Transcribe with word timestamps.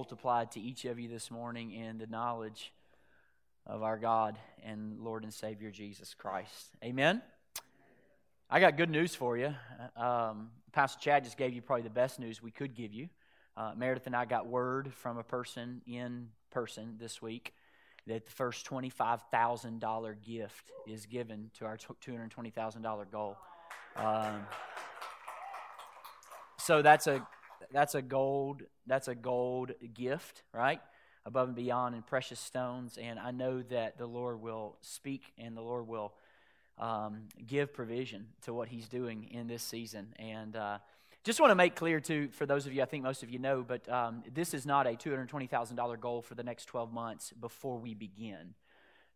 Multiplied 0.00 0.50
to 0.50 0.58
each 0.58 0.86
of 0.86 0.98
you 0.98 1.10
this 1.10 1.30
morning 1.30 1.72
in 1.72 1.98
the 1.98 2.06
knowledge 2.06 2.72
of 3.66 3.82
our 3.82 3.98
God 3.98 4.38
and 4.64 4.98
Lord 4.98 5.24
and 5.24 5.34
Savior 5.34 5.70
Jesus 5.70 6.14
Christ. 6.14 6.70
Amen. 6.82 7.20
I 8.48 8.60
got 8.60 8.78
good 8.78 8.88
news 8.88 9.14
for 9.14 9.36
you. 9.36 9.54
Um, 9.98 10.52
Pastor 10.72 10.98
Chad 11.02 11.24
just 11.24 11.36
gave 11.36 11.52
you 11.52 11.60
probably 11.60 11.82
the 11.82 11.90
best 11.90 12.18
news 12.18 12.42
we 12.42 12.50
could 12.50 12.74
give 12.74 12.94
you. 12.94 13.10
Uh, 13.58 13.72
Meredith 13.76 14.06
and 14.06 14.16
I 14.16 14.24
got 14.24 14.46
word 14.46 14.90
from 14.94 15.18
a 15.18 15.22
person 15.22 15.82
in 15.86 16.28
person 16.50 16.96
this 16.98 17.20
week 17.20 17.52
that 18.06 18.24
the 18.24 18.32
first 18.32 18.66
$25,000 18.70 20.14
gift 20.26 20.70
is 20.86 21.04
given 21.04 21.50
to 21.58 21.66
our 21.66 21.76
$220,000 21.76 23.10
goal. 23.12 23.36
Um, 23.96 24.46
so 26.56 26.80
that's 26.80 27.06
a 27.06 27.22
that's 27.72 27.94
a 27.94 28.02
gold 28.02 28.62
that's 28.86 29.08
a 29.08 29.14
gold 29.14 29.72
gift, 29.94 30.42
right? 30.52 30.80
Above 31.26 31.48
and 31.48 31.56
beyond 31.56 31.94
in 31.94 32.02
precious 32.02 32.40
stones, 32.40 32.98
and 33.00 33.18
I 33.18 33.30
know 33.30 33.62
that 33.62 33.98
the 33.98 34.06
Lord 34.06 34.40
will 34.40 34.76
speak 34.80 35.32
and 35.38 35.56
the 35.56 35.60
Lord 35.60 35.86
will 35.86 36.14
um, 36.78 37.28
give 37.46 37.72
provision 37.72 38.26
to 38.42 38.54
what 38.54 38.68
He's 38.68 38.88
doing 38.88 39.28
in 39.30 39.46
this 39.46 39.62
season. 39.62 40.14
And 40.18 40.56
uh, 40.56 40.78
just 41.22 41.38
want 41.38 41.50
to 41.50 41.54
make 41.54 41.76
clear, 41.76 42.00
too, 42.00 42.28
for 42.32 42.46
those 42.46 42.66
of 42.66 42.72
you, 42.72 42.82
I 42.82 42.86
think 42.86 43.04
most 43.04 43.22
of 43.22 43.30
you 43.30 43.38
know, 43.38 43.62
but 43.66 43.86
um, 43.88 44.22
this 44.32 44.54
is 44.54 44.64
not 44.64 44.86
a 44.86 44.92
$220,000 44.92 46.00
goal 46.00 46.22
for 46.22 46.34
the 46.34 46.42
next 46.42 46.64
12 46.66 46.92
months 46.92 47.32
before 47.38 47.78
we 47.78 47.94
begin. 47.94 48.54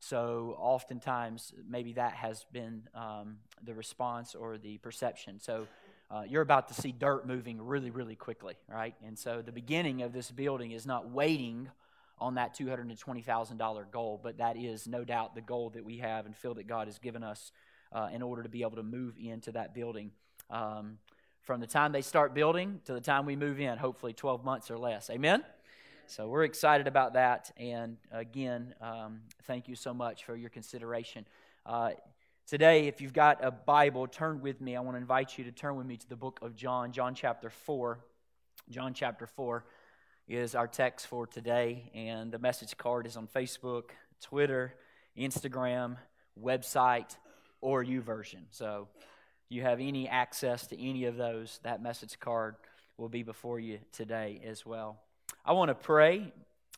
So, 0.01 0.55
oftentimes, 0.59 1.55
maybe 1.67 1.95
that 1.95 2.13
has 2.13 2.45
been 2.53 2.83
um, 2.95 3.39
the 3.63 3.73
response 3.73 4.35
or 4.35 4.59
the 4.59 4.77
perception. 4.79 5.41
So, 5.41 5.67
uh, 6.15 6.23
you're 6.29 6.43
about 6.43 6.69
to 6.69 6.75
see 6.75 6.93
dirt 6.93 7.27
moving 7.27 7.61
really, 7.61 7.91
really 7.91 8.15
quickly, 8.15 8.55
right? 8.69 8.95
And 9.05 9.19
so, 9.19 9.43
the 9.43 9.51
beginning 9.51 10.03
of 10.03 10.13
this 10.13 10.31
building 10.31 10.71
is 10.71 10.87
not 10.87 11.11
waiting 11.11 11.69
on 12.21 12.37
that 12.37 12.57
$220,000 12.57 13.91
goal, 13.91 14.21
but 14.23 14.39
that 14.39 14.57
is 14.57 14.87
no 14.87 15.03
doubt 15.03 15.35
the 15.35 15.41
goal 15.41 15.71
that 15.71 15.85
we 15.85 15.99
have 15.99 16.27
and 16.27 16.37
feel 16.37 16.55
that 16.55 16.69
God 16.69 16.87
has 16.87 16.99
given 17.01 17.25
us 17.25 17.51
uh, 17.91 18.11
in 18.13 18.23
order 18.23 18.45
to 18.45 18.49
be 18.49 18.63
able 18.63 18.77
to 18.77 18.85
move 18.85 19.15
into 19.19 19.51
that 19.53 19.75
building. 19.75 20.13
Um, 20.51 20.99
from 21.43 21.61
the 21.61 21.67
time 21.67 21.91
they 21.91 22.01
start 22.01 22.33
building 22.33 22.81
to 22.85 22.95
the 22.95 23.01
time 23.01 23.27
we 23.27 23.35
move 23.35 23.59
in, 23.59 23.77
hopefully 23.77 24.13
12 24.13 24.45
months 24.45 24.71
or 24.71 24.79
less. 24.79 25.11
Amen? 25.11 25.43
So 26.07 26.29
we're 26.29 26.45
excited 26.45 26.87
about 26.87 27.15
that. 27.15 27.51
And 27.57 27.97
again, 28.13 28.75
um, 28.81 29.23
thank 29.45 29.67
you 29.67 29.75
so 29.75 29.93
much 29.93 30.25
for 30.25 30.37
your 30.37 30.51
consideration. 30.51 31.27
Uh, 31.67 31.91
today, 32.47 32.87
if 32.87 33.01
you've 33.01 33.13
got 33.13 33.45
a 33.45 33.51
Bible, 33.51 34.07
turn 34.07 34.41
with 34.41 34.61
me. 34.61 34.77
I 34.77 34.81
want 34.81 34.97
to 34.97 35.01
invite 35.01 35.39
you 35.39 35.45
to 35.45 35.53
turn 35.53 35.77
with 35.77 35.87
me 35.87 35.97
to 35.97 36.09
the 36.09 36.17
book 36.17 36.39
of 36.43 36.55
John, 36.55 36.93
John 36.93 37.15
chapter 37.15 37.51
4. 37.51 37.99
John 38.71 38.95
chapter 38.95 39.27
4 39.27 39.65
is 40.29 40.55
our 40.55 40.67
text 40.67 41.07
for 41.07 41.27
today. 41.27 41.91
And 41.95 42.33
the 42.33 42.39
message 42.39 42.77
card 42.77 43.07
is 43.07 43.17
on 43.17 43.29
Facebook, 43.29 43.91
Twitter, 44.21 44.75
Instagram, 45.19 45.97
website, 46.41 47.17
or 47.61 47.85
YouVersion. 47.85 48.45
So 48.51 48.89
you 49.49 49.63
have 49.63 49.81
any 49.81 50.09
access 50.09 50.67
to 50.69 50.81
any 50.81 51.05
of 51.05 51.17
those, 51.17 51.61
that 51.63 51.83
message 51.83 52.19
card 52.19 52.57
will 52.97 53.09
be 53.09 53.23
before 53.23 53.59
you 53.59 53.79
today 53.93 54.41
as 54.47 54.65
well. 54.65 55.01
I 55.45 55.53
want 55.53 55.69
to 55.69 55.75
pray, 55.75 56.33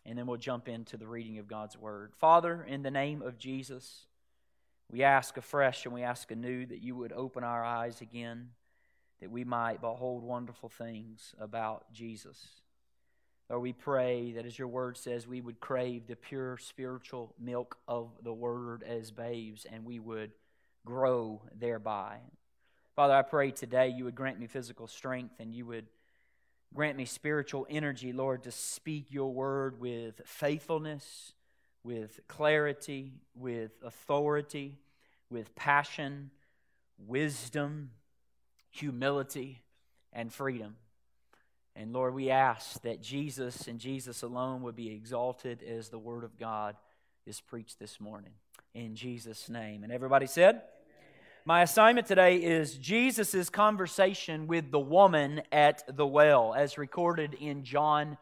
and 0.05 0.19
then 0.19 0.27
we'll 0.27 0.39
jump 0.39 0.69
into 0.69 0.97
the 0.97 1.07
reading 1.07 1.39
of 1.39 1.47
God's 1.47 1.77
Word. 1.77 2.13
Father, 2.19 2.65
in 2.69 2.83
the 2.83 2.91
name 2.91 3.23
of 3.23 3.39
Jesus, 3.39 4.07
we 4.91 5.03
ask 5.03 5.37
afresh 5.37 5.85
and 5.85 5.95
we 5.95 6.03
ask 6.03 6.31
anew 6.31 6.67
that 6.67 6.83
you 6.83 6.95
would 6.97 7.13
open 7.13 7.45
our 7.45 7.65
eyes 7.65 8.01
again, 8.01 8.51
that 9.21 9.31
we 9.31 9.45
might 9.45 9.81
behold 9.81 10.23
wonderful 10.23 10.69
things 10.69 11.35
about 11.41 11.93
Jesus. 11.93 12.39
Lord, 13.49 13.63
we 13.63 13.73
pray 13.73 14.33
that 14.33 14.47
as 14.47 14.59
your 14.59 14.69
word 14.69 14.97
says, 14.97 15.27
we 15.27 15.41
would 15.41 15.61
crave 15.61 16.07
the 16.07 16.17
pure 16.17 16.59
spiritual 16.59 17.35
milk 17.39 17.79
of 17.87 18.11
the 18.23 18.33
word 18.33 18.83
as 18.83 19.11
babes, 19.11 19.67
and 19.71 19.85
we 19.85 20.01
would 20.01 20.33
grow 20.85 21.43
thereby. 21.57 22.19
Father, 22.97 23.15
I 23.15 23.23
pray 23.23 23.51
today 23.51 23.89
you 23.89 24.05
would 24.05 24.15
grant 24.15 24.41
me 24.41 24.47
physical 24.47 24.87
strength 24.87 25.35
and 25.39 25.55
you 25.55 25.67
would 25.67 25.87
grant 26.75 26.97
me 26.97 27.05
spiritual 27.05 27.67
energy, 27.69 28.13
Lord, 28.13 28.43
to 28.45 28.51
speak 28.51 29.07
your 29.11 29.33
word 29.33 29.79
with 29.79 30.23
faithfulness, 30.25 31.33
with 31.87 32.19
clarity, 32.27 33.13
with 33.37 33.71
authority, 33.85 34.77
with 35.31 35.55
passion, 35.55 36.33
wisdom, 36.99 37.93
humility, 38.71 39.63
and 40.13 40.33
freedom. 40.33 40.75
And 41.77 41.93
Lord, 41.93 42.13
we 42.13 42.29
ask 42.29 42.83
that 42.83 43.01
Jesus 43.01 43.69
and 43.69 43.79
Jesus 43.79 44.23
alone 44.23 44.63
would 44.63 44.75
be 44.75 44.91
exalted 44.91 45.63
as 45.63 45.89
the 45.89 45.99
word 45.99 46.25
of 46.25 46.37
God 46.37 46.75
is 47.25 47.41
preached 47.41 47.79
this 47.79 48.01
morning. 48.01 48.33
In 48.75 48.97
Jesus' 48.97 49.49
name. 49.49 49.85
And 49.85 49.93
everybody 49.93 50.27
said, 50.27 50.63
my 51.45 51.63
assignment 51.63 52.09
today 52.09 52.39
is 52.39 52.77
Jesus' 52.77 53.49
conversation 53.49 54.49
with 54.49 54.73
the 54.73 54.81
woman 54.81 55.43
at 55.53 55.85
the 55.97 56.05
well, 56.05 56.53
as 56.53 56.77
recorded 56.77 57.35
in 57.35 57.63
John 57.63 58.19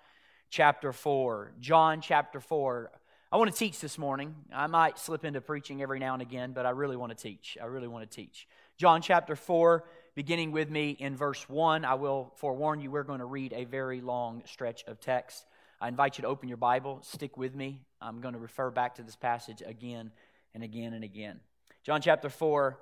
chapter 0.51 0.93
4. 0.93 1.53
John 1.59 2.03
chapter 2.03 2.41
4. 2.41 2.91
I 3.35 3.37
want 3.37 3.51
to 3.51 3.59
teach 3.59 3.81
this 3.81 3.99
morning. 3.99 4.33
I 4.53 4.69
might 4.69 4.97
slip 4.97 5.25
into 5.25 5.41
preaching 5.41 5.83
every 5.83 5.99
now 5.99 6.13
and 6.13 6.23
again, 6.23 6.53
but 6.53 6.67
I 6.67 6.71
really 6.71 6.97
want 6.97 7.11
to 7.11 7.21
teach. 7.21 7.59
I 7.61 7.65
really 7.65 7.89
want 7.89 8.09
to 8.09 8.17
teach. 8.17 8.47
John 8.77 9.03
chapter 9.03 9.35
4, 9.35 9.83
beginning 10.15 10.53
with 10.53 10.71
me 10.71 10.91
in 10.91 11.17
verse 11.17 11.49
1. 11.49 11.85
I 11.85 11.95
will 11.95 12.33
forewarn 12.37 12.81
you, 12.81 12.93
we're 12.93 13.03
going 13.03 13.19
to 13.19 13.25
read 13.25 13.53
a 13.53 13.65
very 13.65 14.01
long 14.01 14.45
stretch 14.47 14.85
of 14.85 15.01
text. 15.01 15.47
I 15.81 15.89
invite 15.89 16.17
you 16.17 16.23
to 16.23 16.29
open 16.29 16.49
your 16.49 16.59
Bible, 16.59 17.01
stick 17.03 17.37
with 17.37 17.57
me. 17.57 17.81
I'm 18.01 18.21
going 18.21 18.35
to 18.35 18.39
refer 18.39 18.71
back 18.71 18.95
to 18.95 19.03
this 19.03 19.17
passage 19.17 19.65
again 19.67 20.13
and 20.55 20.63
again 20.63 20.93
and 20.93 21.03
again. 21.03 21.41
John 21.83 22.01
chapter 22.03 22.31
4 22.31 22.79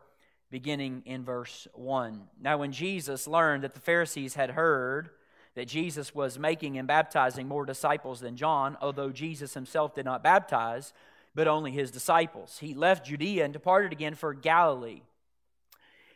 beginning 0.50 1.02
in 1.06 1.24
verse 1.24 1.66
1. 1.72 2.24
Now, 2.38 2.58
when 2.58 2.72
Jesus 2.72 3.26
learned 3.26 3.64
that 3.64 3.72
the 3.72 3.80
Pharisees 3.80 4.34
had 4.34 4.50
heard 4.50 5.08
that 5.54 5.68
Jesus 5.68 6.14
was 6.14 6.38
making 6.38 6.78
and 6.78 6.88
baptizing 6.88 7.46
more 7.46 7.66
disciples 7.66 8.20
than 8.20 8.36
John, 8.36 8.76
although 8.80 9.10
Jesus 9.10 9.54
himself 9.54 9.94
did 9.94 10.04
not 10.04 10.22
baptize, 10.22 10.92
but 11.34 11.48
only 11.48 11.70
his 11.70 11.90
disciples, 11.90 12.58
he 12.58 12.74
left 12.74 13.06
Judea 13.06 13.44
and 13.44 13.52
departed 13.52 13.92
again 13.92 14.14
for 14.14 14.34
Galilee. 14.34 15.02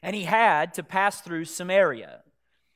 And 0.03 0.15
he 0.15 0.25
had 0.25 0.75
to 0.75 0.83
pass 0.83 1.21
through 1.21 1.47
Samaria. 1.47 2.21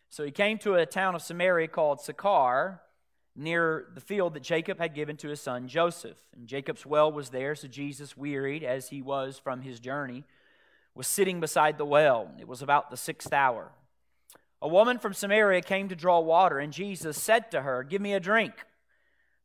So 0.09 0.25
he 0.25 0.31
came 0.31 0.59
to 0.59 0.75
a 0.75 0.87
town 0.87 1.15
of 1.15 1.23
Samaria 1.23 1.69
called 1.69 2.01
Sychar, 2.01 2.81
near 3.37 3.87
the 3.95 4.01
field 4.01 4.35
that 4.35 4.43
Jacob 4.43 4.79
had 4.79 4.95
given 4.95 5.17
to 5.19 5.29
his 5.29 5.41
son 5.41 5.69
Joseph. 5.69 6.19
And 6.37 6.47
Jacob's 6.47 6.85
well 6.85 7.11
was 7.13 7.31
there, 7.31 7.55
so 7.55 7.69
Jesus, 7.69 8.17
wearied 8.17 8.65
as 8.65 8.89
he 8.89 9.03
was 9.03 9.39
from 9.39 9.63
his 9.63 9.81
journey, 9.81 10.25
was 10.95 11.07
sitting 11.07 11.41
beside 11.41 11.79
the 11.79 11.85
well. 11.85 12.31
It 12.39 12.49
was 12.49 12.63
about 12.63 12.91
the 12.91 12.97
sixth 12.97 13.33
hour. 13.33 13.71
A 14.63 14.69
woman 14.69 14.99
from 14.99 15.15
Samaria 15.15 15.63
came 15.63 15.89
to 15.89 15.97
draw 15.97 16.21
water, 16.21 16.59
and 16.59 16.73
Jesus 16.73 17.21
said 17.21 17.51
to 17.51 17.63
her, 17.63 17.83
Give 17.83 18.01
me 18.01 18.13
a 18.13 18.21
drink. 18.21 18.53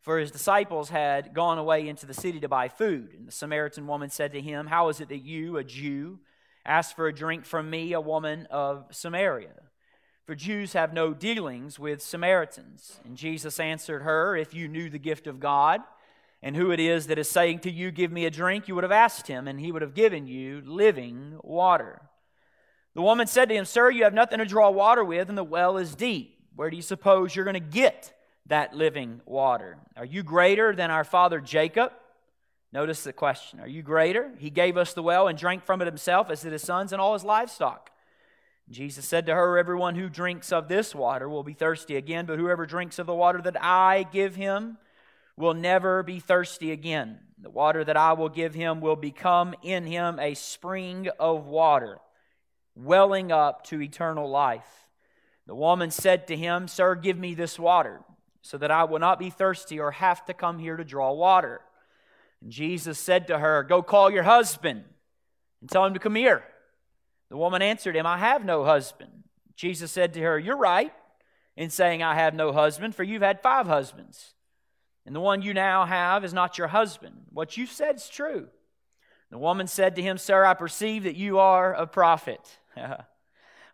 For 0.02 0.20
his 0.20 0.30
disciples 0.30 0.90
had 0.90 1.34
gone 1.34 1.58
away 1.58 1.88
into 1.88 2.06
the 2.06 2.14
city 2.14 2.40
to 2.42 2.50
buy 2.50 2.68
food. 2.68 3.14
And 3.18 3.28
the 3.28 3.32
Samaritan 3.32 3.88
woman 3.88 4.10
said 4.10 4.34
to 4.34 4.42
him, 4.42 4.68
How 4.68 4.90
is 4.90 5.00
it 5.00 5.10
that 5.10 5.24
you, 5.24 5.58
a 5.58 5.64
Jew, 5.64 6.20
ask 6.66 6.96
for 6.96 7.08
a 7.08 7.14
drink 7.14 7.46
from 7.46 7.70
me, 7.70 7.94
a 7.94 8.02
woman 8.02 8.48
of 8.52 8.86
Samaria? 8.92 9.54
For 10.26 10.36
Jews 10.36 10.74
have 10.74 10.94
no 10.94 11.14
dealings 11.14 11.80
with 11.80 12.02
Samaritans. 12.02 13.00
And 13.06 13.16
Jesus 13.16 13.60
answered 13.60 14.04
her, 14.04 14.36
If 14.36 14.54
you 14.54 14.68
knew 14.68 14.90
the 14.90 15.00
gift 15.00 15.28
of 15.28 15.40
God, 15.40 15.82
and 16.44 16.56
who 16.56 16.72
it 16.72 16.80
is 16.80 17.08
that 17.08 17.18
is 17.18 17.30
saying 17.30 17.60
to 17.60 17.72
you, 17.72 17.90
Give 17.90 18.12
me 18.12 18.26
a 18.26 18.32
drink, 18.32 18.68
you 18.68 18.76
would 18.76 18.84
have 18.84 18.92
asked 18.92 19.28
him, 19.28 19.48
and 19.48 19.60
he 19.60 19.72
would 19.72 19.82
have 19.82 19.96
given 19.96 20.28
you 20.28 20.62
living 20.66 21.40
water. 21.42 22.02
The 22.96 23.02
woman 23.02 23.28
said 23.28 23.50
to 23.50 23.56
him, 23.56 23.66
Sir, 23.66 23.92
you 23.92 24.04
have 24.06 24.14
nothing 24.14 24.40
to 24.40 24.46
draw 24.46 24.70
water 24.70 25.04
with, 25.04 25.30
and 25.30 25.38
the 25.38 25.44
well 25.44 25.78
is 25.78 25.96
deep. 25.96 26.40
Where 26.56 26.70
do 26.70 26.76
you 26.76 26.82
suppose 26.82 27.36
you're 27.36 27.46
going 27.46 27.54
to 27.54 27.60
get 27.60 28.14
that 28.48 28.74
living 28.74 29.22
water? 29.26 29.78
Are 29.98 30.06
you 30.06 30.24
greater 30.24 30.74
than 30.74 30.90
our 30.90 31.04
father 31.04 31.40
Jacob? 31.40 31.92
Notice 32.72 33.04
the 33.04 33.14
question 33.14 33.60
Are 33.60 33.68
you 33.68 33.82
greater? 33.84 34.32
He 34.38 34.50
gave 34.50 34.78
us 34.78 34.94
the 34.94 35.04
well 35.04 35.28
and 35.28 35.38
drank 35.38 35.66
from 35.66 35.82
it 35.82 35.86
himself, 35.86 36.30
as 36.30 36.42
did 36.42 36.54
his 36.54 36.64
sons 36.64 36.92
and 36.92 37.02
all 37.02 37.14
his 37.14 37.24
livestock. 37.24 37.92
Jesus 38.70 39.06
said 39.06 39.26
to 39.28 39.36
her, 39.36 39.58
Everyone 39.58 39.96
who 39.96 40.10
drinks 40.10 40.52
of 40.52 40.68
this 40.68 40.96
water 40.96 41.30
will 41.30 41.44
be 41.44 41.54
thirsty 41.54 41.98
again, 41.98 42.26
but 42.26 42.40
whoever 42.40 42.66
drinks 42.66 42.98
of 42.98 43.06
the 43.06 43.14
water 43.14 43.42
that 43.42 43.62
I 43.62 44.04
give 44.12 44.36
him, 44.36 44.78
will 45.38 45.54
never 45.54 46.04
be 46.04 46.20
thirsty 46.20 46.72
again. 46.72 47.20
The 47.38 47.50
water 47.50 47.84
that 47.84 47.98
I 47.98 48.14
will 48.14 48.30
give 48.30 48.54
him 48.54 48.80
will 48.82 48.96
become 48.96 49.54
in 49.62 49.86
him 49.86 50.20
a 50.20 50.34
spring 50.34 51.10
of 51.20 51.46
water, 51.46 52.00
welling 52.76 53.32
up 53.32 53.64
to 53.68 53.82
eternal 53.82 54.30
life. 54.30 54.88
The 55.48 55.56
woman 55.56 55.92
said 55.92 56.28
to 56.28 56.36
him, 56.36 56.68
Sir, 56.68 56.96
give 56.96 57.18
me 57.18 57.34
this 57.34 57.58
water, 57.58 58.02
so 58.42 58.58
that 58.58 58.72
I 58.72 58.84
will 58.84 59.00
not 59.00 59.20
be 59.20 59.30
thirsty 59.30 59.80
or 59.80 59.92
have 59.92 60.26
to 60.26 60.34
come 60.34 60.60
here 60.60 60.78
to 60.78 60.84
draw 60.84 61.14
water. 61.14 61.62
And 62.42 62.52
Jesus 62.52 63.00
said 63.00 63.28
to 63.28 63.40
her, 63.40 63.64
Go 63.64 63.82
call 63.82 64.12
your 64.12 64.24
husband 64.24 64.84
and 65.62 65.70
tell 65.70 65.86
him 65.86 65.94
to 65.94 66.00
come 66.00 66.16
here. 66.16 66.44
The 67.30 67.38
woman 67.38 67.62
answered 67.62 67.96
him, 67.96 68.06
I 68.06 68.18
have 68.18 68.46
no 68.46 68.64
husband. 68.64 69.12
Jesus 69.56 69.92
said 69.92 70.14
to 70.14 70.22
her, 70.22 70.38
You're 70.38 70.58
right 70.58 70.94
in 71.56 71.70
saying, 71.70 72.04
I 72.04 72.16
have 72.16 72.34
no 72.34 72.52
husband, 72.52 72.96
for 72.96 73.04
you've 73.04 73.22
had 73.22 73.42
five 73.42 73.68
husbands. 73.68 74.34
And 75.06 75.16
the 75.16 75.22
one 75.22 75.42
you 75.42 75.54
now 75.54 75.86
have 75.86 76.26
is 76.26 76.34
not 76.34 76.58
your 76.58 76.68
husband. 76.68 77.16
What 77.32 77.58
you 77.58 77.66
said 77.66 77.96
is 77.96 78.10
true. 78.10 78.48
The 79.32 79.38
woman 79.38 79.68
said 79.68 79.96
to 79.96 80.02
him, 80.02 80.18
Sir, 80.18 80.46
I 80.46 80.54
perceive 80.54 81.04
that 81.04 81.16
you 81.16 81.40
are 81.40 81.74
a 81.74 81.88
prophet. 81.88 82.60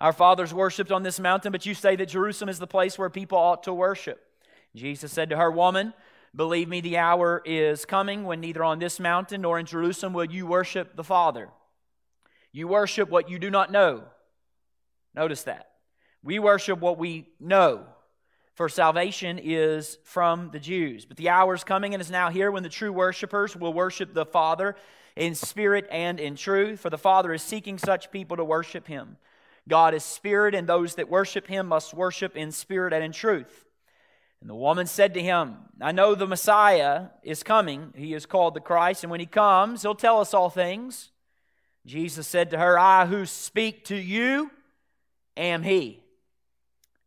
Our 0.02 0.14
fathers 0.14 0.54
worshipped 0.54 0.92
on 0.92 1.04
this 1.04 1.20
mountain, 1.20 1.52
but 1.52 1.66
you 1.66 1.74
say 1.74 1.96
that 1.96 2.08
Jerusalem 2.08 2.50
is 2.50 2.60
the 2.60 2.68
place 2.68 2.98
where 2.98 3.10
people 3.10 3.38
ought 3.38 3.64
to 3.64 3.74
worship. 3.74 4.20
Jesus 4.76 5.12
said 5.12 5.30
to 5.30 5.38
her, 5.38 5.52
Woman, 5.52 5.94
believe 6.36 6.68
me, 6.68 6.82
the 6.82 6.98
hour 6.98 7.42
is 7.46 7.86
coming 7.86 8.24
when 8.24 8.42
neither 8.42 8.64
on 8.64 8.80
this 8.80 9.00
mountain 9.00 9.42
nor 9.42 9.60
in 9.60 9.66
Jerusalem 9.66 10.14
will 10.14 10.26
you 10.26 10.48
worship 10.48 10.96
the 10.96 11.04
Father. 11.04 11.50
You 12.52 12.68
worship 12.68 13.10
what 13.10 13.30
you 13.30 13.38
do 13.38 13.50
not 13.50 13.72
know. 13.72 14.04
Notice 15.14 15.44
that. 15.44 15.70
We 16.24 16.40
worship 16.40 16.80
what 16.80 16.98
we 16.98 17.28
know, 17.40 17.86
for 18.54 18.70
salvation 18.70 19.40
is 19.42 19.98
from 20.04 20.52
the 20.52 20.60
Jews. 20.60 21.06
But 21.06 21.18
the 21.18 21.30
hour 21.30 21.54
is 21.54 21.64
coming 21.64 21.94
and 21.94 22.02
is 22.02 22.12
now 22.12 22.30
here 22.30 22.52
when 22.52 22.64
the 22.64 22.70
true 22.70 22.94
worshipers 22.94 23.56
will 23.56 23.74
worship 23.74 24.14
the 24.14 24.26
Father 24.26 24.76
in 25.16 25.36
spirit 25.36 25.88
and 25.92 26.20
in 26.20 26.36
truth, 26.36 26.80
for 26.80 26.90
the 26.90 26.98
Father 26.98 27.34
is 27.34 27.42
seeking 27.42 27.78
such 27.78 28.12
people 28.12 28.38
to 28.38 28.44
worship 28.44 28.88
him. 28.88 29.18
God 29.68 29.94
is 29.94 30.04
spirit, 30.04 30.56
and 30.56 30.68
those 30.68 30.96
that 30.96 31.10
worship 31.10 31.48
him 31.48 31.68
must 31.68 31.94
worship 31.94 32.36
in 32.36 32.52
spirit 32.52 32.94
and 32.94 33.04
in 33.04 33.12
truth. 33.12 33.66
And 34.42 34.50
the 34.50 34.56
woman 34.56 34.88
said 34.88 35.14
to 35.14 35.22
him, 35.22 35.58
I 35.80 35.92
know 35.92 36.16
the 36.16 36.26
Messiah 36.26 37.08
is 37.22 37.44
coming. 37.44 37.94
He 37.96 38.14
is 38.14 38.26
called 38.26 38.56
the 38.56 38.60
Christ, 38.60 39.04
and 39.04 39.12
when 39.12 39.20
he 39.20 39.26
comes, 39.28 39.84
he'll 39.84 39.96
tell 39.96 40.20
us 40.20 40.34
all 40.34 40.50
things. 40.50 41.12
Jesus 41.86 42.28
said 42.28 42.52
to 42.52 42.58
her, 42.58 42.78
I 42.78 43.06
who 43.06 43.26
speak 43.26 43.86
to 43.86 43.96
you 43.96 44.52
am 45.38 45.64
he. 45.64 46.04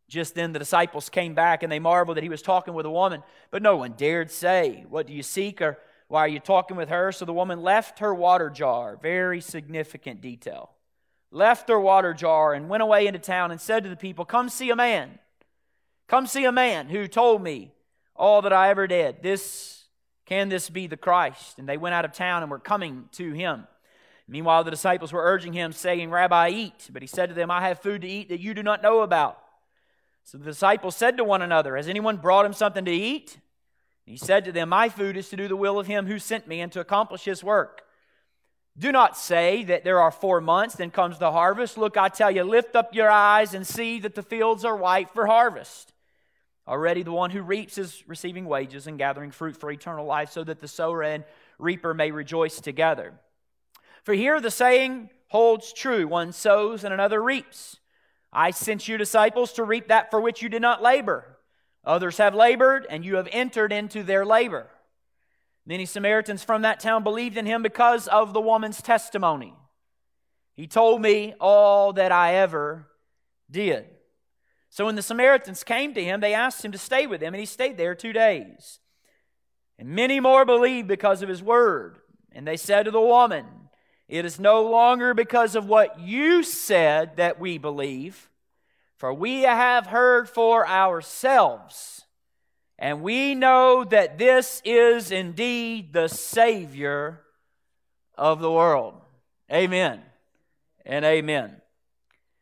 Just 0.07 0.35
then 0.35 0.53
the 0.53 0.59
disciples 0.59 1.09
came 1.09 1.33
back 1.33 1.63
and 1.63 1.71
they 1.71 1.79
marveled 1.79 2.17
that 2.17 2.23
he 2.23 2.29
was 2.29 2.41
talking 2.41 2.73
with 2.73 2.85
a 2.85 2.91
woman, 2.91 3.23
but 3.51 3.61
no 3.61 3.77
one 3.77 3.93
dared 3.93 4.31
say, 4.31 4.85
What 4.87 5.07
do 5.07 5.13
you 5.13 5.23
seek? 5.23 5.61
or 5.61 5.79
Why 6.07 6.21
are 6.21 6.27
you 6.27 6.39
talking 6.39 6.77
with 6.77 6.89
her? 6.89 7.11
So 7.11 7.25
the 7.25 7.33
woman 7.33 7.61
left 7.61 7.99
her 7.99 8.13
water 8.13 8.49
jar, 8.49 8.97
very 9.01 9.41
significant 9.41 10.21
detail, 10.21 10.71
left 11.31 11.69
her 11.69 11.79
water 11.79 12.13
jar 12.13 12.53
and 12.53 12.69
went 12.69 12.83
away 12.83 13.07
into 13.07 13.19
town 13.19 13.51
and 13.51 13.59
said 13.59 13.83
to 13.83 13.89
the 13.89 13.95
people, 13.95 14.25
Come 14.25 14.49
see 14.49 14.69
a 14.69 14.75
man. 14.75 15.19
Come 16.07 16.27
see 16.27 16.45
a 16.45 16.51
man 16.51 16.89
who 16.89 17.07
told 17.07 17.41
me 17.41 17.71
all 18.15 18.43
that 18.43 18.53
I 18.53 18.69
ever 18.69 18.85
did. 18.85 19.23
This 19.23 19.75
can 20.25 20.49
this 20.49 20.69
be 20.69 20.87
the 20.87 20.97
Christ? 20.97 21.59
And 21.59 21.69
they 21.69 21.77
went 21.77 21.95
out 21.95 22.05
of 22.05 22.11
town 22.11 22.41
and 22.41 22.51
were 22.51 22.59
coming 22.59 23.09
to 23.13 23.31
him. 23.31 23.67
Meanwhile, 24.27 24.63
the 24.63 24.71
disciples 24.71 25.13
were 25.13 25.23
urging 25.23 25.53
him, 25.53 25.71
saying, 25.71 26.09
Rabbi, 26.09 26.49
eat. 26.49 26.89
But 26.91 27.03
he 27.03 27.07
said 27.07 27.29
to 27.29 27.35
them, 27.35 27.51
I 27.51 27.61
have 27.67 27.79
food 27.79 28.01
to 28.01 28.07
eat 28.07 28.29
that 28.29 28.39
you 28.39 28.55
do 28.55 28.63
not 28.63 28.81
know 28.81 29.01
about. 29.01 29.37
So 30.23 30.39
the 30.39 30.45
disciples 30.45 30.95
said 30.95 31.17
to 31.17 31.23
one 31.23 31.43
another, 31.43 31.75
Has 31.75 31.87
anyone 31.87 32.17
brought 32.17 32.45
him 32.45 32.53
something 32.53 32.85
to 32.85 32.91
eat? 32.91 33.37
He 34.05 34.17
said 34.17 34.45
to 34.45 34.51
them, 34.51 34.69
My 34.69 34.89
food 34.89 35.17
is 35.17 35.29
to 35.29 35.35
do 35.35 35.47
the 35.47 35.55
will 35.55 35.79
of 35.79 35.87
him 35.87 36.05
who 36.05 36.19
sent 36.19 36.47
me 36.47 36.61
and 36.61 36.71
to 36.71 36.79
accomplish 36.79 37.25
his 37.25 37.43
work. 37.43 37.81
Do 38.77 38.91
not 38.91 39.17
say 39.17 39.63
that 39.63 39.83
there 39.83 39.99
are 39.99 40.11
four 40.11 40.41
months, 40.41 40.75
then 40.75 40.91
comes 40.91 41.17
the 41.17 41.31
harvest. 41.31 41.77
Look, 41.77 41.97
I 41.97 42.09
tell 42.09 42.29
you, 42.29 42.43
lift 42.43 42.75
up 42.75 42.93
your 42.93 43.09
eyes 43.09 43.53
and 43.53 43.65
see 43.65 43.99
that 43.99 44.15
the 44.15 44.21
fields 44.21 44.65
are 44.65 44.75
white 44.75 45.09
for 45.13 45.25
harvest. 45.25 45.93
Already 46.67 47.03
the 47.03 47.11
one 47.11 47.31
who 47.31 47.41
reaps 47.41 47.77
is 47.77 48.03
receiving 48.07 48.45
wages 48.45 48.85
and 48.85 48.97
gathering 48.97 49.31
fruit 49.31 49.55
for 49.55 49.71
eternal 49.71 50.05
life, 50.05 50.31
so 50.31 50.43
that 50.43 50.59
the 50.59 50.67
sower 50.67 51.03
and 51.03 51.23
reaper 51.57 51.93
may 51.93 52.11
rejoice 52.11 52.59
together. 52.59 53.13
For 54.03 54.13
here 54.13 54.41
the 54.41 54.51
saying 54.51 55.09
holds 55.29 55.73
true 55.73 56.07
one 56.07 56.31
sows 56.31 56.83
and 56.83 56.93
another 56.93 57.23
reaps. 57.23 57.77
I 58.33 58.51
sent 58.51 58.87
you 58.87 58.97
disciples 58.97 59.53
to 59.53 59.63
reap 59.63 59.87
that 59.87 60.11
for 60.11 60.19
which 60.19 60.41
you 60.41 60.49
did 60.49 60.61
not 60.61 60.81
labor. 60.81 61.34
Others 61.85 62.17
have 62.17 62.33
labored, 62.33 62.87
and 62.89 63.05
you 63.05 63.15
have 63.15 63.27
entered 63.31 63.71
into 63.71 64.03
their 64.03 64.25
labor. 64.25 64.67
Many 65.65 65.85
Samaritans 65.85 66.43
from 66.43 66.61
that 66.63 66.79
town 66.79 67.03
believed 67.03 67.37
in 67.37 67.45
him 67.45 67.63
because 67.63 68.07
of 68.07 68.33
the 68.33 68.41
woman's 68.41 68.81
testimony. 68.81 69.55
He 70.53 70.67
told 70.67 71.01
me 71.01 71.33
all 71.39 71.93
that 71.93 72.11
I 72.11 72.35
ever 72.35 72.87
did. 73.49 73.85
So 74.69 74.85
when 74.85 74.95
the 74.95 75.01
Samaritans 75.01 75.63
came 75.63 75.93
to 75.93 76.03
him, 76.03 76.19
they 76.19 76.33
asked 76.33 76.63
him 76.63 76.71
to 76.71 76.77
stay 76.77 77.07
with 77.07 77.21
them, 77.21 77.33
and 77.33 77.39
he 77.39 77.45
stayed 77.45 77.77
there 77.77 77.95
two 77.95 78.13
days. 78.13 78.79
And 79.77 79.89
many 79.89 80.19
more 80.19 80.45
believed 80.45 80.87
because 80.87 81.21
of 81.21 81.29
his 81.29 81.43
word. 81.43 81.97
And 82.31 82.47
they 82.47 82.57
said 82.57 82.83
to 82.83 82.91
the 82.91 83.01
woman, 83.01 83.45
it 84.07 84.25
is 84.25 84.39
no 84.39 84.63
longer 84.69 85.13
because 85.13 85.55
of 85.55 85.67
what 85.67 85.99
you 85.99 86.43
said 86.43 87.17
that 87.17 87.39
we 87.39 87.57
believe, 87.57 88.29
for 89.05 89.13
we 89.13 89.43
have 89.43 89.85
heard 89.85 90.27
for 90.27 90.67
ourselves, 90.67 92.05
and 92.79 93.03
we 93.03 93.35
know 93.35 93.83
that 93.83 94.17
this 94.17 94.63
is 94.65 95.11
indeed 95.11 95.93
the 95.93 96.07
Savior 96.07 97.21
of 98.15 98.39
the 98.39 98.51
world. 98.51 98.95
Amen 99.53 100.01
and 100.87 101.05
amen. 101.05 101.61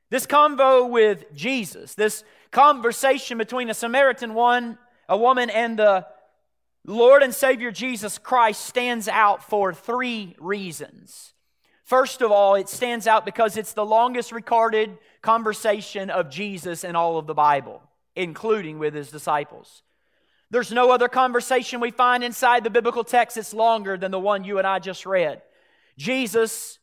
This 0.10 0.26
convo 0.26 0.90
with 0.90 1.34
Jesus, 1.36 1.96
this 1.96 2.24
conversation 2.52 3.38
between 3.38 3.70
a 3.70 3.74
Samaritan 3.74 4.34
one, 4.34 4.78
a 5.10 5.18
woman, 5.18 5.50
and 5.50 5.78
the 5.78 6.08
Lord 6.86 7.24
and 7.24 7.36
Savior 7.36 7.72
Jesus 7.72 8.18
Christ 8.18 8.62
stands 8.62 9.10
out 9.10 9.44
for 9.44 9.74
three 9.74 10.34
reasons. 10.40 11.34
First 11.84 12.22
of 12.22 12.32
all, 12.32 12.56
it 12.56 12.70
stands 12.70 13.06
out 13.06 13.26
because 13.26 13.58
it's 13.58 13.74
the 13.74 13.86
longest 13.86 14.32
recorded 14.32 14.98
conversation 15.24 16.12
of 16.12 16.30
Jesus 16.30 16.84
in 16.84 16.96
all 16.96 17.18
of 17.18 17.26
the 17.26 17.34
Bible, 17.34 17.82
including 18.16 18.78
with 18.78 18.94
his 18.94 19.10
disciples. 19.10 19.82
There's 20.52 20.72
no 20.72 20.92
other 20.92 21.08
conversation 21.08 21.80
we 21.80 21.90
find 21.90 22.24
inside 22.24 22.64
the 22.64 22.70
biblical 22.70 23.04
text 23.04 23.38
that's 23.38 23.56
longer 23.56 23.98
than 23.98 24.12
the 24.12 24.20
one 24.20 24.44
you 24.44 24.60
and 24.60 24.68
I 24.68 24.78
just 24.78 25.08
read. 25.08 25.42
Jesus, 25.98 26.78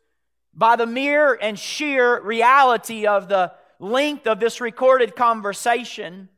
by 0.53 0.75
the 0.75 0.87
mere 0.87 1.35
and 1.35 1.57
sheer 1.57 2.21
reality 2.21 3.07
of 3.07 3.29
the 3.29 3.53
length 3.79 4.27
of 4.27 4.41
this 4.41 4.61
recorded 4.61 5.15
conversation, 5.15 6.29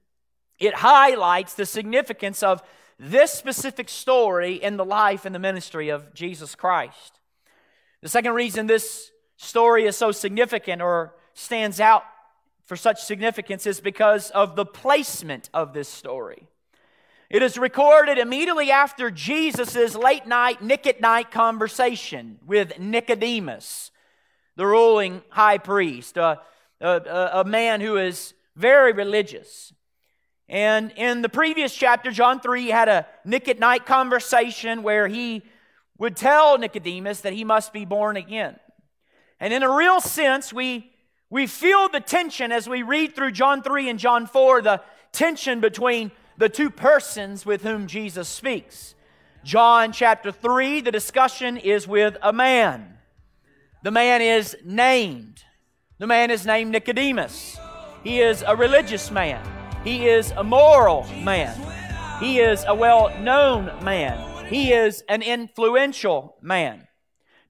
it 0.59 0.75
highlights 0.75 1.55
the 1.55 1.65
significance 1.65 2.43
of 2.43 2.62
this 2.99 3.33
specific 3.33 3.88
story 3.88 4.55
in 4.57 4.77
the 4.77 4.85
life 4.85 5.25
and 5.25 5.35
the 5.35 5.38
ministry 5.38 5.88
of 5.88 6.12
Jesus 6.15 6.55
Christ. 6.55 7.21
The 8.03 8.09
second 8.09 8.33
reason 8.33 8.67
this 8.67 9.11
story 9.37 9.87
is 9.87 9.97
so 9.97 10.12
significant 10.12 10.83
or 10.83 11.15
stands 11.35 11.81
out 11.81 12.05
for 12.65 12.77
such 12.77 13.03
significance 13.03 13.67
is 13.67 13.81
because 13.81 14.31
of 14.31 14.57
the 14.57 14.65
placement 14.65 15.51
of 15.53 15.73
this 15.73 15.89
story. 15.89 16.49
It 17.29 17.43
is 17.43 17.57
recorded 17.57 18.19
immediately 18.19 18.71
after 18.71 19.11
Jesus' 19.11 19.95
late 19.95 20.27
night, 20.27 20.62
Nick 20.62 20.87
at 20.87 21.01
night 21.01 21.31
conversation 21.31 22.39
with 22.47 22.79
Nicodemus, 22.79 23.91
the 24.57 24.67
ruling 24.67 25.23
high 25.31 25.59
priest, 25.59 26.19
a, 26.19 26.41
a, 26.81 27.31
a 27.35 27.45
man 27.45 27.81
who 27.81 27.97
is 27.97 28.35
very 28.55 28.93
religious. 28.93 29.73
And 30.49 30.93
in 30.97 31.23
the 31.23 31.31
previous 31.31 31.75
chapter, 31.75 32.11
John 32.11 32.41
3 32.41 32.69
had 32.69 32.89
a 32.91 33.07
Nick 33.25 33.49
at 33.49 33.59
night 33.59 33.87
conversation 33.87 34.83
where 34.83 35.09
he 35.09 35.43
would 35.97 36.17
tell 36.17 36.59
Nicodemus 36.59 37.23
that 37.23 37.33
he 37.33 37.45
must 37.45 37.73
be 37.73 37.87
born 37.87 38.17
again. 38.17 38.59
And 39.41 39.55
in 39.55 39.62
a 39.62 39.75
real 39.75 40.01
sense, 40.01 40.53
we, 40.53 40.93
we 41.33 41.47
feel 41.47 41.89
the 41.89 41.99
tension 41.99 42.53
as 42.53 42.69
we 42.69 42.83
read 42.83 43.17
through 43.17 43.33
John 43.33 43.62
3 43.62 43.89
and 43.89 43.99
John 43.99 44.27
4, 44.27 44.61
the 44.61 44.83
tension 45.12 45.62
between 45.62 46.12
the 46.37 46.51
two 46.51 46.69
persons 46.69 47.47
with 47.47 47.62
whom 47.62 47.87
Jesus 47.87 48.29
speaks. 48.29 48.95
John 49.43 49.93
chapter 49.93 50.31
3, 50.31 50.83
the 50.83 50.93
discussion 50.93 51.57
is 51.57 51.89
with 51.89 52.19
a 52.21 52.35
man. 52.35 52.99
The 53.83 53.91
man 53.91 54.21
is 54.21 54.59
named. 54.62 55.43
The 55.99 56.07
man 56.07 56.31
is 56.31 56.45
named 56.45 56.71
Nicodemus. 56.71 57.57
He 58.05 58.21
is 58.21 58.45
a 58.47 58.55
religious 58.55 59.11
man. 59.11 59.43
He 59.85 60.07
is 60.07 60.33
a 60.33 60.45
moral 60.45 61.07
man. 61.23 61.59
He 62.21 62.41
is 62.41 62.62
a 62.69 62.75
well 62.75 63.11
known 63.21 63.73
man. 63.83 64.45
He 64.49 64.75
is 64.75 65.03
an 65.09 65.23
influential 65.23 66.37
man. 66.43 66.87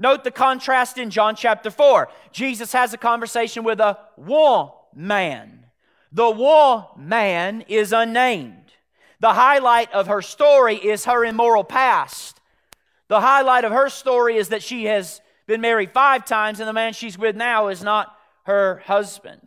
Note 0.03 0.25
the 0.25 0.33
contrast 0.33 0.99
in 0.99 1.11
John 1.11 1.37
chapter 1.37 1.71
4. 1.71 2.09
Jesus 2.33 2.73
has 2.73 2.93
a 2.93 2.99
conversation 2.99 3.63
with 3.63 3.79
a 3.79 3.97
woman. 4.17 5.67
The 6.11 6.29
woman 6.29 7.61
is 7.69 7.93
unnamed. 7.93 8.73
The 9.21 9.35
highlight 9.35 9.93
of 9.93 10.09
her 10.09 10.21
story 10.21 10.75
is 10.75 11.05
her 11.05 11.25
immoral 11.25 11.63
past. 11.63 12.41
The 13.07 13.21
highlight 13.21 13.65
of 13.65 13.71
her 13.71 13.89
story 13.89 14.39
is 14.39 14.49
that 14.49 14.65
she 14.65 14.87
has 14.87 15.21
been 15.47 15.61
married 15.61 15.93
five 15.93 16.25
times, 16.25 16.59
and 16.59 16.69
the 16.69 16.73
man 16.73 16.95
she's 16.95 17.17
with 17.17 17.37
now 17.37 17.69
is 17.69 17.85
not 17.85 18.13
her 18.47 18.83
husband. 18.87 19.41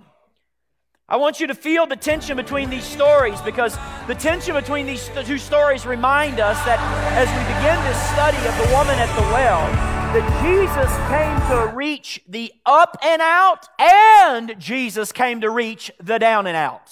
I 1.10 1.18
want 1.18 1.42
you 1.42 1.48
to 1.48 1.54
feel 1.54 1.86
the 1.86 1.98
tension 1.98 2.38
between 2.38 2.70
these 2.70 2.86
stories 2.86 3.42
because 3.42 3.78
the 4.08 4.16
tension 4.16 4.56
between 4.56 4.86
these 4.86 5.10
two 5.26 5.38
stories 5.38 5.86
remind 5.86 6.40
us 6.40 6.58
that 6.64 6.80
as 7.12 7.28
we 7.28 7.44
begin 7.56 7.78
this 7.84 8.02
study 8.14 8.38
of 8.48 8.56
the 8.66 8.74
woman 8.74 8.98
at 8.98 9.14
the 9.18 9.22
well, 9.34 9.95
that 10.16 10.44
Jesus 10.46 10.96
came 11.10 11.50
to 11.50 11.76
reach 11.76 12.22
the 12.26 12.54
up 12.66 12.96
and 13.04 13.22
out, 13.22 13.68
and 13.78 14.58
Jesus 14.58 15.12
came 15.12 15.42
to 15.42 15.50
reach 15.50 15.92
the 16.02 16.18
down 16.18 16.48
and 16.48 16.56
out. 16.56 16.90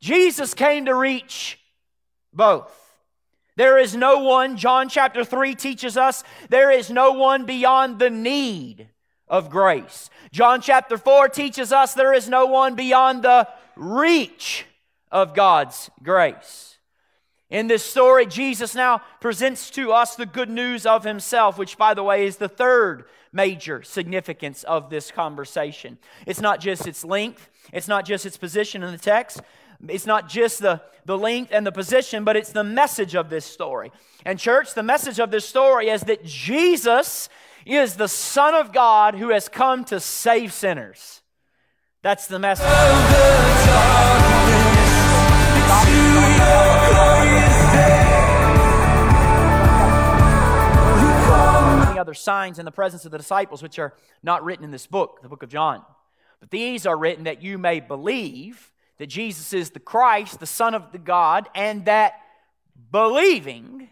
Jesus 0.00 0.54
came 0.54 0.86
to 0.86 0.94
reach 0.94 1.58
both. 2.32 2.74
There 3.56 3.76
is 3.76 3.94
no 3.94 4.20
one, 4.20 4.56
John 4.56 4.88
chapter 4.88 5.22
3 5.22 5.54
teaches 5.54 5.98
us, 5.98 6.24
there 6.48 6.70
is 6.70 6.88
no 6.88 7.12
one 7.12 7.44
beyond 7.44 7.98
the 7.98 8.08
need 8.08 8.88
of 9.28 9.50
grace. 9.50 10.08
John 10.32 10.62
chapter 10.62 10.96
4 10.96 11.28
teaches 11.28 11.74
us 11.74 11.92
there 11.92 12.14
is 12.14 12.26
no 12.26 12.46
one 12.46 12.74
beyond 12.74 13.22
the 13.22 13.46
reach 13.76 14.64
of 15.12 15.34
God's 15.34 15.90
grace. 16.02 16.69
In 17.50 17.66
this 17.66 17.84
story, 17.84 18.26
Jesus 18.26 18.76
now 18.76 19.02
presents 19.20 19.70
to 19.70 19.92
us 19.92 20.14
the 20.14 20.24
good 20.24 20.48
news 20.48 20.86
of 20.86 21.02
himself, 21.02 21.58
which, 21.58 21.76
by 21.76 21.94
the 21.94 22.02
way, 22.04 22.24
is 22.24 22.36
the 22.36 22.48
third 22.48 23.06
major 23.32 23.82
significance 23.82 24.62
of 24.64 24.88
this 24.88 25.10
conversation. 25.10 25.98
It's 26.26 26.40
not 26.40 26.60
just 26.60 26.86
its 26.86 27.04
length, 27.04 27.48
it's 27.72 27.88
not 27.88 28.04
just 28.04 28.24
its 28.24 28.36
position 28.36 28.84
in 28.84 28.92
the 28.92 28.98
text, 28.98 29.40
it's 29.88 30.06
not 30.06 30.28
just 30.28 30.60
the, 30.60 30.80
the 31.06 31.18
length 31.18 31.50
and 31.52 31.66
the 31.66 31.72
position, 31.72 32.22
but 32.22 32.36
it's 32.36 32.52
the 32.52 32.62
message 32.62 33.16
of 33.16 33.30
this 33.30 33.46
story. 33.46 33.90
And, 34.24 34.38
church, 34.38 34.74
the 34.74 34.84
message 34.84 35.18
of 35.18 35.32
this 35.32 35.48
story 35.48 35.88
is 35.88 36.02
that 36.02 36.24
Jesus 36.24 37.28
is 37.66 37.96
the 37.96 38.08
Son 38.08 38.54
of 38.54 38.72
God 38.72 39.16
who 39.16 39.30
has 39.30 39.48
come 39.48 39.84
to 39.86 39.98
save 39.98 40.52
sinners. 40.52 41.22
That's 42.02 42.28
the 42.28 42.38
message. 42.38 42.66
Signs 52.20 52.58
in 52.58 52.64
the 52.64 52.70
presence 52.70 53.04
of 53.04 53.10
the 53.10 53.18
disciples, 53.18 53.62
which 53.62 53.78
are 53.78 53.94
not 54.22 54.44
written 54.44 54.64
in 54.64 54.70
this 54.70 54.86
book, 54.86 55.20
the 55.22 55.28
book 55.28 55.42
of 55.42 55.48
John. 55.48 55.82
But 56.40 56.50
these 56.50 56.86
are 56.86 56.96
written 56.96 57.24
that 57.24 57.42
you 57.42 57.58
may 57.58 57.80
believe 57.80 58.72
that 58.98 59.06
Jesus 59.06 59.52
is 59.52 59.70
the 59.70 59.80
Christ, 59.80 60.40
the 60.40 60.46
Son 60.46 60.74
of 60.74 60.92
the 60.92 60.98
God, 60.98 61.48
and 61.54 61.84
that 61.86 62.20
believing 62.90 63.88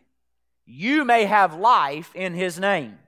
you 0.67 1.05
may 1.05 1.25
have 1.25 1.55
life 1.55 2.15
in 2.15 2.35
his 2.35 2.59
name. 2.61 2.99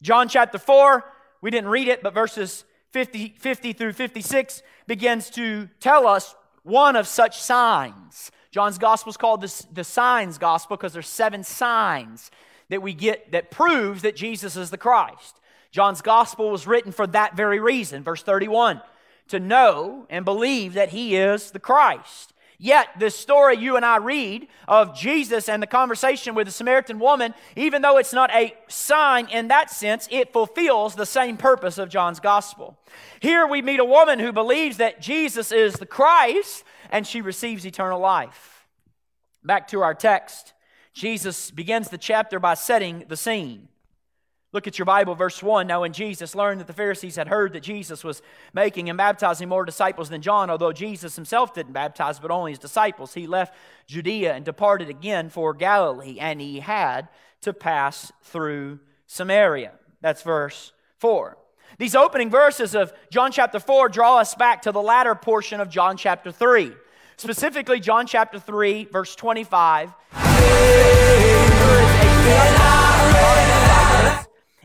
John 0.00 0.28
chapter 0.28 0.58
4, 0.58 1.04
we 1.42 1.50
didn't 1.50 1.70
read 1.70 1.88
it, 1.88 2.02
but 2.02 2.14
verses 2.14 2.64
50, 2.92 3.36
50 3.38 3.72
through 3.72 3.92
56 3.92 4.62
begins 4.86 5.28
to 5.30 5.68
tell 5.80 6.06
us 6.06 6.34
one 6.62 6.96
of 6.96 7.06
such 7.06 7.40
signs. 7.40 8.30
John's 8.50 8.78
gospel 8.78 9.10
is 9.10 9.16
called 9.16 9.42
the, 9.42 9.66
the 9.72 9.84
signs 9.84 10.38
gospel 10.38 10.76
because 10.76 10.92
there's 10.92 11.08
seven 11.08 11.44
signs 11.44 12.30
that 12.70 12.82
we 12.82 12.94
get 12.94 13.32
that 13.32 13.50
proves 13.50 14.02
that 14.02 14.16
Jesus 14.16 14.56
is 14.56 14.70
the 14.70 14.78
Christ. 14.78 15.40
John's 15.70 16.02
gospel 16.02 16.50
was 16.50 16.66
written 16.66 16.92
for 16.92 17.06
that 17.08 17.36
very 17.36 17.60
reason. 17.60 18.02
Verse 18.02 18.22
31 18.22 18.80
to 19.28 19.38
know 19.38 20.06
and 20.10 20.24
believe 20.24 20.74
that 20.74 20.88
he 20.88 21.16
is 21.16 21.50
the 21.50 21.58
Christ. 21.58 22.32
Yet, 22.60 22.88
this 22.98 23.14
story 23.14 23.56
you 23.56 23.76
and 23.76 23.84
I 23.84 23.98
read 23.98 24.48
of 24.66 24.96
Jesus 24.96 25.48
and 25.48 25.62
the 25.62 25.66
conversation 25.68 26.34
with 26.34 26.48
the 26.48 26.52
Samaritan 26.52 26.98
woman, 26.98 27.32
even 27.54 27.82
though 27.82 27.98
it's 27.98 28.12
not 28.12 28.34
a 28.34 28.52
sign 28.66 29.28
in 29.28 29.46
that 29.46 29.70
sense, 29.70 30.08
it 30.10 30.32
fulfills 30.32 30.96
the 30.96 31.06
same 31.06 31.36
purpose 31.36 31.78
of 31.78 31.88
John's 31.88 32.18
gospel. 32.18 32.76
Here 33.20 33.46
we 33.46 33.62
meet 33.62 33.78
a 33.78 33.84
woman 33.84 34.18
who 34.18 34.32
believes 34.32 34.78
that 34.78 35.00
Jesus 35.00 35.52
is 35.52 35.74
the 35.74 35.86
Christ 35.86 36.64
and 36.90 37.06
she 37.06 37.20
receives 37.20 37.64
eternal 37.64 38.00
life. 38.00 38.66
Back 39.44 39.68
to 39.68 39.82
our 39.82 39.94
text, 39.94 40.52
Jesus 40.92 41.50
begins 41.50 41.88
the 41.88 41.98
chapter 41.98 42.38
by 42.38 42.54
setting 42.54 43.04
the 43.08 43.16
scene. 43.16 43.68
Look 44.50 44.66
at 44.66 44.78
your 44.78 44.86
Bible, 44.86 45.14
verse 45.14 45.42
1. 45.42 45.66
Now, 45.66 45.82
when 45.82 45.92
Jesus 45.92 46.34
learned 46.34 46.60
that 46.60 46.66
the 46.66 46.72
Pharisees 46.72 47.16
had 47.16 47.28
heard 47.28 47.52
that 47.52 47.62
Jesus 47.62 48.02
was 48.02 48.22
making 48.54 48.88
and 48.88 48.96
baptizing 48.96 49.46
more 49.48 49.66
disciples 49.66 50.08
than 50.08 50.22
John, 50.22 50.48
although 50.48 50.72
Jesus 50.72 51.16
himself 51.16 51.52
didn't 51.52 51.74
baptize, 51.74 52.18
but 52.18 52.30
only 52.30 52.52
his 52.52 52.58
disciples, 52.58 53.12
he 53.12 53.26
left 53.26 53.54
Judea 53.86 54.32
and 54.32 54.46
departed 54.46 54.88
again 54.88 55.28
for 55.28 55.52
Galilee, 55.52 56.16
and 56.18 56.40
he 56.40 56.60
had 56.60 57.08
to 57.42 57.52
pass 57.52 58.10
through 58.22 58.80
Samaria. 59.06 59.72
That's 60.00 60.22
verse 60.22 60.72
4. 60.96 61.36
These 61.76 61.94
opening 61.94 62.30
verses 62.30 62.74
of 62.74 62.94
John 63.10 63.30
chapter 63.30 63.60
4 63.60 63.90
draw 63.90 64.16
us 64.16 64.34
back 64.34 64.62
to 64.62 64.72
the 64.72 64.82
latter 64.82 65.14
portion 65.14 65.60
of 65.60 65.68
John 65.68 65.98
chapter 65.98 66.32
3. 66.32 66.72
Specifically, 67.18 67.80
John 67.80 68.06
chapter 68.06 68.38
3, 68.38 68.86
verse 68.86 69.14
25 69.14 69.92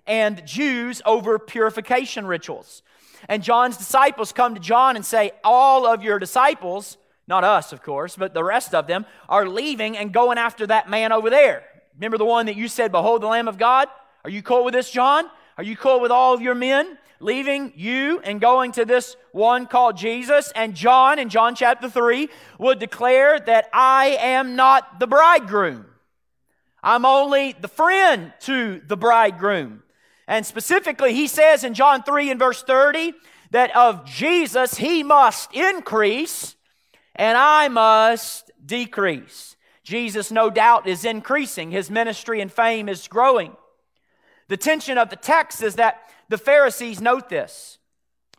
and 0.05 0.45
Jews 0.45 1.01
over 1.05 1.39
purification 1.39 2.25
rituals. 2.25 2.81
And 3.27 3.43
John's 3.43 3.77
disciples 3.77 4.31
come 4.31 4.53
to 4.53 4.59
John 4.59 4.95
and 4.95 5.05
say, 5.05 5.31
All 5.43 5.85
of 5.85 6.03
your 6.03 6.19
disciples, 6.19 6.97
not 7.27 7.43
us, 7.43 7.73
of 7.73 7.81
course, 7.81 8.15
but 8.15 8.33
the 8.33 8.43
rest 8.43 8.75
of 8.75 8.87
them, 8.87 9.05
are 9.27 9.47
leaving 9.47 9.97
and 9.97 10.13
going 10.13 10.37
after 10.37 10.67
that 10.67 10.89
man 10.89 11.11
over 11.11 11.29
there. 11.29 11.63
Remember 11.95 12.17
the 12.17 12.25
one 12.25 12.45
that 12.47 12.55
you 12.55 12.67
said, 12.67 12.91
Behold 12.91 13.21
the 13.21 13.27
Lamb 13.27 13.47
of 13.47 13.57
God? 13.57 13.87
Are 14.23 14.29
you 14.29 14.41
cool 14.41 14.63
with 14.63 14.73
this, 14.73 14.91
John? 14.91 15.25
Are 15.57 15.63
you 15.63 15.75
cool 15.75 15.99
with 15.99 16.11
all 16.11 16.33
of 16.33 16.41
your 16.41 16.55
men 16.55 16.97
leaving 17.23 17.73
you 17.75 18.19
and 18.19 18.41
going 18.41 18.71
to 18.73 18.85
this 18.85 19.15
one 19.31 19.65
called 19.65 19.97
Jesus? 19.97 20.51
And 20.55 20.75
John, 20.75 21.19
in 21.19 21.29
John 21.29 21.55
chapter 21.55 21.89
3, 21.89 22.29
would 22.59 22.79
declare 22.79 23.39
that 23.39 23.69
I 23.73 24.17
am 24.19 24.55
not 24.55 24.99
the 24.99 25.07
bridegroom. 25.07 25.85
I'm 26.83 27.05
only 27.05 27.55
the 27.59 27.67
friend 27.67 28.33
to 28.41 28.81
the 28.85 28.97
bridegroom. 28.97 29.83
And 30.27 30.45
specifically, 30.45 31.13
he 31.13 31.27
says 31.27 31.63
in 31.63 31.73
John 31.73 32.03
3 32.03 32.31
and 32.31 32.39
verse 32.39 32.61
30 32.63 33.13
that 33.51 33.75
of 33.75 34.05
Jesus 34.05 34.75
he 34.75 35.03
must 35.03 35.53
increase 35.53 36.55
and 37.15 37.37
I 37.37 37.67
must 37.67 38.51
decrease. 38.65 39.55
Jesus, 39.83 40.31
no 40.31 40.49
doubt, 40.49 40.87
is 40.87 41.05
increasing. 41.05 41.71
His 41.71 41.91
ministry 41.91 42.41
and 42.41 42.51
fame 42.51 42.87
is 42.87 43.07
growing. 43.07 43.55
The 44.47 44.57
tension 44.57 44.97
of 44.97 45.09
the 45.09 45.15
text 45.15 45.61
is 45.61 45.75
that 45.75 46.09
the 46.29 46.37
Pharisees 46.37 47.01
note 47.01 47.29
this. 47.29 47.79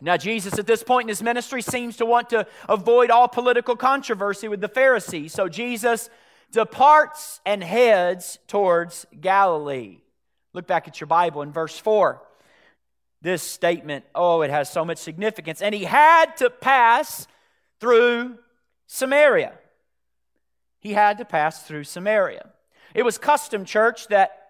Now, 0.00 0.16
Jesus 0.16 0.58
at 0.58 0.66
this 0.66 0.82
point 0.82 1.04
in 1.04 1.08
his 1.08 1.22
ministry 1.22 1.62
seems 1.62 1.96
to 1.98 2.06
want 2.06 2.30
to 2.30 2.46
avoid 2.68 3.10
all 3.10 3.28
political 3.28 3.76
controversy 3.76 4.48
with 4.48 4.60
the 4.60 4.68
Pharisees. 4.68 5.32
So 5.32 5.48
Jesus 5.48 6.10
departs 6.50 7.40
and 7.46 7.62
heads 7.62 8.38
towards 8.46 9.06
Galilee. 9.20 9.98
Look 10.52 10.66
back 10.66 10.86
at 10.88 11.00
your 11.00 11.06
Bible 11.06 11.42
in 11.42 11.52
verse 11.52 11.78
4. 11.78 12.20
This 13.22 13.42
statement, 13.42 14.04
oh, 14.14 14.42
it 14.42 14.50
has 14.50 14.70
so 14.70 14.84
much 14.84 14.98
significance. 14.98 15.62
And 15.62 15.74
he 15.74 15.84
had 15.84 16.36
to 16.36 16.50
pass 16.50 17.26
through 17.80 18.38
Samaria. 18.86 19.52
He 20.80 20.92
had 20.92 21.18
to 21.18 21.24
pass 21.24 21.62
through 21.62 21.84
Samaria. 21.84 22.50
It 22.94 23.04
was 23.04 23.16
custom, 23.16 23.64
church, 23.64 24.08
that 24.08 24.43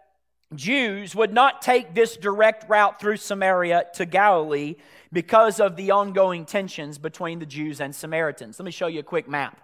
Jews 0.56 1.14
would 1.14 1.32
not 1.32 1.62
take 1.62 1.94
this 1.94 2.16
direct 2.16 2.68
route 2.68 3.00
through 3.00 3.16
Samaria 3.16 3.86
to 3.94 4.06
Galilee 4.06 4.76
because 5.12 5.60
of 5.60 5.76
the 5.76 5.90
ongoing 5.90 6.44
tensions 6.44 6.98
between 6.98 7.38
the 7.38 7.46
Jews 7.46 7.80
and 7.80 7.94
Samaritans. 7.94 8.58
Let 8.58 8.64
me 8.64 8.70
show 8.70 8.86
you 8.86 9.00
a 9.00 9.04
quick 9.04 9.28
map. 9.28 9.60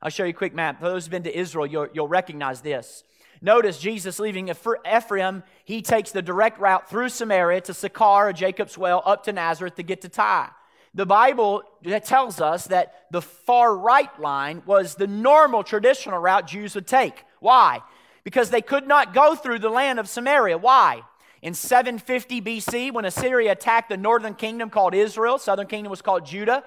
I'll 0.00 0.10
show 0.10 0.24
you 0.24 0.30
a 0.30 0.34
quick 0.34 0.54
map. 0.54 0.80
For 0.80 0.88
those 0.88 1.04
who've 1.04 1.10
been 1.10 1.22
to 1.24 1.36
Israel, 1.36 1.66
you'll, 1.66 1.88
you'll 1.92 2.08
recognize 2.08 2.60
this. 2.60 3.04
Notice 3.40 3.78
Jesus 3.78 4.20
leaving 4.20 4.48
Ephraim, 4.48 5.42
he 5.64 5.82
takes 5.82 6.12
the 6.12 6.22
direct 6.22 6.60
route 6.60 6.88
through 6.88 7.08
Samaria 7.08 7.60
to 7.62 7.74
Sychar, 7.74 8.32
Jacob's 8.32 8.78
well, 8.78 9.02
up 9.04 9.24
to 9.24 9.32
Nazareth 9.32 9.74
to 9.76 9.82
get 9.82 10.02
to 10.02 10.08
Tyre. 10.08 10.50
The 10.94 11.06
Bible 11.06 11.62
tells 12.04 12.40
us 12.40 12.66
that 12.66 13.06
the 13.10 13.22
far 13.22 13.74
right 13.74 14.20
line 14.20 14.62
was 14.66 14.94
the 14.94 15.06
normal 15.06 15.64
traditional 15.64 16.18
route 16.18 16.46
Jews 16.46 16.74
would 16.74 16.86
take. 16.86 17.24
Why? 17.40 17.82
Because 18.24 18.50
they 18.50 18.62
could 18.62 18.86
not 18.86 19.14
go 19.14 19.34
through 19.34 19.58
the 19.58 19.68
land 19.68 19.98
of 19.98 20.08
Samaria. 20.08 20.58
Why? 20.58 21.02
In 21.42 21.54
750 21.54 22.40
BC, 22.40 22.92
when 22.92 23.04
Assyria 23.04 23.52
attacked 23.52 23.88
the 23.88 23.96
northern 23.96 24.34
kingdom 24.34 24.70
called 24.70 24.94
Israel, 24.94 25.38
southern 25.38 25.66
kingdom 25.66 25.90
was 25.90 26.02
called 26.02 26.24
Judah, 26.24 26.62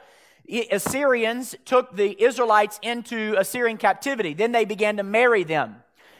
Assyrians 0.72 1.56
took 1.66 1.96
the 1.96 2.22
Israelites 2.22 2.80
into 2.82 3.36
Assyrian 3.38 3.78
captivity. 3.78 4.34
Then 4.34 4.52
they 4.52 4.66
began 4.66 4.98
to 4.98 5.04
marry 5.04 5.44
them. 5.44 5.78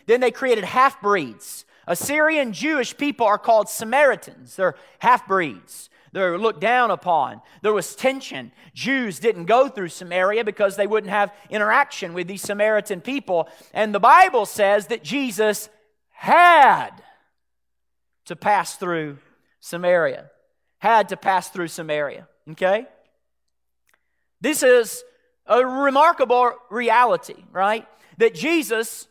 Then 0.08 0.22
they 0.22 0.32
created 0.32 0.64
half 0.64 1.02
breeds. 1.02 1.66
Assyrian 1.88 2.54
Jewish 2.54 2.98
people 2.98 3.28
are 3.28 3.38
called 3.38 3.70
Samaritans, 3.70 4.56
they're 4.56 4.76
half 5.00 5.28
breeds. 5.28 5.90
They're 6.16 6.38
looked 6.38 6.62
down 6.62 6.92
upon. 6.92 7.42
There 7.62 7.74
was 7.74 7.94
tension. 7.94 8.54
Jews 8.74 9.20
didn't 9.20 9.48
go 9.48 9.68
through 9.68 9.90
Samaria 9.90 10.46
because 10.46 10.78
they 10.78 10.88
wouldn't 10.88 11.12
have 11.12 11.34
interaction 11.50 12.14
with 12.14 12.26
these 12.26 12.42
Samaritan 12.42 13.02
people. 13.02 13.50
And 13.74 13.94
the 13.94 14.00
Bible 14.00 14.46
says 14.46 14.88
that 14.88 15.04
Jesus 15.04 15.68
had 16.12 16.92
to 18.28 18.38
pass 18.38 18.78
through 18.78 19.18
Samaria. 19.60 20.32
Had 20.78 21.10
to 21.10 21.18
pass 21.18 21.50
through 21.50 21.68
Samaria. 21.68 22.30
Okay? 22.52 22.88
This 24.40 24.64
is 24.64 25.04
a 25.46 25.66
remarkable 25.66 26.54
reality, 26.70 27.44
right? 27.52 27.86
That 28.20 28.34
Jesus 28.34 29.10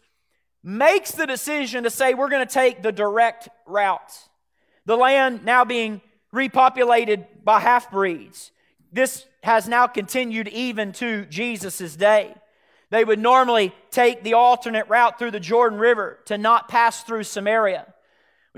makes 0.62 1.10
the 1.10 1.26
decision 1.26 1.84
to 1.84 1.90
say, 1.90 2.14
we're 2.14 2.30
going 2.30 2.46
to 2.46 2.54
take 2.54 2.82
the 2.82 2.92
direct 2.92 3.50
route. 3.66 4.26
The 4.86 4.96
land 4.96 5.44
now 5.44 5.66
being 5.66 6.00
repopulated 6.34 7.26
by 7.44 7.60
half 7.60 7.90
breeds. 7.90 8.50
This 8.92 9.24
has 9.42 9.68
now 9.68 9.86
continued 9.86 10.48
even 10.48 10.92
to 10.94 11.24
Jesus' 11.26 11.96
day. 11.96 12.34
They 12.90 13.04
would 13.04 13.18
normally 13.18 13.74
take 13.90 14.22
the 14.22 14.34
alternate 14.34 14.88
route 14.88 15.18
through 15.18 15.30
the 15.30 15.40
Jordan 15.40 15.78
River 15.78 16.18
to 16.26 16.36
not 16.36 16.68
pass 16.68 17.02
through 17.02 17.24
Samaria. 17.24 17.92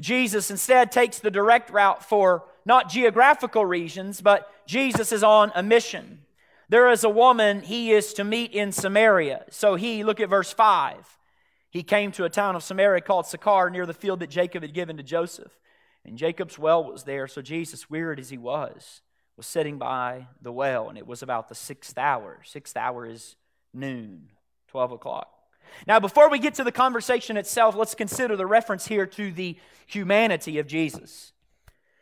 Jesus 0.00 0.50
instead 0.50 0.92
takes 0.92 1.18
the 1.18 1.30
direct 1.30 1.70
route 1.70 2.04
for 2.04 2.44
not 2.64 2.90
geographical 2.90 3.64
reasons, 3.64 4.20
but 4.20 4.50
Jesus 4.66 5.12
is 5.12 5.22
on 5.22 5.52
a 5.54 5.62
mission. 5.62 6.20
There 6.68 6.90
is 6.90 7.04
a 7.04 7.08
woman 7.08 7.62
he 7.62 7.92
is 7.92 8.12
to 8.14 8.24
meet 8.24 8.52
in 8.52 8.72
Samaria. 8.72 9.44
So 9.50 9.76
he, 9.76 10.02
look 10.02 10.20
at 10.20 10.28
verse 10.28 10.52
5. 10.52 10.96
He 11.70 11.82
came 11.82 12.10
to 12.12 12.24
a 12.24 12.30
town 12.30 12.56
of 12.56 12.62
Samaria 12.62 13.02
called 13.02 13.26
Sychar 13.26 13.70
near 13.70 13.86
the 13.86 13.94
field 13.94 14.20
that 14.20 14.30
Jacob 14.30 14.62
had 14.62 14.74
given 14.74 14.96
to 14.96 15.02
Joseph. 15.02 15.56
And 16.06 16.16
Jacob's 16.16 16.58
well 16.58 16.84
was 16.84 17.02
there, 17.02 17.26
so 17.26 17.42
Jesus, 17.42 17.90
wearied 17.90 18.20
as 18.20 18.30
he 18.30 18.38
was, 18.38 19.02
was 19.36 19.46
sitting 19.46 19.76
by 19.76 20.28
the 20.40 20.52
well, 20.52 20.88
and 20.88 20.96
it 20.96 21.06
was 21.06 21.20
about 21.20 21.48
the 21.48 21.54
sixth 21.54 21.98
hour. 21.98 22.40
Sixth 22.44 22.76
hour 22.76 23.04
is 23.04 23.34
noon, 23.74 24.28
12 24.68 24.92
o'clock. 24.92 25.28
Now, 25.84 25.98
before 25.98 26.30
we 26.30 26.38
get 26.38 26.54
to 26.54 26.64
the 26.64 26.70
conversation 26.70 27.36
itself, 27.36 27.74
let's 27.74 27.96
consider 27.96 28.36
the 28.36 28.46
reference 28.46 28.86
here 28.86 29.04
to 29.04 29.32
the 29.32 29.58
humanity 29.86 30.58
of 30.58 30.68
Jesus. 30.68 31.32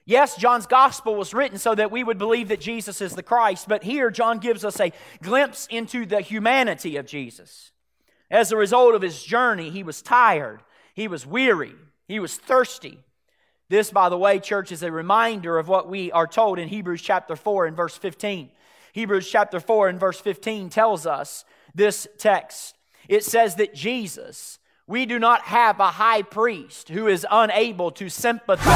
Yes, 0.04 0.36
John's 0.36 0.66
gospel 0.66 1.14
was 1.14 1.32
written 1.32 1.56
so 1.56 1.74
that 1.74 1.90
we 1.90 2.04
would 2.04 2.18
believe 2.18 2.48
that 2.48 2.60
Jesus 2.60 3.00
is 3.00 3.14
the 3.14 3.22
Christ, 3.22 3.68
but 3.68 3.84
here 3.84 4.10
John 4.10 4.38
gives 4.38 4.66
us 4.66 4.78
a 4.78 4.92
glimpse 5.22 5.66
into 5.70 6.04
the 6.04 6.20
humanity 6.20 6.98
of 6.98 7.06
Jesus. 7.06 7.72
As 8.30 8.52
a 8.52 8.56
result 8.56 8.94
of 8.94 9.00
his 9.00 9.22
journey, 9.22 9.70
he 9.70 9.82
was 9.82 10.02
tired, 10.02 10.60
he 10.92 11.08
was 11.08 11.26
weary, 11.26 11.74
he 12.06 12.20
was 12.20 12.36
thirsty. 12.36 13.03
This, 13.74 13.90
by 13.90 14.08
the 14.08 14.16
way, 14.16 14.38
church, 14.38 14.70
is 14.70 14.84
a 14.84 14.92
reminder 14.92 15.58
of 15.58 15.66
what 15.66 15.88
we 15.88 16.12
are 16.12 16.28
told 16.28 16.60
in 16.60 16.68
Hebrews 16.68 17.02
chapter 17.02 17.34
4 17.34 17.66
and 17.66 17.76
verse 17.76 17.96
15. 17.96 18.50
Hebrews 18.92 19.28
chapter 19.28 19.58
4 19.58 19.88
and 19.88 19.98
verse 19.98 20.20
15 20.20 20.68
tells 20.68 21.06
us 21.06 21.44
this 21.74 22.06
text. 22.16 22.76
It 23.08 23.24
says 23.24 23.56
that 23.56 23.74
Jesus, 23.74 24.60
we 24.86 25.06
do 25.06 25.18
not 25.18 25.40
have 25.40 25.80
a 25.80 25.90
high 25.90 26.22
priest 26.22 26.88
who 26.88 27.08
is 27.08 27.26
unable 27.28 27.90
to 27.90 28.08
sympathize 28.08 28.68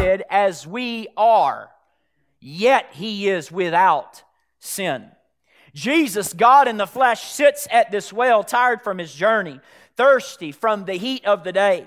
with 0.00 0.22
as 0.28 0.66
we 0.66 1.06
are, 1.16 1.70
yet 2.40 2.88
he 2.90 3.28
is 3.28 3.52
without 3.52 4.24
sin. 4.58 5.12
Jesus, 5.76 6.32
God 6.32 6.68
in 6.68 6.78
the 6.78 6.86
flesh, 6.86 7.30
sits 7.30 7.68
at 7.70 7.90
this 7.90 8.10
well, 8.10 8.42
tired 8.42 8.80
from 8.80 8.96
his 8.96 9.14
journey, 9.14 9.60
thirsty 9.94 10.50
from 10.50 10.86
the 10.86 10.94
heat 10.94 11.26
of 11.26 11.44
the 11.44 11.52
day. 11.52 11.86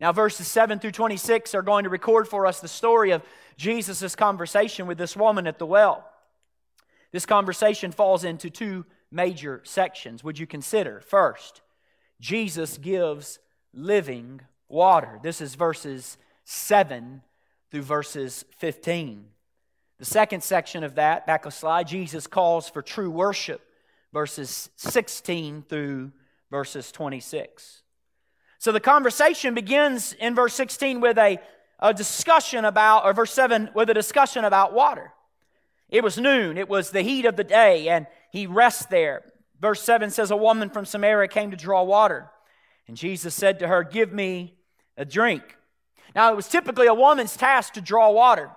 Now, 0.00 0.12
verses 0.12 0.46
7 0.46 0.78
through 0.78 0.92
26 0.92 1.52
are 1.56 1.62
going 1.62 1.82
to 1.82 1.90
record 1.90 2.28
for 2.28 2.46
us 2.46 2.60
the 2.60 2.68
story 2.68 3.10
of 3.10 3.22
Jesus' 3.56 4.14
conversation 4.14 4.86
with 4.86 4.98
this 4.98 5.16
woman 5.16 5.48
at 5.48 5.58
the 5.58 5.66
well. 5.66 6.08
This 7.10 7.26
conversation 7.26 7.90
falls 7.90 8.22
into 8.22 8.48
two 8.48 8.86
major 9.10 9.62
sections. 9.64 10.22
Would 10.22 10.38
you 10.38 10.46
consider? 10.46 11.00
First, 11.00 11.60
Jesus 12.20 12.78
gives 12.78 13.40
living 13.74 14.42
water. 14.68 15.18
This 15.24 15.40
is 15.40 15.56
verses 15.56 16.18
7 16.44 17.22
through 17.72 17.82
verses 17.82 18.44
15. 18.58 19.31
The 20.02 20.06
second 20.06 20.42
section 20.42 20.82
of 20.82 20.96
that, 20.96 21.28
back 21.28 21.46
a 21.46 21.52
slide, 21.52 21.86
Jesus 21.86 22.26
calls 22.26 22.68
for 22.68 22.82
true 22.82 23.08
worship, 23.08 23.60
verses 24.12 24.68
16 24.74 25.62
through 25.68 26.10
verses 26.50 26.90
26. 26.90 27.82
So 28.58 28.72
the 28.72 28.80
conversation 28.80 29.54
begins 29.54 30.12
in 30.14 30.34
verse 30.34 30.54
16 30.54 31.00
with 31.00 31.18
a, 31.18 31.38
a 31.78 31.94
discussion 31.94 32.64
about, 32.64 33.04
or 33.04 33.12
verse 33.12 33.32
7 33.32 33.70
with 33.76 33.90
a 33.90 33.94
discussion 33.94 34.44
about 34.44 34.72
water. 34.72 35.12
It 35.88 36.02
was 36.02 36.18
noon, 36.18 36.58
it 36.58 36.68
was 36.68 36.90
the 36.90 37.02
heat 37.02 37.24
of 37.24 37.36
the 37.36 37.44
day, 37.44 37.88
and 37.88 38.08
he 38.32 38.48
rests 38.48 38.86
there. 38.86 39.22
Verse 39.60 39.80
7 39.82 40.10
says, 40.10 40.32
A 40.32 40.36
woman 40.36 40.68
from 40.68 40.84
Samaria 40.84 41.28
came 41.28 41.52
to 41.52 41.56
draw 41.56 41.84
water. 41.84 42.28
And 42.88 42.96
Jesus 42.96 43.36
said 43.36 43.60
to 43.60 43.68
her, 43.68 43.84
Give 43.84 44.12
me 44.12 44.56
a 44.96 45.04
drink. 45.04 45.56
Now, 46.12 46.32
it 46.32 46.34
was 46.34 46.48
typically 46.48 46.88
a 46.88 46.92
woman's 46.92 47.36
task 47.36 47.74
to 47.74 47.80
draw 47.80 48.10
water, 48.10 48.50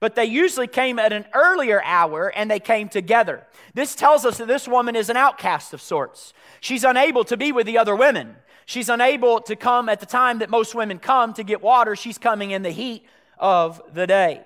but 0.00 0.14
they 0.14 0.24
usually 0.24 0.66
came 0.66 0.98
at 0.98 1.12
an 1.12 1.26
earlier 1.34 1.82
hour 1.84 2.32
and 2.34 2.50
they 2.50 2.58
came 2.58 2.88
together. 2.88 3.46
This 3.74 3.94
tells 3.94 4.24
us 4.24 4.38
that 4.38 4.48
this 4.48 4.66
woman 4.66 4.96
is 4.96 5.10
an 5.10 5.16
outcast 5.16 5.74
of 5.74 5.82
sorts. 5.82 6.32
She's 6.60 6.84
unable 6.84 7.24
to 7.24 7.36
be 7.36 7.52
with 7.52 7.66
the 7.66 7.78
other 7.78 7.94
women. 7.94 8.36
She's 8.64 8.88
unable 8.88 9.40
to 9.42 9.56
come 9.56 9.88
at 9.88 10.00
the 10.00 10.06
time 10.06 10.38
that 10.38 10.48
most 10.48 10.74
women 10.74 10.98
come 10.98 11.34
to 11.34 11.44
get 11.44 11.60
water. 11.60 11.94
She's 11.94 12.18
coming 12.18 12.50
in 12.50 12.62
the 12.62 12.70
heat 12.70 13.04
of 13.38 13.82
the 13.92 14.06
day. 14.06 14.42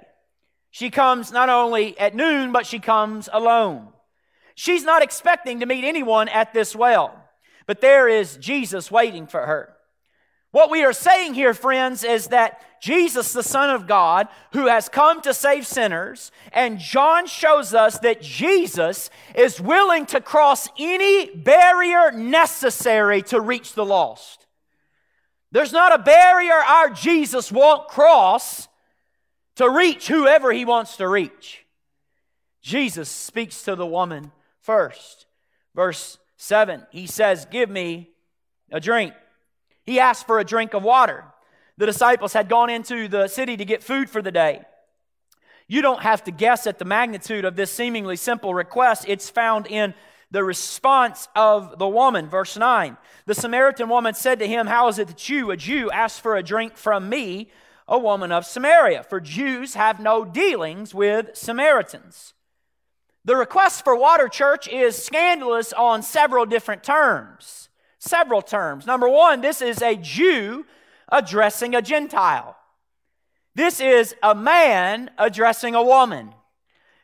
She 0.70 0.90
comes 0.90 1.30
not 1.30 1.48
only 1.48 1.96
at 2.00 2.16
noon, 2.16 2.50
but 2.50 2.66
she 2.66 2.80
comes 2.80 3.28
alone. 3.32 3.88
She's 4.56 4.82
not 4.82 5.02
expecting 5.02 5.60
to 5.60 5.66
meet 5.66 5.84
anyone 5.84 6.28
at 6.28 6.52
this 6.52 6.74
well, 6.74 7.14
but 7.66 7.80
there 7.80 8.08
is 8.08 8.36
Jesus 8.38 8.90
waiting 8.90 9.26
for 9.26 9.46
her. 9.46 9.74
What 10.50 10.70
we 10.70 10.84
are 10.84 10.92
saying 10.92 11.34
here, 11.34 11.52
friends, 11.52 12.04
is 12.04 12.28
that 12.28 12.73
Jesus, 12.84 13.32
the 13.32 13.42
Son 13.42 13.70
of 13.70 13.86
God, 13.86 14.28
who 14.52 14.66
has 14.66 14.90
come 14.90 15.22
to 15.22 15.32
save 15.32 15.66
sinners, 15.66 16.30
and 16.52 16.78
John 16.78 17.26
shows 17.26 17.72
us 17.72 17.98
that 18.00 18.20
Jesus 18.20 19.08
is 19.34 19.58
willing 19.58 20.04
to 20.04 20.20
cross 20.20 20.68
any 20.78 21.30
barrier 21.30 22.12
necessary 22.12 23.22
to 23.22 23.40
reach 23.40 23.72
the 23.72 23.86
lost. 23.86 24.46
There's 25.50 25.72
not 25.72 25.94
a 25.94 26.02
barrier 26.02 26.52
our 26.52 26.90
Jesus 26.90 27.50
won't 27.50 27.88
cross 27.88 28.68
to 29.56 29.70
reach 29.70 30.08
whoever 30.08 30.52
he 30.52 30.66
wants 30.66 30.98
to 30.98 31.08
reach. 31.08 31.64
Jesus 32.60 33.08
speaks 33.08 33.62
to 33.62 33.76
the 33.76 33.86
woman 33.86 34.30
first. 34.60 35.24
Verse 35.74 36.18
7, 36.36 36.86
he 36.90 37.06
says, 37.06 37.46
Give 37.46 37.70
me 37.70 38.10
a 38.70 38.78
drink. 38.78 39.14
He 39.84 40.00
asked 40.00 40.26
for 40.26 40.38
a 40.38 40.44
drink 40.44 40.74
of 40.74 40.82
water. 40.82 41.24
The 41.76 41.86
disciples 41.86 42.32
had 42.32 42.48
gone 42.48 42.70
into 42.70 43.08
the 43.08 43.28
city 43.28 43.56
to 43.56 43.64
get 43.64 43.82
food 43.82 44.08
for 44.08 44.22
the 44.22 44.30
day. 44.30 44.62
You 45.66 45.82
don't 45.82 46.02
have 46.02 46.22
to 46.24 46.30
guess 46.30 46.66
at 46.66 46.78
the 46.78 46.84
magnitude 46.84 47.44
of 47.44 47.56
this 47.56 47.70
seemingly 47.70 48.16
simple 48.16 48.54
request. 48.54 49.06
It's 49.08 49.30
found 49.30 49.66
in 49.66 49.94
the 50.30 50.44
response 50.44 51.28
of 51.34 51.78
the 51.78 51.88
woman. 51.88 52.28
Verse 52.28 52.56
9 52.56 52.96
The 53.26 53.34
Samaritan 53.34 53.88
woman 53.88 54.14
said 54.14 54.38
to 54.40 54.46
him, 54.46 54.66
How 54.66 54.88
is 54.88 54.98
it 54.98 55.08
that 55.08 55.28
you, 55.28 55.50
a 55.50 55.56
Jew, 55.56 55.90
ask 55.90 56.22
for 56.22 56.36
a 56.36 56.42
drink 56.42 56.76
from 56.76 57.08
me, 57.08 57.50
a 57.88 57.98
woman 57.98 58.32
of 58.32 58.44
Samaria, 58.44 59.04
for 59.04 59.20
Jews 59.20 59.74
have 59.74 60.00
no 60.00 60.24
dealings 60.24 60.94
with 60.94 61.36
Samaritans. 61.36 62.34
The 63.24 63.36
request 63.36 63.84
for 63.84 63.96
water, 63.96 64.28
church, 64.28 64.68
is 64.68 65.02
scandalous 65.02 65.72
on 65.72 66.02
several 66.02 66.44
different 66.44 66.82
terms. 66.82 67.68
Several 67.98 68.42
terms. 68.42 68.86
Number 68.86 69.08
one, 69.08 69.40
this 69.40 69.62
is 69.62 69.80
a 69.80 69.96
Jew 69.96 70.66
addressing 71.08 71.74
a 71.74 71.82
Gentile. 71.82 72.56
This 73.54 73.80
is 73.80 74.14
a 74.22 74.34
man 74.34 75.10
addressing 75.18 75.74
a 75.74 75.82
woman. 75.82 76.34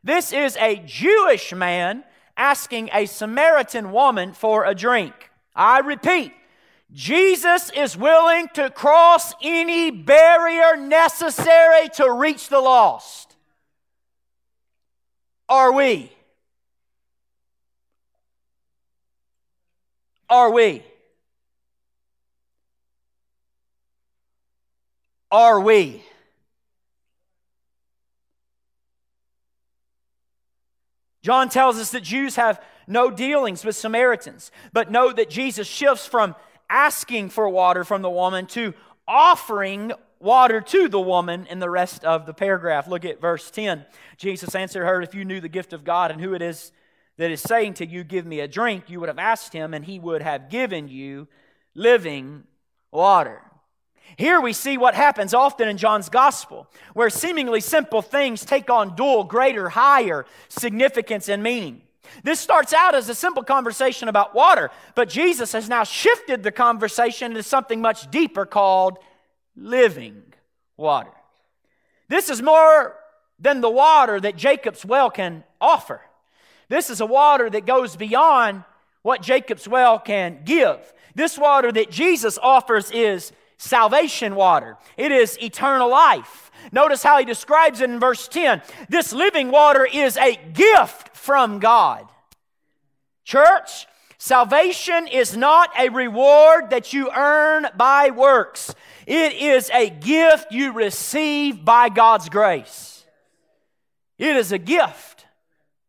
This 0.03 0.33
is 0.33 0.57
a 0.57 0.83
Jewish 0.85 1.53
man 1.53 2.05
asking 2.37 2.91
a 2.93 3.07
Samaritan 3.07 3.93
woman 3.93 4.33
for 4.33 4.65
a 4.65 4.75
drink. 4.75 5.31
I 5.55 5.81
repeat, 5.81 6.33
Jesus 6.93 7.71
is 7.71 7.97
willing 7.97 8.49
to 8.55 8.71
cross 8.71 9.35
any 9.43 9.91
barrier 9.91 10.77
necessary 10.77 11.89
to 11.95 12.11
reach 12.11 12.49
the 12.49 12.61
lost. 12.61 13.37
Are 15.49 15.73
we? 15.73 16.11
Are 20.29 20.51
we? 20.51 20.85
Are 25.31 25.61
we? 25.61 26.03
John 31.23 31.49
tells 31.49 31.79
us 31.79 31.91
that 31.91 32.03
Jews 32.03 32.37
have 32.37 32.63
no 32.87 33.11
dealings 33.11 33.65
with 33.65 33.77
Samaritans, 33.77 34.51
but 34.73 34.91
know 34.91 35.13
that 35.13 35.31
Jesus 35.31 35.69
shifts 35.69 36.07
from 36.07 36.35
asking 36.69 37.29
for 37.31 37.49
water 37.49 37.85
from 37.85 38.03
the 38.03 38.11
woman 38.11 38.47
to 38.47 38.75
offering 39.07 39.93
water 40.19 40.61
to 40.61 40.89
the 40.89 41.01
woman 41.01 41.47
in 41.47 41.59
the 41.59 41.71
rest 41.71 42.05
of 42.05 42.27
the 42.27 42.35
paragraph. 42.35 42.89
Look 42.89 43.05
at 43.05 43.21
verse 43.21 43.51
10. 43.51 43.85
Jesus 44.17 44.55
answered 44.55 44.85
her, 44.85 45.03
If 45.03 45.15
you 45.15 45.25
knew 45.25 45.41
the 45.41 45.49
gift 45.49 45.73
of 45.73 45.85
God 45.85 46.11
and 46.11 46.21
who 46.21 46.35
it 46.35 46.43
is 46.43 46.73
that 47.17 47.31
is 47.31 47.41
saying 47.41 47.75
to 47.75 47.87
you, 47.87 48.05
Give 48.05 48.27
me 48.27 48.41
a 48.41 48.49
drink, 48.49 48.89
you 48.89 49.01
would 49.01 49.09
have 49.09 49.19
asked 49.19 49.53
him, 49.53 49.75
and 49.75 49.85
he 49.85 49.99
would 49.99 50.23
have 50.23 50.51
given 50.51 50.89
you 50.89 51.29
living 51.75 52.45
water. 52.91 53.43
Here 54.17 54.41
we 54.41 54.53
see 54.53 54.77
what 54.77 54.95
happens 54.95 55.35
often 55.35 55.69
in 55.69 55.77
John's 55.77 56.09
gospel, 56.09 56.67
where 56.95 57.11
seemingly 57.11 57.61
simple 57.61 58.03
things 58.03 58.45
take 58.45 58.71
on 58.71 58.97
dual, 58.97 59.25
greater, 59.25 59.69
higher 59.69 60.27
significance 60.49 61.29
and 61.29 61.43
meaning. 61.43 61.83
This 62.25 62.41
starts 62.41 62.73
out 62.73 62.95
as 62.95 63.09
a 63.09 63.15
simple 63.15 63.45
conversation 63.45 64.09
about 64.09 64.35
water, 64.35 64.71
but 64.95 65.09
Jesus 65.09 65.53
has 65.53 65.69
now 65.69 65.85
shifted 65.85 66.43
the 66.43 66.53
conversation 66.53 67.31
into 67.31 67.43
something 67.43 67.81
much 67.81 68.11
deeper 68.11 68.45
called 68.45 68.99
living 69.57 70.23
water. 70.77 71.13
This 72.09 72.31
is 72.31 72.43
more 72.43 72.97
than 73.39 73.61
the 73.61 73.71
water 73.71 74.21
that 74.21 74.37
Jacob's 74.37 74.85
well 74.85 75.11
can 75.11 75.45
offer. 75.61 76.01
This 76.69 76.91
is 76.91 77.01
a 77.01 77.07
water 77.07 77.49
that 77.49 77.67
goes 77.67 77.97
beyond 77.97 78.65
what 79.03 79.23
Jacob's 79.23 79.67
well 79.67 79.99
can 79.99 80.41
give. 80.45 80.93
This 81.15 81.39
water 81.39 81.73
that 81.73 81.91
Jesus 81.91 82.39
offers 82.43 82.91
is 82.91 83.33
salvation 83.61 84.35
water, 84.35 84.79
it 84.97 85.13
is 85.13 85.39
eternal 85.41 85.91
life. 85.91 86.51
Notice 86.73 87.03
how 87.03 87.19
he 87.19 87.25
describes 87.25 87.81
it 87.81 87.91
in 87.91 88.01
verse 88.01 88.27
10. 88.27 88.63
This 88.89 89.13
living 89.13 89.51
water 89.51 89.87
is 89.91 90.17
a 90.17 90.37
gift 90.53 91.15
from 91.17 91.59
God. 91.59 92.09
Church, 93.25 93.87
salvation 94.19 95.07
is 95.07 95.37
not 95.37 95.71
a 95.79 95.91
reward 95.91 96.71
that 96.71 96.93
you 96.93 97.11
earn 97.15 97.67
by 97.77 98.11
works. 98.11 98.75
It 99.07 99.35
is 99.35 99.71
a 99.71 99.91
gift 99.91 100.53
you 100.53 100.73
receive 100.73 101.65
by 101.65 101.91
God's 101.91 102.29
grace. 102.29 103.05
It 104.19 104.37
is 104.37 104.53
a 104.53 104.59
gift. 104.59 105.27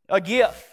A 0.10 0.20
gift. 0.20 0.71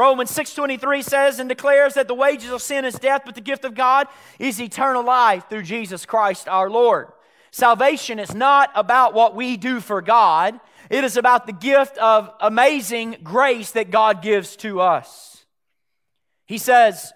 Romans 0.00 0.30
6:23 0.30 1.02
says 1.02 1.38
and 1.40 1.46
declares 1.46 1.92
that 1.92 2.08
the 2.08 2.14
wages 2.14 2.50
of 2.50 2.62
sin 2.62 2.86
is 2.86 2.94
death, 2.94 3.20
but 3.26 3.34
the 3.34 3.40
gift 3.42 3.66
of 3.66 3.74
God 3.74 4.08
is 4.38 4.58
eternal 4.58 5.04
life 5.04 5.50
through 5.50 5.64
Jesus 5.64 6.06
Christ 6.06 6.48
our 6.48 6.70
Lord. 6.70 7.12
Salvation 7.50 8.18
is 8.18 8.34
not 8.34 8.70
about 8.74 9.12
what 9.12 9.34
we 9.34 9.58
do 9.58 9.78
for 9.78 10.00
God. 10.00 10.58
It 10.88 11.04
is 11.04 11.18
about 11.18 11.46
the 11.46 11.52
gift 11.52 11.98
of 11.98 12.32
amazing 12.40 13.18
grace 13.22 13.72
that 13.72 13.90
God 13.90 14.22
gives 14.22 14.56
to 14.56 14.80
us. 14.80 15.44
He 16.46 16.56
says, 16.56 17.12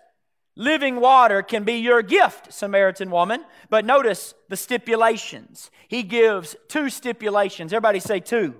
Living 0.54 1.00
water 1.00 1.40
can 1.40 1.64
be 1.64 1.78
your 1.78 2.02
gift, 2.02 2.52
Samaritan 2.52 3.10
woman. 3.10 3.46
But 3.70 3.86
notice 3.86 4.34
the 4.50 4.58
stipulations. 4.58 5.70
He 5.88 6.02
gives 6.02 6.54
two 6.68 6.90
stipulations. 6.90 7.72
Everybody 7.72 8.00
say 8.00 8.20
two. 8.20 8.56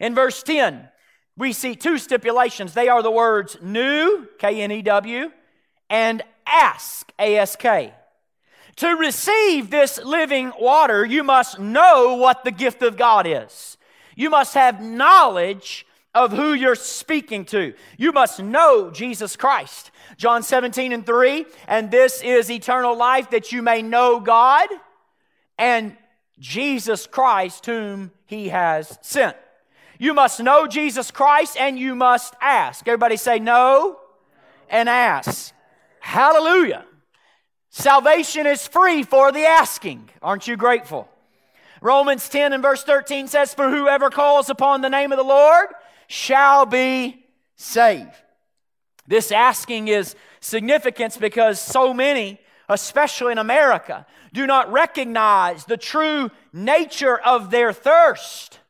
In 0.00 0.16
verse 0.16 0.42
10, 0.42 0.88
we 1.36 1.52
see 1.52 1.74
two 1.74 1.98
stipulations. 1.98 2.74
They 2.74 2.88
are 2.88 3.02
the 3.02 3.10
words 3.10 3.56
knew, 3.60 4.28
K 4.38 4.62
N 4.62 4.70
E 4.70 4.82
W, 4.82 5.30
and 5.90 6.22
ask, 6.46 7.10
A 7.18 7.36
S 7.36 7.56
K. 7.56 7.92
To 8.76 8.88
receive 8.96 9.70
this 9.70 9.98
living 10.02 10.52
water, 10.58 11.04
you 11.04 11.22
must 11.22 11.58
know 11.58 12.16
what 12.16 12.44
the 12.44 12.50
gift 12.50 12.82
of 12.82 12.96
God 12.96 13.26
is. 13.26 13.76
You 14.16 14.30
must 14.30 14.54
have 14.54 14.82
knowledge 14.82 15.86
of 16.14 16.32
who 16.32 16.52
you're 16.52 16.74
speaking 16.74 17.44
to. 17.46 17.74
You 17.96 18.12
must 18.12 18.40
know 18.40 18.90
Jesus 18.90 19.36
Christ. 19.36 19.90
John 20.16 20.42
17 20.42 20.92
and 20.92 21.04
3, 21.04 21.44
and 21.66 21.90
this 21.90 22.22
is 22.22 22.50
eternal 22.50 22.96
life 22.96 23.30
that 23.30 23.50
you 23.50 23.62
may 23.62 23.82
know 23.82 24.20
God 24.20 24.68
and 25.58 25.96
Jesus 26.38 27.06
Christ, 27.06 27.66
whom 27.66 28.12
he 28.26 28.48
has 28.48 28.98
sent. 29.02 29.36
You 30.04 30.12
must 30.12 30.38
know 30.38 30.66
Jesus 30.66 31.10
Christ 31.10 31.56
and 31.56 31.78
you 31.78 31.94
must 31.94 32.34
ask. 32.38 32.86
Everybody 32.86 33.16
say 33.16 33.38
know 33.38 33.98
and 34.68 34.86
ask. 34.86 35.54
Hallelujah. 35.98 36.84
Salvation 37.70 38.46
is 38.46 38.68
free 38.68 39.02
for 39.02 39.32
the 39.32 39.46
asking. 39.46 40.10
Aren't 40.20 40.46
you 40.46 40.58
grateful? 40.58 41.08
Romans 41.80 42.28
10 42.28 42.52
and 42.52 42.62
verse 42.62 42.84
13 42.84 43.28
says, 43.28 43.54
For 43.54 43.70
whoever 43.70 44.10
calls 44.10 44.50
upon 44.50 44.82
the 44.82 44.90
name 44.90 45.10
of 45.10 45.16
the 45.16 45.24
Lord 45.24 45.68
shall 46.06 46.66
be 46.66 47.24
saved. 47.56 48.12
This 49.06 49.32
asking 49.32 49.88
is 49.88 50.16
significant 50.38 51.18
because 51.18 51.58
so 51.58 51.94
many, 51.94 52.38
especially 52.68 53.32
in 53.32 53.38
America, 53.38 54.04
do 54.34 54.46
not 54.46 54.70
recognize 54.70 55.64
the 55.64 55.78
true 55.78 56.30
nature 56.52 57.18
of 57.18 57.50
their 57.50 57.72
thirst 57.72 58.60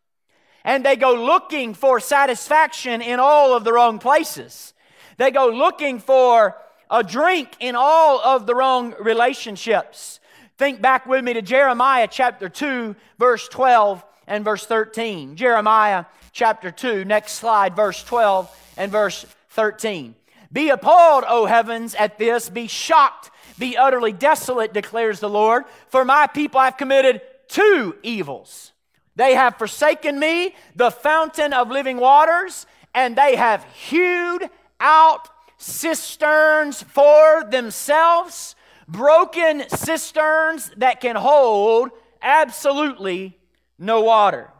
and 0.65 0.85
they 0.85 0.97
go 0.97 1.15
looking 1.15 1.75
for 1.75 2.01
satisfaction 2.01 3.03
in 3.03 3.21
all 3.21 3.55
of 3.55 3.65
the 3.65 3.73
wrong 3.73 3.99
places. 3.99 4.73
They 5.19 5.31
go 5.31 5.49
looking 5.49 5.99
for 5.99 6.57
a 6.91 7.03
drink 7.03 7.51
in 7.61 7.77
all 7.77 8.21
of 8.21 8.47
the 8.47 8.55
wrong 8.55 8.95
relationships. 8.99 10.21
Think 10.57 10.81
back 10.81 11.07
with 11.07 11.25
me 11.25 11.35
to 11.35 11.43
Jeremiah 11.43 12.09
chapter 12.11 12.49
2, 12.49 12.97
verse 13.19 13.49
12 13.49 14.05
and 14.27 14.45
verse 14.45 14.65
13. 14.67 15.37
Jeremiah 15.37 16.07
chapter 16.33 16.71
2, 16.71 17.05
next 17.05 17.33
slide, 17.33 17.77
verse 17.77 18.03
12 18.05 18.75
and 18.77 18.91
verse 18.91 19.27
13. 19.51 20.15
Be 20.53 20.71
appalled, 20.71 21.25
O 21.27 21.47
heavens, 21.47 21.95
at 21.97 22.19
this. 22.19 22.49
Be 22.49 22.69
shocked. 22.69 23.31
Be 23.59 23.77
utterly 23.77 24.13
desolate, 24.13 24.73
declares 24.73 25.21
the 25.21 25.29
Lord. 25.29 25.65
For 25.89 26.05
my 26.05 26.27
people 26.27 26.61
I've 26.61 26.77
committed 26.77 27.21
two 27.49 27.97
evils. 28.03 28.73
They 29.17 29.35
have 29.35 29.57
forsaken 29.57 30.19
me, 30.19 30.55
the 30.75 30.91
fountain 30.91 31.53
of 31.53 31.71
living 31.71 31.99
waters, 31.99 32.67
and 32.95 33.17
they 33.17 33.37
have 33.37 33.65
hewed 33.75 34.51
out 34.81 35.29
cisterns 35.57 36.83
for 36.83 37.45
themselves, 37.49 38.57
broken 38.89 39.69
cisterns 39.69 40.71
that 40.77 41.01
can 41.01 41.17
hold 41.17 41.91
absolutely 42.21 43.39
no 43.79 44.01
water. 44.01 44.51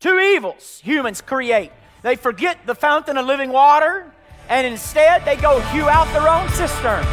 Two 0.00 0.18
evils 0.18 0.80
humans 0.84 1.22
create. 1.22 1.72
They 2.02 2.16
forget 2.16 2.66
the 2.66 2.74
fountain 2.74 3.16
of 3.16 3.24
living 3.24 3.50
water, 3.50 4.12
and 4.50 4.66
instead 4.66 5.24
they 5.24 5.36
go 5.36 5.60
hew 5.72 5.88
out 5.88 6.12
their 6.12 6.28
own 6.28 6.48
cisterns. 6.50 7.06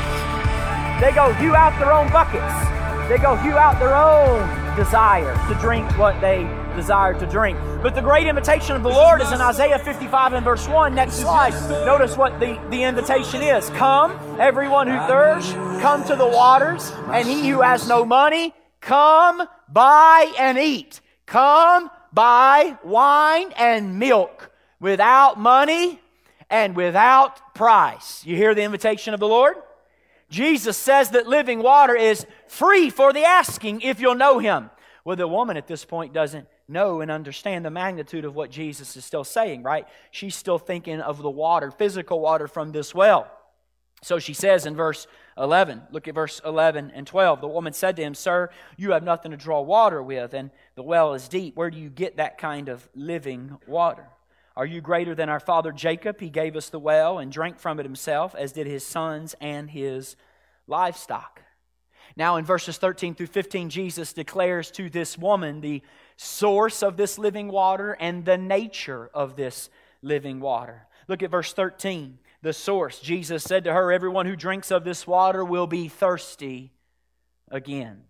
They 1.02 1.12
go 1.14 1.34
hew 1.34 1.56
out 1.56 1.80
their 1.80 1.94
own 1.94 2.12
buckets. 2.12 2.54
They 3.08 3.18
go 3.18 3.36
hew 3.38 3.58
out 3.58 3.80
their 3.80 3.96
own 3.96 4.71
desire 4.76 5.34
to 5.48 5.56
drink 5.60 5.98
what 5.98 6.20
they 6.22 6.44
desire 6.76 7.14
to 7.20 7.26
drink. 7.26 7.58
But 7.82 7.96
the 7.96 8.02
great 8.02 8.28
invitation 8.28 8.76
of 8.76 8.84
the 8.84 8.90
Lord 8.90 9.22
is 9.22 9.32
in 9.32 9.42
Isaiah 9.42 9.80
55 9.80 10.34
and 10.34 10.46
verse 10.46 10.68
1. 10.68 10.96
Next 10.96 11.16
slide. 11.16 11.54
Notice 11.86 12.18
what 12.18 12.40
the, 12.40 12.60
the 12.70 12.84
invitation 12.84 13.42
is. 13.42 13.70
Come, 13.72 14.12
everyone 14.40 14.88
who 14.88 14.98
thirsts, 15.08 15.52
come 15.82 16.04
to 16.06 16.16
the 16.16 16.28
waters, 16.28 16.92
and 17.12 17.28
he 17.28 17.50
who 17.50 17.62
has 17.62 17.88
no 17.88 18.06
money, 18.06 18.54
come, 18.80 19.44
buy 19.70 20.34
and 20.40 20.58
eat. 20.58 21.02
Come, 21.26 21.90
buy 22.14 22.78
wine 22.84 23.52
and 23.58 24.00
milk 24.00 24.52
without 24.80 25.40
money 25.40 26.00
and 26.50 26.76
without 26.76 27.56
price. 27.56 28.26
You 28.26 28.36
hear 28.36 28.54
the 28.54 28.64
invitation 28.64 29.14
of 29.14 29.20
the 29.20 29.28
Lord? 29.28 29.56
Jesus 30.32 30.78
says 30.78 31.12
that 31.12 31.28
living 31.28 31.62
water 31.62 31.96
is 31.96 32.26
free 32.48 32.90
for 32.90 33.14
the 33.14 33.24
asking 33.24 33.82
if 33.82 34.00
you'll 34.00 34.16
know 34.16 34.40
him. 34.40 34.72
Well, 35.04 35.18
the 35.18 35.28
woman 35.28 35.58
at 35.58 35.68
this 35.68 35.84
point 35.84 36.14
doesn't 36.14 36.48
know 36.68 37.02
and 37.02 37.12
understand 37.12 37.66
the 37.66 37.70
magnitude 37.70 38.24
of 38.24 38.34
what 38.34 38.50
Jesus 38.50 38.96
is 38.96 39.04
still 39.04 39.26
saying, 39.26 39.62
right? 39.64 39.86
She's 40.10 40.36
still 40.36 40.58
thinking 40.58 41.02
of 41.02 41.22
the 41.22 41.30
water, 41.30 41.70
physical 41.70 42.22
water 42.22 42.48
from 42.48 42.72
this 42.72 42.96
well. 42.96 43.30
So 44.04 44.20
she 44.20 44.34
says 44.34 44.66
in 44.66 44.76
verse 44.76 45.06
11, 45.38 45.84
look 45.92 46.08
at 46.08 46.16
verse 46.16 46.42
11 46.46 46.92
and 46.96 47.06
12. 47.06 47.42
The 47.42 47.48
woman 47.48 47.74
said 47.74 47.96
to 47.98 48.02
him, 48.02 48.16
Sir, 48.16 48.50
you 48.78 48.92
have 48.92 49.04
nothing 49.04 49.32
to 49.32 49.38
draw 49.38 49.62
water 49.62 50.02
with, 50.02 50.34
and 50.34 50.50
the 50.76 50.84
well 50.84 51.14
is 51.14 51.28
deep. 51.28 51.56
Where 51.56 51.70
do 51.70 51.78
you 51.78 51.90
get 51.90 52.18
that 52.18 52.38
kind 52.38 52.70
of 52.70 52.88
living 52.96 53.58
water? 53.68 54.08
Are 54.56 54.66
you 54.66 54.82
greater 54.82 55.16
than 55.16 55.30
our 55.30 55.40
father 55.40 55.72
Jacob? 55.72 56.20
He 56.20 56.30
gave 56.30 56.56
us 56.56 56.70
the 56.70 56.80
well 56.80 57.20
and 57.20 57.32
drank 57.32 57.60
from 57.60 57.80
it 57.80 57.86
himself, 57.86 58.36
as 58.36 58.52
did 58.52 58.68
his 58.68 58.86
sons 58.86 59.36
and 59.40 59.70
his 59.70 60.16
livestock. 60.68 61.42
Now, 62.18 62.36
in 62.36 62.44
verses 62.44 62.78
13 62.78 63.16
through 63.16 63.28
15, 63.28 63.70
Jesus 63.70 64.12
declares 64.12 64.70
to 64.72 64.90
this 64.90 65.18
woman 65.18 65.62
the 65.62 65.82
source 66.18 66.84
of 66.84 66.98
this 66.98 67.18
living 67.18 67.48
water 67.48 67.94
and 68.00 68.26
the 68.26 68.38
nature 68.38 69.10
of 69.14 69.36
this 69.36 69.70
living 70.02 70.40
water. 70.40 70.88
Look 71.08 71.24
at 71.24 71.32
verse 71.32 71.54
13. 71.54 72.20
The 72.42 72.54
source. 72.54 73.00
Jesus 73.00 73.44
said 73.44 73.64
to 73.66 73.74
her, 73.74 73.92
Everyone 73.92 74.26
who 74.26 74.36
drinks 74.36 74.72
of 74.72 74.84
this 74.84 75.06
water 75.06 75.46
will 75.46 75.68
be 75.68 75.88
thirsty 75.88 76.74
again. 77.50 78.04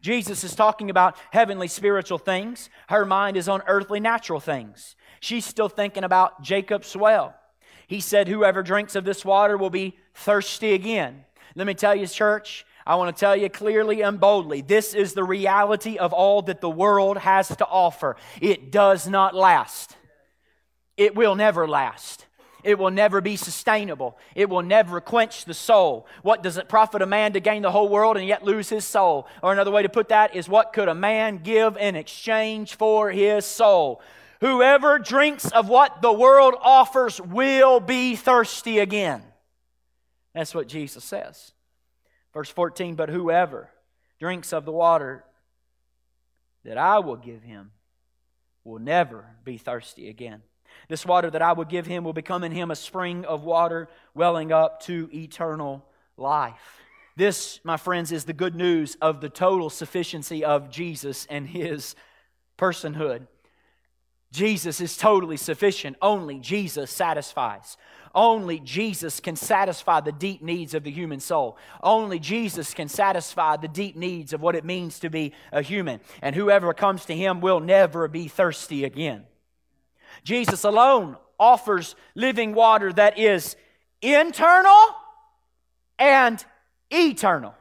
Jesus 0.00 0.42
is 0.42 0.54
talking 0.54 0.90
about 0.90 1.16
heavenly 1.30 1.68
spiritual 1.68 2.18
things. 2.18 2.70
Her 2.88 3.04
mind 3.04 3.36
is 3.36 3.48
on 3.48 3.62
earthly 3.66 4.00
natural 4.00 4.40
things. 4.40 4.96
She's 5.22 5.46
still 5.46 5.68
thinking 5.68 6.02
about 6.02 6.42
Jacob's 6.42 6.96
well. 6.96 7.36
He 7.86 8.00
said, 8.00 8.26
Whoever 8.26 8.64
drinks 8.64 8.96
of 8.96 9.04
this 9.04 9.24
water 9.24 9.56
will 9.56 9.70
be 9.70 9.96
thirsty 10.14 10.74
again. 10.74 11.24
Let 11.54 11.68
me 11.68 11.74
tell 11.74 11.94
you, 11.94 12.08
church, 12.08 12.66
I 12.84 12.96
want 12.96 13.16
to 13.16 13.20
tell 13.20 13.36
you 13.36 13.48
clearly 13.48 14.02
and 14.02 14.18
boldly 14.18 14.62
this 14.62 14.94
is 14.94 15.12
the 15.12 15.22
reality 15.22 15.96
of 15.96 16.12
all 16.12 16.42
that 16.42 16.60
the 16.60 16.68
world 16.68 17.18
has 17.18 17.46
to 17.58 17.64
offer. 17.64 18.16
It 18.40 18.72
does 18.72 19.06
not 19.06 19.32
last, 19.32 19.96
it 20.96 21.14
will 21.14 21.36
never 21.36 21.68
last. 21.68 22.26
It 22.64 22.78
will 22.78 22.92
never 22.92 23.20
be 23.20 23.34
sustainable. 23.34 24.16
It 24.36 24.48
will 24.48 24.62
never 24.62 25.00
quench 25.00 25.44
the 25.44 25.54
soul. 25.54 26.06
What 26.22 26.44
does 26.44 26.58
it 26.58 26.68
profit 26.68 27.02
a 27.02 27.06
man 27.06 27.32
to 27.32 27.40
gain 27.40 27.62
the 27.62 27.72
whole 27.72 27.88
world 27.88 28.16
and 28.16 28.24
yet 28.26 28.44
lose 28.44 28.68
his 28.68 28.84
soul? 28.84 29.26
Or 29.42 29.52
another 29.52 29.72
way 29.72 29.82
to 29.82 29.88
put 29.88 30.10
that 30.10 30.36
is 30.36 30.48
what 30.48 30.72
could 30.72 30.88
a 30.88 30.94
man 30.94 31.38
give 31.38 31.76
in 31.76 31.96
exchange 31.96 32.76
for 32.76 33.10
his 33.10 33.46
soul? 33.46 34.00
Whoever 34.42 34.98
drinks 34.98 35.48
of 35.52 35.68
what 35.68 36.02
the 36.02 36.12
world 36.12 36.56
offers 36.60 37.20
will 37.20 37.78
be 37.78 38.16
thirsty 38.16 38.80
again. 38.80 39.22
That's 40.34 40.52
what 40.52 40.66
Jesus 40.66 41.04
says. 41.04 41.52
Verse 42.34 42.48
14, 42.48 42.96
but 42.96 43.08
whoever 43.08 43.70
drinks 44.18 44.52
of 44.52 44.64
the 44.64 44.72
water 44.72 45.22
that 46.64 46.76
I 46.76 46.98
will 46.98 47.14
give 47.14 47.44
him 47.44 47.70
will 48.64 48.80
never 48.80 49.26
be 49.44 49.58
thirsty 49.58 50.08
again. 50.08 50.42
This 50.88 51.06
water 51.06 51.30
that 51.30 51.42
I 51.42 51.52
will 51.52 51.64
give 51.64 51.86
him 51.86 52.02
will 52.02 52.12
become 52.12 52.42
in 52.42 52.50
him 52.50 52.72
a 52.72 52.76
spring 52.76 53.24
of 53.24 53.44
water 53.44 53.88
welling 54.12 54.50
up 54.50 54.82
to 54.86 55.08
eternal 55.14 55.86
life. 56.16 56.80
This, 57.14 57.60
my 57.62 57.76
friends, 57.76 58.10
is 58.10 58.24
the 58.24 58.32
good 58.32 58.56
news 58.56 58.96
of 59.00 59.20
the 59.20 59.28
total 59.28 59.70
sufficiency 59.70 60.44
of 60.44 60.68
Jesus 60.68 61.28
and 61.30 61.46
his 61.46 61.94
personhood. 62.58 63.28
Jesus 64.32 64.80
is 64.80 64.96
totally 64.96 65.36
sufficient. 65.36 65.96
Only 66.00 66.38
Jesus 66.38 66.90
satisfies. 66.90 67.76
Only 68.14 68.58
Jesus 68.60 69.20
can 69.20 69.36
satisfy 69.36 70.00
the 70.00 70.12
deep 70.12 70.42
needs 70.42 70.74
of 70.74 70.84
the 70.84 70.90
human 70.90 71.20
soul. 71.20 71.56
Only 71.82 72.18
Jesus 72.18 72.74
can 72.74 72.88
satisfy 72.88 73.56
the 73.56 73.68
deep 73.68 73.94
needs 73.94 74.32
of 74.32 74.40
what 74.40 74.56
it 74.56 74.64
means 74.64 74.98
to 75.00 75.10
be 75.10 75.32
a 75.52 75.62
human. 75.62 76.00
And 76.22 76.34
whoever 76.34 76.72
comes 76.72 77.04
to 77.06 77.14
him 77.14 77.40
will 77.40 77.60
never 77.60 78.08
be 78.08 78.26
thirsty 78.26 78.84
again. 78.84 79.24
Jesus 80.24 80.64
alone 80.64 81.16
offers 81.38 81.94
living 82.14 82.54
water 82.54 82.92
that 82.92 83.18
is 83.18 83.56
internal 84.00 84.86
and 85.98 86.44
eternal. 86.90 87.54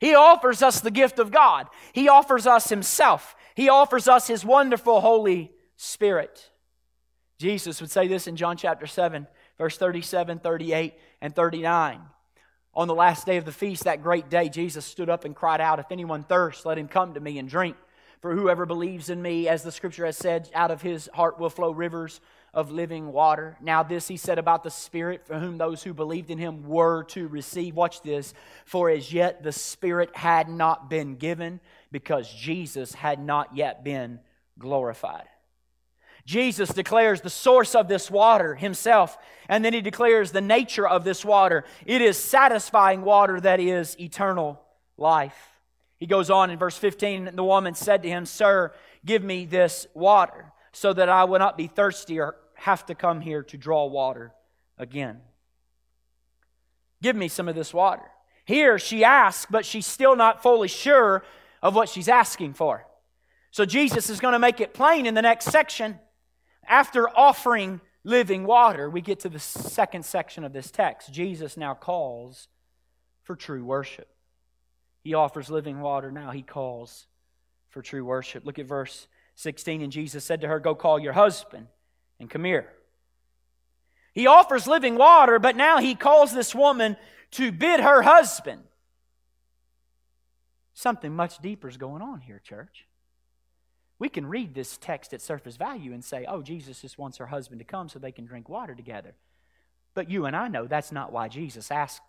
He 0.00 0.14
offers 0.14 0.62
us 0.62 0.80
the 0.80 0.90
gift 0.90 1.18
of 1.18 1.30
God. 1.30 1.68
He 1.92 2.08
offers 2.08 2.46
us 2.46 2.70
Himself. 2.70 3.36
He 3.60 3.68
offers 3.68 4.08
us 4.08 4.26
His 4.26 4.42
wonderful 4.42 5.02
Holy 5.02 5.52
Spirit. 5.76 6.48
Jesus 7.36 7.82
would 7.82 7.90
say 7.90 8.08
this 8.08 8.26
in 8.26 8.36
John 8.36 8.56
chapter 8.56 8.86
7, 8.86 9.26
verse 9.58 9.76
37, 9.76 10.38
38, 10.38 10.94
and 11.20 11.36
39. 11.36 12.00
On 12.72 12.88
the 12.88 12.94
last 12.94 13.26
day 13.26 13.36
of 13.36 13.44
the 13.44 13.52
feast, 13.52 13.84
that 13.84 14.02
great 14.02 14.30
day, 14.30 14.48
Jesus 14.48 14.86
stood 14.86 15.10
up 15.10 15.26
and 15.26 15.36
cried 15.36 15.60
out, 15.60 15.78
If 15.78 15.92
anyone 15.92 16.22
thirsts, 16.22 16.64
let 16.64 16.78
him 16.78 16.88
come 16.88 17.12
to 17.12 17.20
me 17.20 17.38
and 17.38 17.50
drink. 17.50 17.76
For 18.22 18.34
whoever 18.34 18.64
believes 18.64 19.10
in 19.10 19.20
me, 19.20 19.46
as 19.46 19.62
the 19.62 19.72
scripture 19.72 20.06
has 20.06 20.16
said, 20.16 20.48
out 20.54 20.70
of 20.70 20.80
his 20.80 21.10
heart 21.12 21.38
will 21.38 21.50
flow 21.50 21.70
rivers 21.70 22.22
of 22.52 22.70
living 22.70 23.12
water. 23.12 23.56
Now, 23.60 23.82
this 23.82 24.08
he 24.08 24.16
said 24.16 24.38
about 24.38 24.62
the 24.62 24.70
Spirit, 24.70 25.26
for 25.26 25.38
whom 25.38 25.58
those 25.58 25.82
who 25.82 25.94
believed 25.94 26.30
in 26.30 26.38
him 26.38 26.66
were 26.66 27.04
to 27.04 27.28
receive. 27.28 27.76
Watch 27.76 28.02
this. 28.02 28.32
For 28.64 28.90
as 28.90 29.12
yet 29.12 29.42
the 29.42 29.52
Spirit 29.52 30.16
had 30.16 30.48
not 30.48 30.90
been 30.90 31.16
given, 31.16 31.60
because 31.90 32.32
Jesus 32.32 32.94
had 32.94 33.18
not 33.18 33.56
yet 33.56 33.84
been 33.84 34.20
glorified. 34.58 35.26
Jesus 36.24 36.68
declares 36.70 37.20
the 37.20 37.30
source 37.30 37.74
of 37.74 37.88
this 37.88 38.10
water 38.10 38.54
himself, 38.54 39.16
and 39.48 39.64
then 39.64 39.72
he 39.72 39.80
declares 39.80 40.30
the 40.30 40.40
nature 40.40 40.86
of 40.86 41.02
this 41.02 41.24
water. 41.24 41.64
It 41.86 42.02
is 42.02 42.16
satisfying 42.16 43.02
water 43.02 43.40
that 43.40 43.58
is 43.58 43.98
eternal 43.98 44.60
life. 44.96 45.60
He 45.98 46.06
goes 46.06 46.30
on 46.30 46.50
in 46.50 46.58
verse 46.58 46.76
15 46.76 47.30
the 47.34 47.44
woman 47.44 47.74
said 47.74 48.02
to 48.02 48.08
him, 48.08 48.26
Sir, 48.26 48.72
give 49.04 49.24
me 49.24 49.44
this 49.44 49.86
water, 49.94 50.52
so 50.72 50.92
that 50.92 51.08
I 51.08 51.24
will 51.24 51.38
not 51.38 51.56
be 51.56 51.66
thirsty 51.66 52.20
or 52.20 52.36
have 52.54 52.86
to 52.86 52.94
come 52.94 53.20
here 53.20 53.42
to 53.44 53.56
draw 53.56 53.86
water 53.86 54.32
again. 54.78 55.20
Give 57.02 57.16
me 57.16 57.28
some 57.28 57.48
of 57.48 57.54
this 57.54 57.72
water. 57.72 58.10
Here 58.44 58.78
she 58.78 59.04
asks, 59.04 59.46
but 59.50 59.64
she's 59.64 59.86
still 59.86 60.16
not 60.16 60.42
fully 60.42 60.68
sure 60.68 61.22
of 61.62 61.74
what 61.74 61.88
she's 61.88 62.08
asking 62.08 62.54
for. 62.54 62.86
So 63.50 63.64
Jesus 63.64 64.10
is 64.10 64.20
going 64.20 64.32
to 64.32 64.38
make 64.38 64.60
it 64.60 64.74
plain 64.74 65.06
in 65.06 65.14
the 65.14 65.22
next 65.22 65.46
section 65.46 65.98
after 66.70 67.08
offering 67.08 67.80
living 68.04 68.44
water, 68.44 68.88
we 68.88 69.00
get 69.00 69.20
to 69.20 69.28
the 69.28 69.38
second 69.38 70.04
section 70.04 70.44
of 70.44 70.52
this 70.52 70.70
text. 70.70 71.12
Jesus 71.12 71.56
now 71.56 71.74
calls 71.74 72.48
for 73.24 73.36
true 73.36 73.64
worship. 73.64 74.08
He 75.02 75.14
offers 75.14 75.50
living 75.50 75.80
water. 75.80 76.10
Now 76.10 76.30
he 76.30 76.42
calls 76.42 77.06
for 77.68 77.82
true 77.82 78.04
worship. 78.04 78.44
Look 78.44 78.58
at 78.58 78.66
verse 78.66 79.08
16. 79.34 79.82
And 79.82 79.92
Jesus 79.92 80.24
said 80.24 80.42
to 80.42 80.48
her, 80.48 80.60
Go 80.60 80.74
call 80.74 80.98
your 80.98 81.12
husband 81.12 81.66
and 82.18 82.30
come 82.30 82.44
here. 82.44 82.68
He 84.12 84.26
offers 84.26 84.66
living 84.66 84.96
water, 84.96 85.38
but 85.38 85.56
now 85.56 85.78
he 85.78 85.94
calls 85.94 86.34
this 86.34 86.54
woman 86.54 86.96
to 87.32 87.52
bid 87.52 87.80
her 87.80 88.02
husband. 88.02 88.62
Something 90.80 91.14
much 91.14 91.40
deeper 91.40 91.68
is 91.68 91.76
going 91.76 92.00
on 92.00 92.22
here, 92.22 92.40
church. 92.42 92.86
We 93.98 94.08
can 94.08 94.24
read 94.24 94.54
this 94.54 94.78
text 94.78 95.12
at 95.12 95.20
surface 95.20 95.56
value 95.56 95.92
and 95.92 96.02
say, 96.02 96.24
oh, 96.26 96.40
Jesus 96.40 96.80
just 96.80 96.96
wants 96.96 97.18
her 97.18 97.26
husband 97.26 97.58
to 97.58 97.66
come 97.66 97.90
so 97.90 97.98
they 97.98 98.12
can 98.12 98.24
drink 98.24 98.48
water 98.48 98.74
together. 98.74 99.12
But 99.92 100.10
you 100.10 100.24
and 100.24 100.34
I 100.34 100.48
know 100.48 100.66
that's 100.66 100.90
not 100.90 101.12
why 101.12 101.28
Jesus 101.28 101.70
asked 101.70 102.00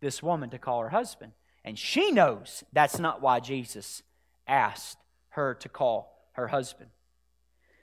this 0.00 0.22
woman 0.22 0.50
to 0.50 0.58
call 0.58 0.82
her 0.82 0.90
husband. 0.90 1.32
And 1.64 1.78
she 1.78 2.10
knows 2.10 2.64
that's 2.70 2.98
not 2.98 3.22
why 3.22 3.40
Jesus 3.40 4.02
asked 4.46 4.98
her 5.30 5.54
to 5.54 5.68
call 5.70 6.28
her 6.32 6.48
husband. 6.48 6.90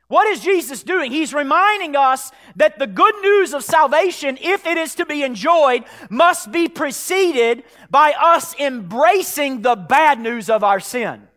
What 0.07 0.27
is 0.27 0.39
Jesus 0.39 0.83
doing? 0.83 1.11
He's 1.11 1.33
reminding 1.33 1.95
us 1.95 2.31
that 2.55 2.79
the 2.79 2.87
good 2.87 3.15
news 3.21 3.53
of 3.53 3.63
salvation, 3.63 4.37
if 4.41 4.65
it 4.65 4.77
is 4.77 4.95
to 4.95 5.05
be 5.05 5.23
enjoyed, 5.23 5.83
must 6.09 6.51
be 6.51 6.69
preceded 6.69 7.63
by 7.89 8.13
us 8.13 8.57
embracing 8.57 9.61
the 9.61 9.75
bad 9.75 10.19
news 10.19 10.49
of 10.49 10.63
our 10.63 10.79
sin. 10.79 11.27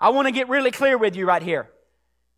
I 0.00 0.08
want 0.10 0.26
to 0.26 0.32
get 0.32 0.48
really 0.48 0.70
clear 0.70 0.96
with 0.96 1.16
you 1.16 1.26
right 1.26 1.42
here. 1.42 1.68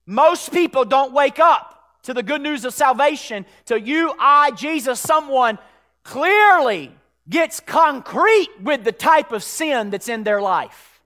Most 0.06 0.52
people 0.52 0.84
don't 0.84 1.12
wake 1.12 1.38
up 1.38 1.78
to 2.02 2.14
the 2.14 2.22
good 2.22 2.40
news 2.40 2.64
of 2.64 2.74
salvation 2.74 3.46
till 3.64 3.78
you, 3.78 4.14
I, 4.18 4.50
Jesus, 4.52 4.98
someone 4.98 5.58
clearly 6.02 6.92
gets 7.28 7.60
concrete 7.60 8.48
with 8.60 8.82
the 8.82 8.92
type 8.92 9.30
of 9.30 9.44
sin 9.44 9.90
that's 9.90 10.08
in 10.08 10.24
their 10.24 10.40
life. 10.40 10.97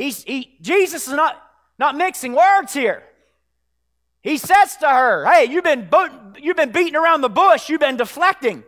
He's, 0.00 0.22
he, 0.22 0.56
Jesus 0.62 1.08
is 1.08 1.12
not, 1.12 1.36
not 1.78 1.94
mixing 1.94 2.32
words 2.32 2.72
here. 2.72 3.02
He 4.22 4.38
says 4.38 4.78
to 4.78 4.88
her, 4.88 5.30
Hey, 5.30 5.44
you've 5.44 5.62
been, 5.62 5.90
you've 6.40 6.56
been 6.56 6.72
beating 6.72 6.96
around 6.96 7.20
the 7.20 7.28
bush, 7.28 7.68
you've 7.68 7.82
been 7.82 7.98
deflecting, 7.98 8.64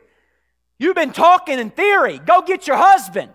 you've 0.79 0.95
been 0.95 1.13
talking 1.13 1.59
in 1.59 1.71
theory. 1.71 2.19
Go 2.19 2.43
get 2.43 2.67
your 2.67 2.77
husband. 2.77 3.33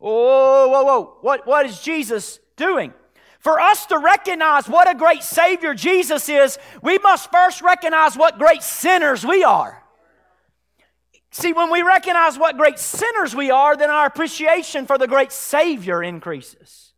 Oh, 0.00 0.68
whoa, 0.68 0.84
whoa, 0.84 1.00
whoa. 1.00 1.16
What, 1.22 1.44
what 1.44 1.66
is 1.66 1.80
Jesus 1.80 2.38
doing? 2.54 2.94
For 3.40 3.58
us 3.58 3.86
to 3.86 3.98
recognize 3.98 4.68
what 4.68 4.88
a 4.88 4.94
great 4.94 5.24
Savior 5.24 5.74
Jesus 5.74 6.28
is, 6.28 6.56
we 6.82 6.98
must 6.98 7.32
first 7.32 7.62
recognize 7.62 8.16
what 8.16 8.38
great 8.38 8.62
sinners 8.62 9.26
we 9.26 9.42
are. 9.42 9.81
See, 11.34 11.54
when 11.54 11.70
we 11.70 11.80
recognize 11.80 12.38
what 12.38 12.58
great 12.58 12.78
sinners 12.78 13.34
we 13.34 13.50
are, 13.50 13.74
then 13.74 13.88
our 13.88 14.04
appreciation 14.04 14.86
for 14.86 14.98
the 14.98 15.08
great 15.08 15.32
Savior 15.32 16.02
increases. 16.02 16.92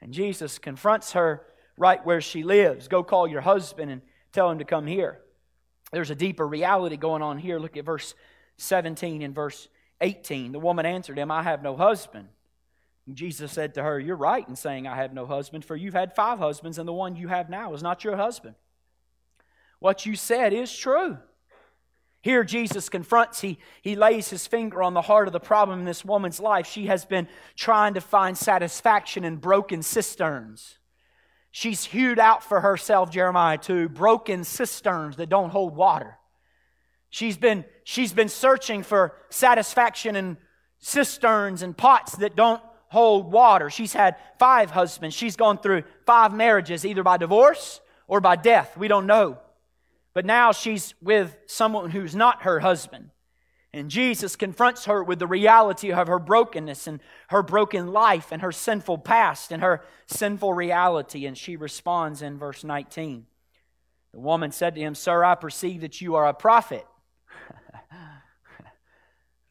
And 0.00 0.12
Jesus 0.12 0.58
confronts 0.58 1.12
her 1.12 1.46
right 1.76 2.04
where 2.04 2.20
she 2.20 2.42
lives. 2.42 2.88
Go 2.88 3.04
call 3.04 3.28
your 3.28 3.42
husband 3.42 3.92
and 3.92 4.02
tell 4.32 4.50
him 4.50 4.58
to 4.58 4.64
come 4.64 4.84
here. 4.84 5.20
There's 5.92 6.10
a 6.10 6.16
deeper 6.16 6.46
reality 6.46 6.96
going 6.96 7.22
on 7.22 7.38
here. 7.38 7.60
Look 7.60 7.76
at 7.76 7.84
verse 7.84 8.16
17 8.56 9.22
and 9.22 9.32
verse 9.32 9.68
18. 10.00 10.50
The 10.50 10.58
woman 10.58 10.84
answered 10.84 11.16
him, 11.16 11.30
I 11.30 11.44
have 11.44 11.62
no 11.62 11.76
husband. 11.76 12.26
And 13.06 13.14
Jesus 13.14 13.52
said 13.52 13.74
to 13.74 13.82
her, 13.84 14.00
You're 14.00 14.16
right 14.16 14.46
in 14.46 14.56
saying, 14.56 14.88
I 14.88 14.96
have 14.96 15.14
no 15.14 15.24
husband, 15.24 15.64
for 15.64 15.76
you've 15.76 15.94
had 15.94 16.16
five 16.16 16.40
husbands, 16.40 16.78
and 16.78 16.88
the 16.88 16.92
one 16.92 17.14
you 17.14 17.28
have 17.28 17.48
now 17.48 17.74
is 17.74 17.82
not 17.82 18.02
your 18.02 18.16
husband. 18.16 18.56
What 19.78 20.04
you 20.04 20.16
said 20.16 20.52
is 20.52 20.76
true. 20.76 21.18
Here, 22.26 22.42
Jesus 22.42 22.88
confronts, 22.88 23.40
he, 23.40 23.56
he 23.82 23.94
lays 23.94 24.28
his 24.30 24.48
finger 24.48 24.82
on 24.82 24.94
the 24.94 25.00
heart 25.00 25.28
of 25.28 25.32
the 25.32 25.38
problem 25.38 25.78
in 25.78 25.84
this 25.84 26.04
woman's 26.04 26.40
life. 26.40 26.66
She 26.66 26.86
has 26.86 27.04
been 27.04 27.28
trying 27.54 27.94
to 27.94 28.00
find 28.00 28.36
satisfaction 28.36 29.24
in 29.24 29.36
broken 29.36 29.80
cisterns. 29.80 30.78
She's 31.52 31.84
hewed 31.84 32.18
out 32.18 32.42
for 32.42 32.62
herself, 32.62 33.12
Jeremiah 33.12 33.58
2, 33.58 33.90
broken 33.90 34.42
cisterns 34.42 35.14
that 35.18 35.28
don't 35.28 35.50
hold 35.50 35.76
water. 35.76 36.18
She's 37.10 37.36
been, 37.36 37.64
she's 37.84 38.12
been 38.12 38.28
searching 38.28 38.82
for 38.82 39.14
satisfaction 39.30 40.16
in 40.16 40.36
cisterns 40.80 41.62
and 41.62 41.76
pots 41.76 42.16
that 42.16 42.34
don't 42.34 42.60
hold 42.88 43.30
water. 43.30 43.70
She's 43.70 43.92
had 43.92 44.16
five 44.40 44.72
husbands. 44.72 45.14
She's 45.14 45.36
gone 45.36 45.58
through 45.58 45.84
five 46.06 46.34
marriages, 46.34 46.84
either 46.84 47.04
by 47.04 47.18
divorce 47.18 47.80
or 48.08 48.20
by 48.20 48.34
death. 48.34 48.76
We 48.76 48.88
don't 48.88 49.06
know. 49.06 49.38
But 50.16 50.24
now 50.24 50.50
she's 50.50 50.94
with 51.02 51.36
someone 51.44 51.90
who's 51.90 52.16
not 52.16 52.44
her 52.44 52.60
husband. 52.60 53.10
And 53.74 53.90
Jesus 53.90 54.34
confronts 54.34 54.86
her 54.86 55.04
with 55.04 55.18
the 55.18 55.26
reality 55.26 55.92
of 55.92 56.08
her 56.08 56.18
brokenness 56.18 56.86
and 56.86 57.00
her 57.28 57.42
broken 57.42 57.92
life 57.92 58.32
and 58.32 58.40
her 58.40 58.50
sinful 58.50 58.96
past 58.96 59.52
and 59.52 59.62
her 59.62 59.84
sinful 60.06 60.54
reality. 60.54 61.26
And 61.26 61.36
she 61.36 61.54
responds 61.54 62.22
in 62.22 62.38
verse 62.38 62.64
19. 62.64 63.26
The 64.12 64.18
woman 64.18 64.52
said 64.52 64.74
to 64.76 64.80
him, 64.80 64.94
Sir, 64.94 65.22
I 65.22 65.34
perceive 65.34 65.82
that 65.82 66.00
you 66.00 66.14
are 66.14 66.26
a 66.26 66.32
prophet. 66.32 66.86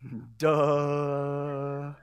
Duh. 0.39 1.93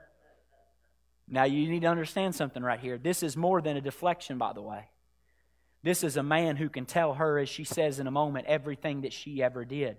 Now, 1.27 1.43
you 1.43 1.69
need 1.69 1.81
to 1.81 1.87
understand 1.87 2.33
something 2.33 2.63
right 2.63 2.79
here. 2.79 2.97
This 2.97 3.23
is 3.23 3.35
more 3.35 3.61
than 3.61 3.75
a 3.75 3.81
deflection, 3.81 4.37
by 4.37 4.53
the 4.53 4.61
way. 4.61 4.87
This 5.83 6.03
is 6.03 6.15
a 6.15 6.23
man 6.23 6.55
who 6.55 6.69
can 6.69 6.85
tell 6.85 7.15
her, 7.15 7.37
as 7.37 7.49
she 7.49 7.65
says 7.65 7.99
in 7.99 8.07
a 8.07 8.11
moment, 8.11 8.47
everything 8.47 9.01
that 9.01 9.13
she 9.13 9.43
ever 9.43 9.65
did. 9.65 9.97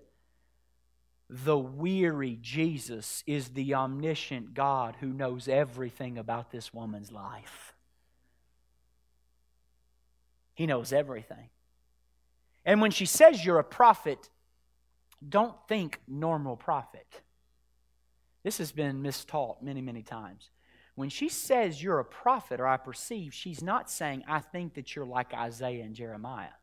The 1.29 1.59
weary 1.59 2.39
Jesus 2.41 3.23
is 3.27 3.51
the 3.51 3.75
omniscient 3.75 4.55
God 4.55 4.97
who 5.01 5.09
knows 5.09 5.47
everything 5.47 6.17
about 6.17 6.51
this 6.51 6.73
woman's 6.73 7.13
life. 7.13 7.75
He 10.55 10.67
knows 10.67 10.93
everything. 10.93 11.51
And 12.65 12.81
when 12.81 12.91
she 12.91 13.05
says 13.05 13.45
you're 13.45 13.59
a 13.59 13.65
prophet, 13.65 14.31
don't 15.27 15.57
think 15.69 16.01
normal 16.09 16.57
prophet. 16.57 17.07
This 18.43 18.59
has 18.59 18.73
been 18.73 19.03
mistaught 19.03 19.63
many, 19.63 19.83
many 19.83 20.03
times. 20.03 20.51
When 20.95 21.09
she 21.09 21.29
says 21.29 21.83
you're 21.83 21.99
a 21.99 22.05
prophet 22.05 22.61
or 22.61 22.67
I 22.67 22.77
perceive, 22.77 23.35
she's 23.35 23.63
not 23.63 23.91
saying, 23.91 24.25
I 24.29 24.41
think 24.41 24.75
that 24.75 24.95
you're 24.95 25.05
like 25.05 25.35
Isaiah 25.35 25.83
and 25.83 25.95
Jeremiah. 25.95 26.55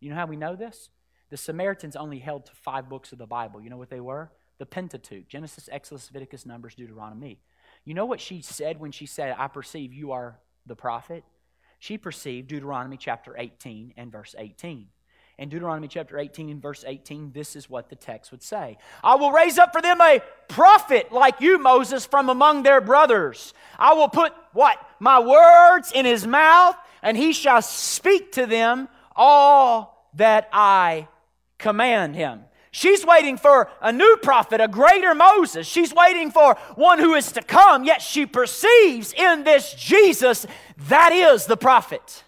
You 0.00 0.10
know 0.10 0.16
how 0.16 0.26
we 0.26 0.36
know 0.36 0.56
this? 0.56 0.90
The 1.30 1.36
Samaritans 1.36 1.94
only 1.94 2.18
held 2.18 2.46
to 2.46 2.52
five 2.52 2.88
books 2.88 3.12
of 3.12 3.18
the 3.18 3.26
Bible. 3.26 3.60
You 3.60 3.70
know 3.70 3.76
what 3.76 3.90
they 3.90 4.00
were? 4.00 4.32
The 4.58 4.66
Pentateuch 4.66 5.28
Genesis, 5.28 5.68
Exodus, 5.70 6.08
Leviticus, 6.08 6.46
Numbers, 6.46 6.74
Deuteronomy. 6.74 7.38
You 7.84 7.94
know 7.94 8.06
what 8.06 8.20
she 8.20 8.40
said 8.40 8.80
when 8.80 8.90
she 8.90 9.06
said, 9.06 9.36
I 9.38 9.46
perceive 9.46 9.92
you 9.92 10.12
are 10.12 10.40
the 10.66 10.74
prophet? 10.74 11.24
She 11.78 11.96
perceived 11.96 12.48
Deuteronomy 12.48 12.96
chapter 12.96 13.36
18 13.38 13.94
and 13.96 14.10
verse 14.10 14.34
18. 14.36 14.88
In 15.38 15.48
Deuteronomy 15.48 15.86
chapter 15.86 16.18
18 16.18 16.50
and 16.50 16.60
verse 16.60 16.84
18, 16.84 17.30
this 17.30 17.54
is 17.54 17.70
what 17.70 17.88
the 17.88 17.94
text 17.94 18.32
would 18.32 18.42
say 18.42 18.76
I 19.04 19.14
will 19.14 19.30
raise 19.30 19.56
up 19.56 19.72
for 19.72 19.80
them 19.80 20.00
a 20.00 20.20
prophet 20.48 21.12
like 21.12 21.40
you, 21.40 21.58
Moses, 21.58 22.04
from 22.04 22.28
among 22.28 22.64
their 22.64 22.80
brothers. 22.80 23.54
I 23.78 23.94
will 23.94 24.08
put 24.08 24.32
what? 24.52 24.76
My 24.98 25.20
words 25.20 25.92
in 25.92 26.04
his 26.04 26.26
mouth, 26.26 26.76
and 27.02 27.16
he 27.16 27.32
shall 27.32 27.62
speak 27.62 28.32
to 28.32 28.46
them 28.46 28.88
all 29.14 30.08
that 30.14 30.48
I 30.52 31.06
command 31.58 32.16
him. 32.16 32.40
She's 32.72 33.06
waiting 33.06 33.36
for 33.36 33.70
a 33.80 33.92
new 33.92 34.18
prophet, 34.22 34.60
a 34.60 34.68
greater 34.68 35.14
Moses. 35.14 35.66
She's 35.66 35.94
waiting 35.94 36.32
for 36.32 36.56
one 36.74 36.98
who 36.98 37.14
is 37.14 37.32
to 37.32 37.42
come, 37.42 37.84
yet 37.84 38.02
she 38.02 38.26
perceives 38.26 39.12
in 39.12 39.44
this 39.44 39.72
Jesus 39.74 40.46
that 40.88 41.12
is 41.12 41.46
the 41.46 41.56
prophet. 41.56 42.24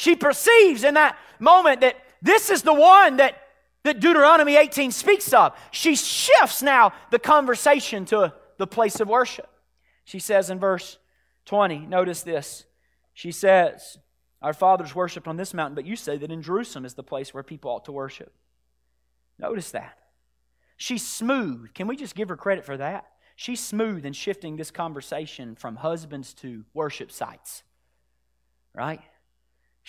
She 0.00 0.16
perceives 0.16 0.82
in 0.82 0.94
that 0.94 1.18
moment 1.38 1.82
that 1.82 1.94
this 2.22 2.48
is 2.48 2.62
the 2.62 2.72
one 2.72 3.18
that, 3.18 3.36
that 3.82 4.00
Deuteronomy 4.00 4.56
18 4.56 4.92
speaks 4.92 5.30
of. 5.34 5.54
She 5.72 5.94
shifts 5.94 6.62
now 6.62 6.94
the 7.10 7.18
conversation 7.18 8.06
to 8.06 8.32
the 8.56 8.66
place 8.66 8.98
of 9.00 9.08
worship. 9.08 9.46
She 10.04 10.18
says 10.18 10.48
in 10.48 10.58
verse 10.58 10.96
20, 11.44 11.80
notice 11.80 12.22
this. 12.22 12.64
She 13.12 13.30
says, 13.30 13.98
Our 14.40 14.54
fathers 14.54 14.94
worshiped 14.94 15.28
on 15.28 15.36
this 15.36 15.52
mountain, 15.52 15.74
but 15.74 15.84
you 15.84 15.96
say 15.96 16.16
that 16.16 16.32
in 16.32 16.40
Jerusalem 16.40 16.86
is 16.86 16.94
the 16.94 17.02
place 17.02 17.34
where 17.34 17.42
people 17.42 17.70
ought 17.70 17.84
to 17.84 17.92
worship. 17.92 18.32
Notice 19.38 19.70
that. 19.72 19.98
She's 20.78 21.06
smooth. 21.06 21.74
Can 21.74 21.86
we 21.86 21.96
just 21.96 22.14
give 22.14 22.30
her 22.30 22.38
credit 22.38 22.64
for 22.64 22.78
that? 22.78 23.04
She's 23.36 23.60
smooth 23.60 24.06
in 24.06 24.14
shifting 24.14 24.56
this 24.56 24.70
conversation 24.70 25.56
from 25.56 25.76
husbands 25.76 26.32
to 26.36 26.64
worship 26.72 27.12
sites. 27.12 27.64
Right? 28.74 29.02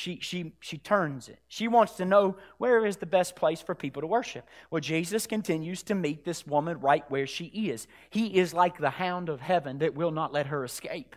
She, 0.02 0.18
she, 0.20 0.54
she 0.62 0.80
turns 0.80 1.30
it. 1.30 1.38
She 1.48 1.68
wants 1.68 1.94
to 1.98 2.06
know 2.06 2.36
where 2.58 2.88
is 2.88 2.98
the 2.98 3.06
best 3.06 3.36
place 3.36 3.62
for 3.62 3.76
people 3.76 4.02
to 4.02 4.08
worship. 4.08 4.50
Well, 4.72 4.82
Jesus 4.82 5.28
continues 5.28 5.84
to 5.84 5.94
meet 5.94 6.26
this 6.26 6.48
woman 6.48 6.80
right 6.80 7.04
where 7.10 7.28
she 7.28 7.46
is. 7.46 7.86
He 8.10 8.40
is 8.40 8.52
like 8.52 8.80
the 8.80 8.90
hound 8.90 9.30
of 9.30 9.42
heaven 9.42 9.78
that 9.78 9.94
will 9.94 10.10
not 10.10 10.34
let 10.34 10.48
her 10.48 10.66
escape. 10.66 11.16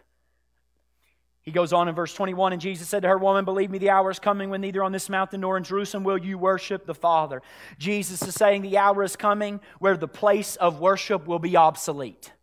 He 1.41 1.51
goes 1.51 1.73
on 1.73 1.89
in 1.89 1.95
verse 1.95 2.13
21 2.13 2.53
And 2.53 2.61
Jesus 2.61 2.87
said 2.87 3.01
to 3.01 3.09
her, 3.09 3.17
Woman, 3.17 3.47
believe 3.47 3.71
me, 3.71 3.79
the 3.79 3.89
hour 3.89 4.11
is 4.11 4.19
coming 4.19 4.51
when 4.51 4.61
neither 4.61 4.85
on 4.85 4.93
this 4.93 5.09
mountain 5.09 5.41
nor 5.41 5.57
in 5.57 5.65
Jerusalem 5.65 6.05
will 6.05 6.19
you 6.19 6.37
worship 6.37 6.85
the 6.85 6.95
Father. 6.95 7.41
Jesus 7.79 8.21
is 8.21 8.35
saying 8.35 8.61
the 8.61 8.77
hour 8.77 9.03
is 9.03 9.17
coming 9.17 9.61
where 9.79 9.97
the 9.97 10.07
place 10.07 10.57
of 10.57 10.79
worship 10.79 11.27
will 11.27 11.39
be 11.39 11.57
obsolete. 11.57 12.35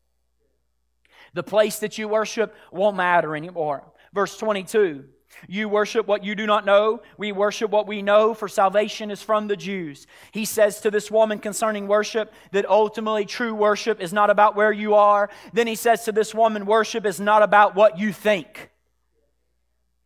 The 1.36 1.44
place 1.44 1.78
that 1.80 2.00
you 2.00 2.08
worship 2.08 2.56
won't 2.72 2.98
matter 2.98 3.36
anymore. 3.36 3.84
Verse 4.12 4.36
22 4.38 5.06
you 5.48 5.70
worship 5.70 6.08
what 6.08 6.24
you 6.24 6.36
do 6.36 6.46
not 6.46 6.66
know. 6.66 7.02
We 7.18 7.32
worship 7.32 7.72
what 7.72 7.88
we 7.88 8.02
know, 8.02 8.34
for 8.34 8.48
salvation 8.48 9.12
is 9.12 9.22
from 9.22 9.48
the 9.48 9.58
Jews. 9.58 10.08
He 10.32 10.46
says 10.46 10.82
to 10.82 10.92
this 10.92 11.10
woman 11.10 11.40
concerning 11.40 11.88
worship 11.88 12.34
that 12.52 12.70
ultimately 12.70 13.26
true 13.26 13.54
worship 13.54 14.02
is 14.02 14.14
not 14.14 14.30
about 14.30 14.56
where 14.56 14.72
you 14.72 14.96
are. 14.96 15.30
Then 15.54 15.68
he 15.68 15.76
says 15.76 16.06
to 16.06 16.12
this 16.12 16.34
woman, 16.34 16.66
worship 16.66 17.06
is 17.06 17.20
not 17.20 17.44
about 17.44 17.76
what 17.76 17.98
you 17.98 18.14
think. 18.14 18.70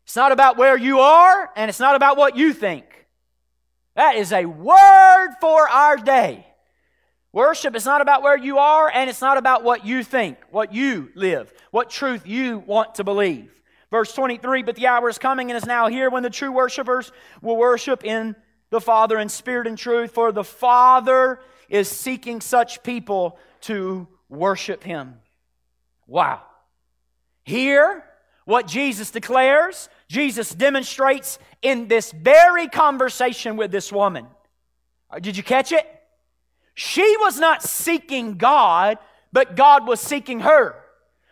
It's 0.06 0.16
not 0.16 0.32
about 0.32 0.58
where 0.58 0.78
you 0.78 1.00
are, 1.00 1.50
and 1.56 1.70
it's 1.70 1.80
not 1.80 1.96
about 1.96 2.16
what 2.16 2.38
you 2.38 2.54
think. 2.54 2.86
That 3.96 4.16
is 4.16 4.32
a 4.32 4.46
word 4.46 5.30
for 5.42 5.68
our 5.68 5.98
day. 5.98 6.46
Worship 7.32 7.76
is 7.76 7.86
not 7.86 8.02
about 8.02 8.22
where 8.22 8.38
you 8.38 8.60
are, 8.60 8.90
and 8.90 9.10
it's 9.10 9.20
not 9.20 9.38
about 9.38 9.64
what 9.64 9.86
you 9.86 10.04
think, 10.04 10.38
what 10.52 10.74
you 10.74 11.10
live, 11.16 11.52
what 11.72 11.90
truth 11.90 12.26
you 12.26 12.60
want 12.60 12.96
to 12.96 13.04
believe. 13.04 13.52
Verse 13.96 14.12
23 14.12 14.64
But 14.64 14.76
the 14.76 14.88
hour 14.88 15.08
is 15.08 15.18
coming 15.18 15.50
and 15.50 15.56
is 15.56 15.66
now 15.66 15.88
here 15.88 16.10
when 16.10 16.22
the 16.22 16.30
true 16.30 16.52
worshipers 16.52 17.14
will 17.42 17.56
worship 17.56 18.04
in 18.04 18.36
the 18.70 18.82
Father 18.82 19.18
in 19.18 19.30
spirit 19.30 19.68
and 19.68 19.78
truth, 19.78 20.12
for 20.12 20.34
the 20.34 20.44
Father 20.44 21.40
is 21.70 21.88
seeking 21.88 22.42
such 22.42 22.84
people 22.84 23.40
to 23.62 24.06
worship 24.28 24.84
Him. 24.84 25.14
Wow. 26.08 26.42
Here, 27.44 28.04
what 28.44 28.68
Jesus 28.68 29.12
declares, 29.12 29.88
Jesus 30.10 30.50
demonstrates 30.50 31.40
in 31.62 31.88
this 31.88 32.12
very 32.12 32.68
conversation 32.68 33.56
with 33.56 33.72
this 33.72 33.94
woman. 33.94 34.28
Uh, 35.10 35.20
did 35.20 35.38
you 35.38 35.44
catch 35.44 35.72
it? 35.72 35.88
She 36.74 37.16
was 37.22 37.40
not 37.40 37.64
seeking 37.64 38.36
God, 38.36 38.98
but 39.32 39.56
God 39.56 39.88
was 39.88 40.02
seeking 40.02 40.42
her. 40.42 40.76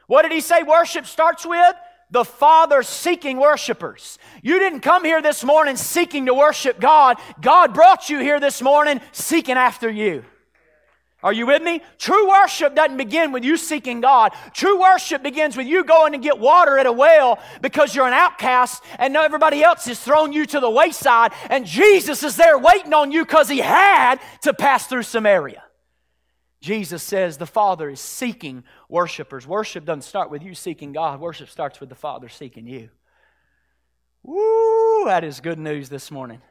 What 0.08 0.22
did 0.22 0.32
he 0.32 0.40
say 0.40 0.64
worship 0.64 1.06
starts 1.06 1.46
with? 1.46 1.76
The 2.14 2.24
Father 2.24 2.84
seeking 2.84 3.38
worshipers. 3.38 4.20
You 4.44 4.60
didn't 4.60 4.82
come 4.82 5.04
here 5.04 5.22
this 5.22 5.44
morning 5.44 5.76
seeking 5.76 6.28
to 6.28 6.34
worship 6.34 6.80
God. 6.80 7.18
God 7.42 7.74
brought 7.74 8.08
you 8.08 8.20
here 8.20 8.40
this 8.40 8.62
morning 8.62 9.02
seeking 9.12 9.56
after 9.56 9.90
you. 9.90 10.24
Are 11.24 11.34
you 11.34 11.48
with 11.48 11.64
me? 11.64 11.82
True 11.98 12.30
worship 12.30 12.76
doesn't 12.76 12.98
begin 12.98 13.32
with 13.32 13.44
you 13.44 13.58
seeking 13.58 14.00
God. 14.00 14.34
True 14.54 14.80
worship 14.80 15.24
begins 15.24 15.58
with 15.58 15.66
you 15.66 15.84
going 15.84 16.12
to 16.12 16.20
get 16.20 16.38
water 16.38 16.78
at 16.78 16.86
a 16.86 16.92
well 16.92 17.40
because 17.62 17.96
you're 17.96 18.06
an 18.06 18.14
outcast 18.14 18.84
and 19.00 19.16
everybody 19.16 19.64
else 19.64 19.86
has 19.86 20.00
thrown 20.00 20.34
you 20.34 20.46
to 20.46 20.60
the 20.60 20.70
wayside 20.70 21.32
and 21.50 21.66
Jesus 21.66 22.22
is 22.22 22.36
there 22.36 22.60
waiting 22.60 22.94
on 22.94 23.12
you 23.12 23.24
because 23.24 23.50
he 23.50 23.60
had 23.60 24.20
to 24.42 24.54
pass 24.54 24.86
through 24.86 25.04
Samaria. 25.04 25.63
Jesus 26.64 27.04
says 27.04 27.36
the 27.38 27.46
Father 27.46 27.90
is 27.90 28.00
seeking 28.00 28.64
worshipers. 28.88 29.46
Worship 29.46 29.84
doesn't 29.84 30.04
start 30.04 30.32
with 30.32 30.42
you 30.42 30.56
seeking 30.56 30.94
God, 30.94 31.20
worship 31.20 31.50
starts 31.50 31.82
with 31.82 31.90
the 31.90 31.96
Father 31.96 32.30
seeking 32.30 32.68
you. 32.68 32.90
Woo, 34.24 35.04
that 35.04 35.26
is 35.26 35.42
good 35.42 35.60
news 35.60 35.90
this 35.90 36.10
morning. 36.10 36.42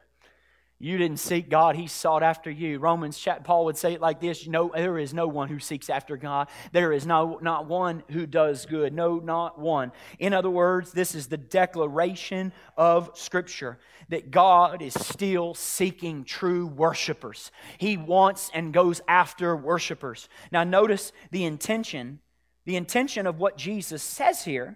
You 0.83 0.97
didn't 0.97 1.19
seek 1.19 1.47
God, 1.47 1.77
He 1.77 1.87
sought 1.87 2.23
after 2.23 2.51
you. 2.51 2.77
Romans, 2.77 3.17
chat, 3.17 3.45
Paul 3.45 3.63
would 3.63 3.77
say 3.77 3.93
it 3.93 4.01
like 4.01 4.19
this 4.19 4.47
no, 4.47 4.69
There 4.75 4.97
is 4.97 5.13
no 5.13 5.29
one 5.29 5.47
who 5.47 5.57
seeks 5.57 5.89
after 5.89 6.17
God. 6.17 6.49
There 6.73 6.91
is 6.91 7.05
no, 7.05 7.39
not 7.41 7.67
one 7.67 8.03
who 8.11 8.25
does 8.25 8.65
good. 8.65 8.91
No, 8.91 9.15
not 9.19 9.57
one. 9.57 9.93
In 10.19 10.33
other 10.33 10.49
words, 10.49 10.91
this 10.91 11.15
is 11.15 11.27
the 11.27 11.37
declaration 11.37 12.51
of 12.75 13.11
Scripture 13.13 13.79
that 14.09 14.29
God 14.29 14.81
is 14.81 14.93
still 14.93 15.53
seeking 15.53 16.25
true 16.25 16.67
worshipers. 16.67 17.49
He 17.77 17.95
wants 17.95 18.51
and 18.53 18.73
goes 18.73 18.99
after 19.07 19.55
worshipers. 19.55 20.27
Now, 20.51 20.65
notice 20.65 21.13
the 21.31 21.45
intention, 21.45 22.19
the 22.65 22.75
intention 22.75 23.25
of 23.25 23.39
what 23.39 23.55
Jesus 23.55 24.03
says 24.03 24.43
here 24.43 24.75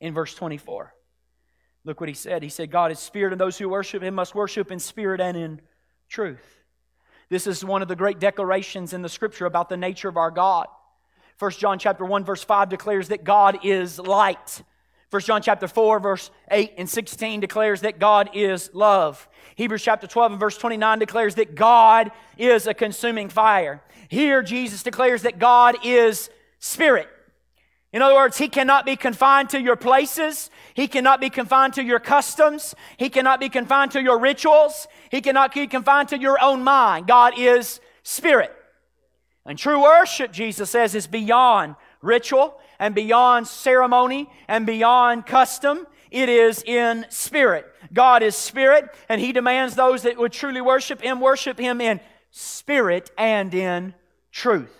in 0.00 0.12
verse 0.12 0.34
24. 0.34 0.92
Look 1.84 2.00
what 2.00 2.08
he 2.08 2.14
said. 2.14 2.42
He 2.42 2.48
said, 2.48 2.70
God 2.70 2.90
is 2.92 2.98
spirit, 2.98 3.32
and 3.32 3.40
those 3.40 3.58
who 3.58 3.68
worship 3.68 4.02
him 4.02 4.14
must 4.14 4.34
worship 4.34 4.70
in 4.70 4.78
spirit 4.78 5.20
and 5.20 5.36
in 5.36 5.60
truth. 6.08 6.58
This 7.30 7.46
is 7.46 7.64
one 7.64 7.82
of 7.82 7.88
the 7.88 7.96
great 7.96 8.18
declarations 8.18 8.92
in 8.92 9.02
the 9.02 9.08
scripture 9.08 9.46
about 9.46 9.68
the 9.68 9.76
nature 9.76 10.08
of 10.08 10.16
our 10.16 10.30
God. 10.30 10.66
1 11.38 11.50
John 11.52 11.78
chapter 11.78 12.04
1 12.04 12.24
verse 12.24 12.42
5 12.42 12.68
declares 12.68 13.08
that 13.08 13.22
God 13.22 13.60
is 13.64 13.98
light. 13.98 14.62
1 15.10 15.22
John 15.22 15.40
chapter 15.40 15.66
4, 15.66 16.00
verse 16.00 16.30
8 16.50 16.74
and 16.76 16.88
16 16.88 17.40
declares 17.40 17.80
that 17.80 17.98
God 17.98 18.30
is 18.34 18.70
love. 18.74 19.26
Hebrews 19.56 19.82
chapter 19.82 20.06
12 20.06 20.32
and 20.32 20.40
verse 20.40 20.58
29 20.58 20.98
declares 20.98 21.34
that 21.36 21.54
God 21.54 22.10
is 22.36 22.66
a 22.66 22.74
consuming 22.74 23.30
fire. 23.30 23.82
Here, 24.08 24.42
Jesus 24.42 24.82
declares 24.82 25.22
that 25.22 25.38
God 25.38 25.76
is 25.82 26.28
spirit. 26.58 27.08
In 27.92 28.02
other 28.02 28.14
words, 28.14 28.36
He 28.36 28.48
cannot 28.48 28.84
be 28.84 28.96
confined 28.96 29.50
to 29.50 29.60
your 29.60 29.76
places. 29.76 30.50
He 30.74 30.88
cannot 30.88 31.20
be 31.20 31.30
confined 31.30 31.74
to 31.74 31.82
your 31.82 32.00
customs. 32.00 32.74
He 32.96 33.08
cannot 33.08 33.40
be 33.40 33.48
confined 33.48 33.92
to 33.92 34.02
your 34.02 34.18
rituals. 34.18 34.86
He 35.10 35.20
cannot 35.20 35.54
be 35.54 35.66
confined 35.66 36.10
to 36.10 36.18
your 36.18 36.42
own 36.42 36.62
mind. 36.62 37.06
God 37.06 37.38
is 37.38 37.80
spirit. 38.02 38.54
And 39.46 39.58
true 39.58 39.82
worship, 39.82 40.32
Jesus 40.32 40.70
says, 40.70 40.94
is 40.94 41.06
beyond 41.06 41.76
ritual 42.02 42.60
and 42.78 42.94
beyond 42.94 43.48
ceremony 43.48 44.28
and 44.46 44.66
beyond 44.66 45.24
custom. 45.26 45.86
It 46.10 46.28
is 46.28 46.62
in 46.62 47.06
spirit. 47.08 47.66
God 47.92 48.22
is 48.22 48.36
spirit, 48.36 48.94
and 49.08 49.20
He 49.20 49.32
demands 49.32 49.74
those 49.74 50.02
that 50.02 50.18
would 50.18 50.32
truly 50.32 50.60
worship 50.60 51.00
Him 51.00 51.20
worship 51.20 51.58
Him 51.58 51.80
in 51.80 52.00
spirit 52.30 53.10
and 53.16 53.52
in 53.54 53.94
truth. 54.30 54.77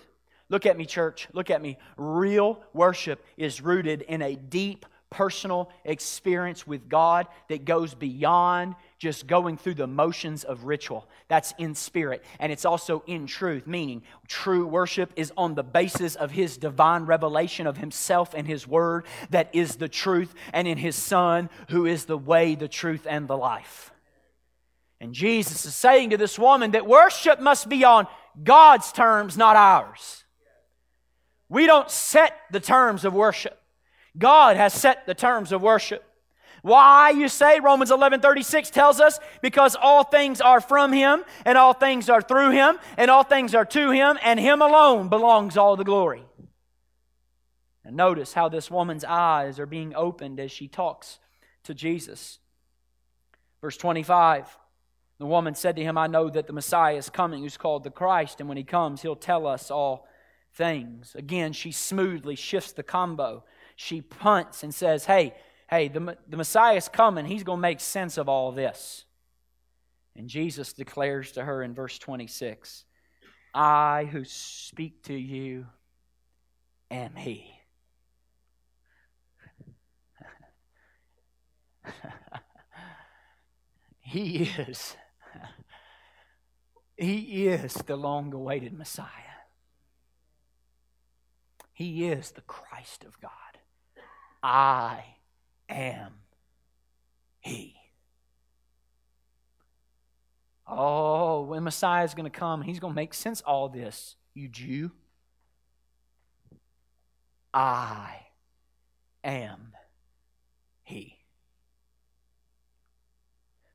Look 0.49 0.65
at 0.65 0.77
me, 0.77 0.85
church. 0.85 1.27
Look 1.33 1.49
at 1.49 1.61
me. 1.61 1.77
Real 1.97 2.61
worship 2.73 3.23
is 3.37 3.61
rooted 3.61 4.01
in 4.01 4.21
a 4.21 4.35
deep 4.35 4.85
personal 5.09 5.71
experience 5.85 6.67
with 6.67 6.87
God 6.87 7.27
that 7.47 7.65
goes 7.65 7.93
beyond 7.95 8.75
just 8.99 9.25
going 9.25 9.57
through 9.57 9.73
the 9.73 9.87
motions 9.87 10.43
of 10.43 10.65
ritual. 10.65 11.07
That's 11.27 11.53
in 11.57 11.73
spirit. 11.73 12.23
And 12.39 12.51
it's 12.51 12.65
also 12.65 13.03
in 13.07 13.25
truth, 13.25 13.65
meaning 13.65 14.03
true 14.27 14.67
worship 14.67 15.11
is 15.15 15.31
on 15.35 15.55
the 15.55 15.63
basis 15.63 16.15
of 16.15 16.31
His 16.31 16.57
divine 16.57 17.05
revelation 17.05 17.65
of 17.65 17.77
Himself 17.77 18.33
and 18.35 18.45
His 18.47 18.67
Word 18.67 19.05
that 19.31 19.49
is 19.53 19.77
the 19.77 19.89
truth, 19.89 20.33
and 20.53 20.67
in 20.67 20.77
His 20.77 20.95
Son 20.95 21.49
who 21.69 21.85
is 21.85 22.05
the 22.05 22.17
way, 22.17 22.55
the 22.55 22.67
truth, 22.67 23.07
and 23.09 23.27
the 23.27 23.37
life. 23.37 23.91
And 25.01 25.13
Jesus 25.13 25.65
is 25.65 25.75
saying 25.75 26.11
to 26.11 26.17
this 26.17 26.37
woman 26.37 26.71
that 26.71 26.85
worship 26.85 27.39
must 27.39 27.69
be 27.69 27.83
on 27.83 28.05
God's 28.43 28.91
terms, 28.91 29.37
not 29.37 29.55
ours. 29.55 30.18
We 31.49 31.65
don't 31.65 31.89
set 31.89 32.33
the 32.51 32.59
terms 32.59 33.03
of 33.03 33.13
worship. 33.13 33.59
God 34.17 34.55
has 34.55 34.73
set 34.73 35.05
the 35.05 35.15
terms 35.15 35.51
of 35.51 35.61
worship. 35.61 36.03
Why, 36.61 37.11
you 37.11 37.29
say? 37.29 37.59
Romans 37.59 37.91
11 37.91 38.19
36 38.21 38.69
tells 38.69 38.99
us, 38.99 39.19
because 39.41 39.75
all 39.75 40.03
things 40.03 40.41
are 40.41 40.61
from 40.61 40.91
him, 40.91 41.23
and 41.45 41.57
all 41.57 41.73
things 41.73 42.09
are 42.09 42.21
through 42.21 42.51
him, 42.51 42.77
and 42.97 43.09
all 43.09 43.23
things 43.23 43.55
are 43.55 43.65
to 43.65 43.91
him, 43.91 44.19
and 44.23 44.39
him 44.39 44.61
alone 44.61 45.09
belongs 45.09 45.57
all 45.57 45.75
the 45.75 45.83
glory. 45.83 46.23
And 47.85 47.95
notice 47.95 48.33
how 48.33 48.49
this 48.49 48.69
woman's 48.69 49.05
eyes 49.05 49.59
are 49.59 49.65
being 49.65 49.95
opened 49.95 50.39
as 50.39 50.51
she 50.51 50.67
talks 50.67 51.19
to 51.63 51.73
Jesus. 51.73 52.39
Verse 53.61 53.77
25 53.77 54.57
The 55.17 55.25
woman 55.25 55.55
said 55.55 55.77
to 55.77 55.83
him, 55.83 55.97
I 55.97 56.07
know 56.07 56.29
that 56.29 56.45
the 56.45 56.53
Messiah 56.53 56.95
is 56.95 57.09
coming, 57.09 57.41
who's 57.41 57.57
called 57.57 57.85
the 57.85 57.89
Christ, 57.89 58.41
and 58.41 58.49
when 58.49 58.57
he 58.57 58.63
comes, 58.63 59.01
he'll 59.01 59.15
tell 59.15 59.47
us 59.47 59.71
all 59.71 60.08
things. 60.59 61.15
Again, 61.15 61.53
she 61.53 61.71
smoothly 61.71 62.35
shifts 62.35 62.73
the 62.73 62.83
combo. 62.83 63.45
She 63.77 64.01
punts 64.01 64.61
and 64.61 64.75
says, 64.75 65.05
Hey, 65.05 65.33
hey, 65.69 65.87
the, 65.87 66.17
the 66.27 66.35
Messiah 66.35 66.75
is 66.75 66.89
coming. 66.89 67.25
He's 67.25 67.43
going 67.43 67.59
to 67.59 67.61
make 67.61 67.79
sense 67.79 68.17
of 68.17 68.27
all 68.27 68.51
this. 68.51 69.05
And 70.17 70.27
Jesus 70.27 70.73
declares 70.73 71.31
to 71.31 71.45
her 71.45 71.63
in 71.63 71.73
verse 71.73 71.97
26 71.97 72.83
I 73.55 74.09
who 74.11 74.25
speak 74.25 75.01
to 75.03 75.13
you 75.13 75.65
am 76.91 77.15
He. 77.15 77.49
he 84.01 84.43
is. 84.43 84.97
He 86.97 87.47
is 87.47 87.75
the 87.75 87.95
long 87.95 88.33
awaited 88.33 88.77
Messiah. 88.77 89.28
He 91.79 92.09
is 92.09 92.31
the 92.31 92.41
Christ 92.41 93.05
of 93.05 93.21
God. 93.21 93.31
I 94.43 95.01
am 95.69 96.11
He. 97.39 97.77
Oh, 100.67 101.43
when 101.43 101.63
Messiah 101.63 102.03
is 102.03 102.13
going 102.13 102.29
to 102.29 102.37
come, 102.37 102.63
He's 102.63 102.81
going 102.81 102.91
to 102.91 102.95
make 102.95 103.13
sense 103.13 103.39
all 103.39 103.69
this. 103.69 104.17
You 104.33 104.49
Jew, 104.49 104.91
I 107.53 108.25
am 109.23 109.71
He. 110.83 111.15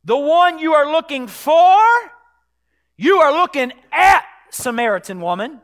The 0.05 0.19
one 0.19 0.59
you 0.59 0.75
are 0.75 0.93
looking 0.93 1.27
for, 1.27 1.79
you 2.99 3.21
are 3.21 3.33
looking 3.33 3.73
at, 3.91 4.27
Samaritan 4.51 5.23
woman. 5.23 5.63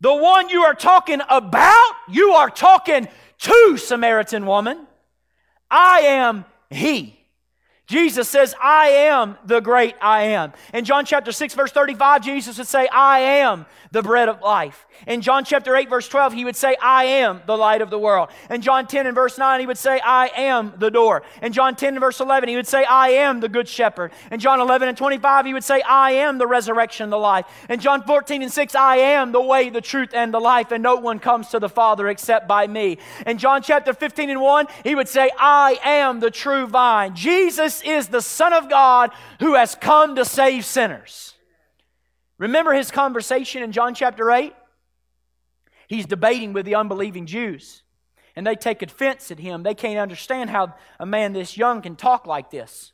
The 0.00 0.14
one 0.14 0.48
you 0.48 0.62
are 0.62 0.74
talking 0.74 1.20
about, 1.28 1.92
you 2.08 2.30
are 2.32 2.50
talking 2.50 3.08
to, 3.40 3.76
Samaritan 3.76 4.46
woman. 4.46 4.86
I 5.70 6.00
am 6.00 6.44
He. 6.70 7.17
Jesus 7.88 8.28
says, 8.28 8.54
I 8.62 8.88
am 8.88 9.38
the 9.46 9.60
great 9.60 9.96
I 10.02 10.24
am. 10.24 10.52
In 10.74 10.84
John 10.84 11.06
chapter 11.06 11.32
6, 11.32 11.54
verse 11.54 11.72
35, 11.72 12.22
Jesus 12.22 12.58
would 12.58 12.66
say, 12.66 12.86
I 12.86 13.20
am 13.20 13.64
the 13.92 14.02
bread 14.02 14.28
of 14.28 14.42
life. 14.42 14.86
In 15.06 15.22
John 15.22 15.42
chapter 15.42 15.74
8, 15.74 15.88
verse 15.88 16.06
12, 16.06 16.34
he 16.34 16.44
would 16.44 16.56
say, 16.56 16.76
I 16.82 17.04
am 17.04 17.40
the 17.46 17.56
light 17.56 17.80
of 17.80 17.88
the 17.88 17.98
world. 17.98 18.28
In 18.50 18.60
John 18.60 18.86
10 18.86 19.06
and 19.06 19.14
verse 19.14 19.38
9, 19.38 19.60
he 19.60 19.66
would 19.66 19.78
say, 19.78 20.00
I 20.00 20.28
am 20.36 20.74
the 20.76 20.90
door. 20.90 21.22
In 21.40 21.54
John 21.54 21.76
10 21.76 21.94
and 21.94 22.00
verse 22.00 22.20
11, 22.20 22.50
he 22.50 22.56
would 22.56 22.66
say, 22.66 22.84
I 22.84 23.10
am 23.10 23.40
the 23.40 23.48
good 23.48 23.66
shepherd. 23.66 24.12
In 24.30 24.38
John 24.38 24.60
11 24.60 24.88
and 24.88 24.98
25, 24.98 25.46
he 25.46 25.54
would 25.54 25.64
say, 25.64 25.80
I 25.80 26.10
am 26.12 26.36
the 26.36 26.46
resurrection 26.46 27.08
the 27.08 27.16
life. 27.16 27.46
In 27.70 27.80
John 27.80 28.02
14 28.02 28.42
and 28.42 28.52
6, 28.52 28.74
I 28.74 28.96
am 28.96 29.32
the 29.32 29.40
way, 29.40 29.70
the 29.70 29.80
truth, 29.80 30.10
and 30.12 30.34
the 30.34 30.40
life, 30.40 30.72
and 30.72 30.82
no 30.82 30.96
one 30.96 31.20
comes 31.20 31.48
to 31.48 31.58
the 31.58 31.70
Father 31.70 32.08
except 32.08 32.46
by 32.46 32.66
me. 32.66 32.98
In 33.24 33.38
John 33.38 33.62
chapter 33.62 33.94
15 33.94 34.28
and 34.28 34.42
1, 34.42 34.66
he 34.84 34.94
would 34.94 35.08
say, 35.08 35.30
I 35.38 35.78
am 35.82 36.20
the 36.20 36.30
true 36.30 36.66
vine. 36.66 37.14
Jesus 37.14 37.77
is 37.82 38.08
the 38.08 38.20
Son 38.20 38.52
of 38.52 38.68
God 38.68 39.10
who 39.40 39.54
has 39.54 39.74
come 39.74 40.16
to 40.16 40.24
save 40.24 40.64
sinners. 40.64 41.34
Remember 42.38 42.72
his 42.72 42.90
conversation 42.90 43.62
in 43.62 43.72
John 43.72 43.94
chapter 43.94 44.30
8? 44.30 44.54
He's 45.88 46.06
debating 46.06 46.52
with 46.52 46.66
the 46.66 46.76
unbelieving 46.76 47.26
Jews. 47.26 47.82
And 48.36 48.46
they 48.46 48.54
take 48.54 48.82
offense 48.82 49.30
at 49.30 49.40
him. 49.40 49.64
They 49.64 49.74
can't 49.74 49.98
understand 49.98 50.50
how 50.50 50.74
a 51.00 51.06
man 51.06 51.32
this 51.32 51.56
young 51.56 51.82
can 51.82 51.96
talk 51.96 52.26
like 52.26 52.50
this. 52.50 52.92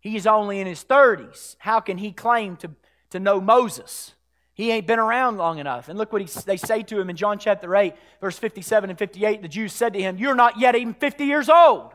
He's 0.00 0.26
only 0.26 0.60
in 0.60 0.66
his 0.66 0.82
30s. 0.82 1.56
How 1.58 1.80
can 1.80 1.98
he 1.98 2.12
claim 2.12 2.56
to, 2.56 2.70
to 3.10 3.20
know 3.20 3.40
Moses? 3.40 4.14
He 4.54 4.70
ain't 4.70 4.86
been 4.86 4.98
around 4.98 5.36
long 5.36 5.58
enough. 5.58 5.88
And 5.88 5.98
look 5.98 6.12
what 6.12 6.22
he, 6.22 6.28
they 6.46 6.56
say 6.56 6.82
to 6.84 6.98
him 6.98 7.10
in 7.10 7.16
John 7.16 7.38
chapter 7.38 7.74
8, 7.74 7.94
verse 8.20 8.38
57 8.38 8.90
and 8.90 8.98
58. 8.98 9.42
The 9.42 9.48
Jews 9.48 9.72
said 9.72 9.92
to 9.92 10.00
him, 10.00 10.16
You're 10.16 10.34
not 10.34 10.58
yet 10.58 10.74
even 10.76 10.94
50 10.94 11.24
years 11.24 11.48
old. 11.48 11.92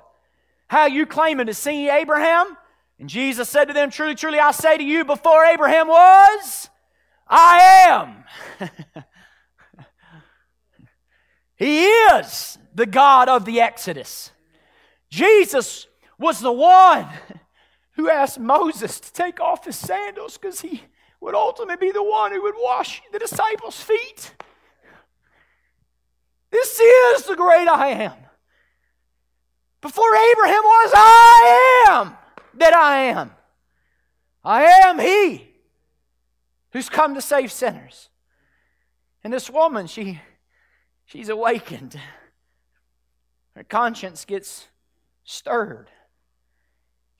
How 0.68 0.88
you 0.88 1.06
claiming 1.06 1.48
to 1.48 1.54
see 1.54 1.90
Abraham? 1.90 2.58
And 3.00 3.10
Jesus 3.10 3.50
said 3.50 3.66
to 3.66 3.74
them, 3.74 3.90
Truly, 3.90 4.16
truly, 4.16 4.40
I 4.40 4.52
say 4.52 4.78
to 4.78 4.84
you, 4.84 5.06
before 5.06 5.46
Abraham 5.46 5.88
was, 5.88 6.70
I 7.28 8.24
am. 8.60 8.70
he 11.56 11.86
is 11.86 12.58
the 12.74 12.86
God 12.86 13.30
of 13.30 13.46
the 13.46 13.62
Exodus. 13.62 14.32
Jesus 15.10 15.88
was 16.18 16.40
the 16.40 16.52
one 16.52 17.08
who 17.92 18.10
asked 18.10 18.40
Moses 18.40 19.00
to 19.00 19.14
take 19.14 19.40
off 19.40 19.66
his 19.66 19.76
sandals 19.76 20.38
because 20.38 20.62
he 20.62 20.84
would 21.22 21.36
ultimately 21.36 21.88
be 21.88 21.92
the 21.92 22.04
one 22.04 22.32
who 22.32 22.42
would 22.44 22.56
wash 22.58 23.02
the 23.12 23.20
disciples' 23.20 23.82
feet. 23.82 24.34
This 26.52 26.80
is 26.80 27.26
the 27.26 27.36
great 27.36 27.68
I 27.68 27.88
am. 27.88 28.25
Before 29.86 30.16
Abraham 30.16 30.64
was, 30.64 30.92
I 30.96 31.86
am 31.90 32.18
that 32.56 32.74
I 32.74 33.04
am. 33.04 33.30
I 34.44 34.64
am 34.64 34.98
He 34.98 35.48
who's 36.72 36.90
come 36.90 37.14
to 37.14 37.22
save 37.22 37.52
sinners. 37.52 38.10
And 39.24 39.32
this 39.32 39.48
woman, 39.48 39.86
she, 39.86 40.20
she's 41.06 41.30
awakened. 41.30 42.00
Her 43.56 43.64
conscience 43.64 44.26
gets 44.26 44.66
stirred. 45.24 45.92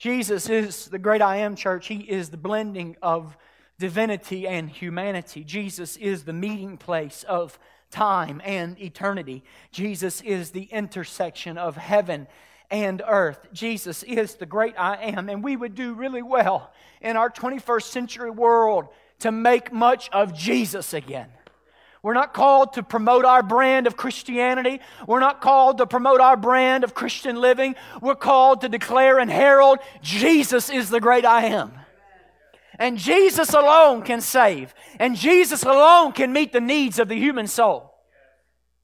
Jesus 0.00 0.48
is 0.48 0.86
the 0.86 0.98
great 0.98 1.22
I 1.22 1.36
am 1.36 1.54
church. 1.54 1.86
He 1.86 2.00
is 2.00 2.30
the 2.30 2.36
blending 2.36 2.96
of 3.00 3.36
divinity 3.78 4.48
and 4.48 4.68
humanity. 4.68 5.44
Jesus 5.44 5.96
is 5.98 6.24
the 6.24 6.32
meeting 6.32 6.78
place 6.78 7.24
of 7.28 7.60
time 7.92 8.42
and 8.44 8.76
eternity. 8.80 9.44
Jesus 9.70 10.20
is 10.22 10.50
the 10.50 10.64
intersection 10.64 11.58
of 11.58 11.76
heaven 11.76 12.26
and 12.70 13.02
earth. 13.06 13.38
Jesus 13.52 14.02
is 14.02 14.34
the 14.34 14.46
great 14.46 14.74
I 14.78 14.96
am. 14.96 15.28
And 15.28 15.42
we 15.42 15.56
would 15.56 15.74
do 15.74 15.94
really 15.94 16.22
well 16.22 16.72
in 17.00 17.16
our 17.16 17.30
21st 17.30 17.82
century 17.84 18.30
world 18.30 18.86
to 19.20 19.32
make 19.32 19.72
much 19.72 20.08
of 20.10 20.34
Jesus 20.34 20.92
again. 20.92 21.28
We're 22.02 22.14
not 22.14 22.34
called 22.34 22.74
to 22.74 22.82
promote 22.82 23.24
our 23.24 23.42
brand 23.42 23.86
of 23.86 23.96
Christianity. 23.96 24.80
We're 25.08 25.20
not 25.20 25.40
called 25.40 25.78
to 25.78 25.86
promote 25.86 26.20
our 26.20 26.36
brand 26.36 26.84
of 26.84 26.94
Christian 26.94 27.40
living. 27.40 27.74
We're 28.00 28.14
called 28.14 28.60
to 28.60 28.68
declare 28.68 29.18
and 29.18 29.30
herald 29.30 29.78
Jesus 30.02 30.70
is 30.70 30.88
the 30.88 31.00
great 31.00 31.24
I 31.24 31.46
am. 31.46 31.72
And 32.78 32.98
Jesus 32.98 33.54
alone 33.54 34.02
can 34.02 34.20
save. 34.20 34.74
And 35.00 35.16
Jesus 35.16 35.62
alone 35.62 36.12
can 36.12 36.32
meet 36.32 36.52
the 36.52 36.60
needs 36.60 36.98
of 36.98 37.08
the 37.08 37.16
human 37.16 37.46
soul. 37.46 37.85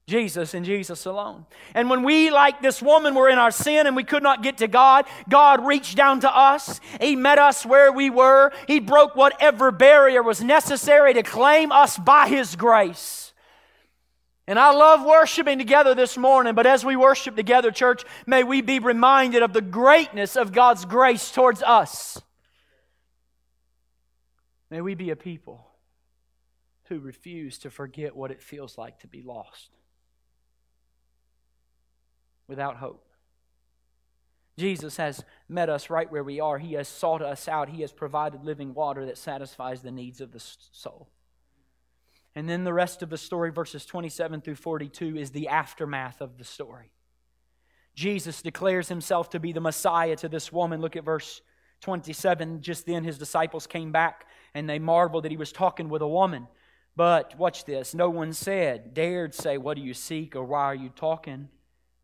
Jesus 0.05 0.53
and 0.53 0.65
Jesus 0.65 1.05
alone. 1.05 1.45
And 1.73 1.89
when 1.89 2.03
we, 2.03 2.29
like 2.29 2.61
this 2.61 2.81
woman, 2.81 3.15
were 3.15 3.29
in 3.29 3.37
our 3.37 3.51
sin 3.51 3.87
and 3.87 3.95
we 3.95 4.03
could 4.03 4.23
not 4.23 4.43
get 4.43 4.57
to 4.57 4.67
God, 4.67 5.05
God 5.29 5.65
reached 5.65 5.95
down 5.95 6.19
to 6.21 6.35
us. 6.35 6.81
He 6.99 7.15
met 7.15 7.39
us 7.39 7.65
where 7.65 7.91
we 7.91 8.09
were. 8.09 8.51
He 8.67 8.79
broke 8.79 9.15
whatever 9.15 9.71
barrier 9.71 10.21
was 10.21 10.43
necessary 10.43 11.13
to 11.13 11.23
claim 11.23 11.71
us 11.71 11.97
by 11.97 12.27
His 12.27 12.57
grace. 12.57 13.33
And 14.45 14.59
I 14.59 14.73
love 14.73 15.05
worshiping 15.05 15.57
together 15.57 15.95
this 15.95 16.17
morning, 16.17 16.53
but 16.53 16.65
as 16.65 16.83
we 16.83 16.97
worship 16.97 17.37
together, 17.37 17.71
church, 17.71 18.03
may 18.25 18.43
we 18.43 18.61
be 18.61 18.79
reminded 18.79 19.41
of 19.41 19.53
the 19.53 19.61
greatness 19.61 20.35
of 20.35 20.51
God's 20.51 20.83
grace 20.83 21.31
towards 21.31 21.63
us. 21.63 22.21
May 24.69 24.81
we 24.81 24.95
be 24.95 25.11
a 25.11 25.15
people 25.15 25.65
who 26.89 26.99
refuse 26.99 27.57
to 27.59 27.69
forget 27.69 28.17
what 28.17 28.31
it 28.31 28.43
feels 28.43 28.77
like 28.77 28.99
to 28.99 29.07
be 29.07 29.21
lost 29.21 29.69
without 32.53 32.77
hope. 32.77 33.03
Jesus 34.57 34.97
has 34.97 35.23
met 35.49 35.69
us 35.69 35.89
right 35.89 36.11
where 36.11 36.23
we 36.23 36.39
are. 36.39 36.59
He 36.59 36.73
has 36.73 36.87
sought 36.87 37.23
us 37.23 37.47
out. 37.47 37.69
He 37.69 37.81
has 37.81 37.91
provided 37.91 38.43
living 38.43 38.75
water 38.75 39.07
that 39.07 39.17
satisfies 39.17 39.81
the 39.81 39.91
needs 39.91 40.21
of 40.21 40.31
the 40.31 40.43
soul. 40.71 41.09
And 42.35 42.47
then 42.47 42.63
the 42.63 42.73
rest 42.73 43.01
of 43.01 43.09
the 43.09 43.17
story, 43.17 43.51
verses 43.51 43.85
27 43.85 44.41
through 44.41 44.55
42, 44.55 45.17
is 45.17 45.31
the 45.31 45.47
aftermath 45.47 46.21
of 46.21 46.37
the 46.37 46.43
story. 46.43 46.91
Jesus 47.95 48.41
declares 48.43 48.89
himself 48.89 49.31
to 49.31 49.39
be 49.39 49.51
the 49.51 49.59
Messiah 49.59 50.15
to 50.17 50.29
this 50.29 50.51
woman. 50.51 50.81
Look 50.81 50.95
at 50.95 51.03
verse 51.03 51.41
27. 51.81 52.61
Just 52.61 52.85
then 52.85 53.03
his 53.03 53.17
disciples 53.17 53.67
came 53.67 53.91
back 53.91 54.27
and 54.53 54.69
they 54.69 54.79
marveled 54.79 55.25
that 55.25 55.31
he 55.31 55.37
was 55.37 55.51
talking 55.51 55.89
with 55.89 56.01
a 56.01 56.07
woman. 56.07 56.47
But 56.95 57.37
watch 57.37 57.65
this 57.65 57.95
no 57.95 58.09
one 58.09 58.33
said, 58.33 58.93
dared 58.93 59.33
say, 59.33 59.57
What 59.57 59.75
do 59.77 59.81
you 59.81 59.93
seek 59.93 60.35
or 60.35 60.43
why 60.43 60.63
are 60.63 60.75
you 60.75 60.89
talking? 60.89 61.49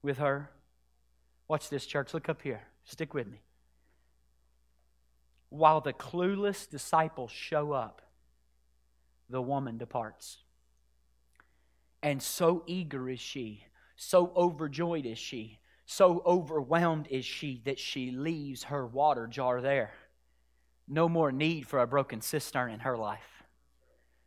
With 0.01 0.17
her. 0.17 0.49
Watch 1.47 1.69
this, 1.69 1.85
church. 1.85 2.13
Look 2.13 2.29
up 2.29 2.41
here. 2.41 2.61
Stick 2.83 3.13
with 3.13 3.27
me. 3.27 3.41
While 5.49 5.81
the 5.81 5.93
clueless 5.93 6.69
disciples 6.69 7.31
show 7.31 7.71
up, 7.71 8.01
the 9.29 9.41
woman 9.41 9.77
departs. 9.77 10.37
And 12.01 12.21
so 12.21 12.63
eager 12.67 13.09
is 13.09 13.19
she, 13.19 13.65
so 13.95 14.31
overjoyed 14.35 15.05
is 15.05 15.17
she, 15.17 15.59
so 15.85 16.21
overwhelmed 16.25 17.07
is 17.09 17.25
she 17.25 17.61
that 17.65 17.79
she 17.79 18.11
leaves 18.11 18.65
her 18.65 18.85
water 18.85 19.27
jar 19.27 19.59
there. 19.59 19.91
No 20.87 21.09
more 21.09 21.31
need 21.31 21.67
for 21.67 21.79
a 21.79 21.87
broken 21.87 22.21
cistern 22.21 22.71
in 22.71 22.79
her 22.81 22.95
life. 22.95 23.43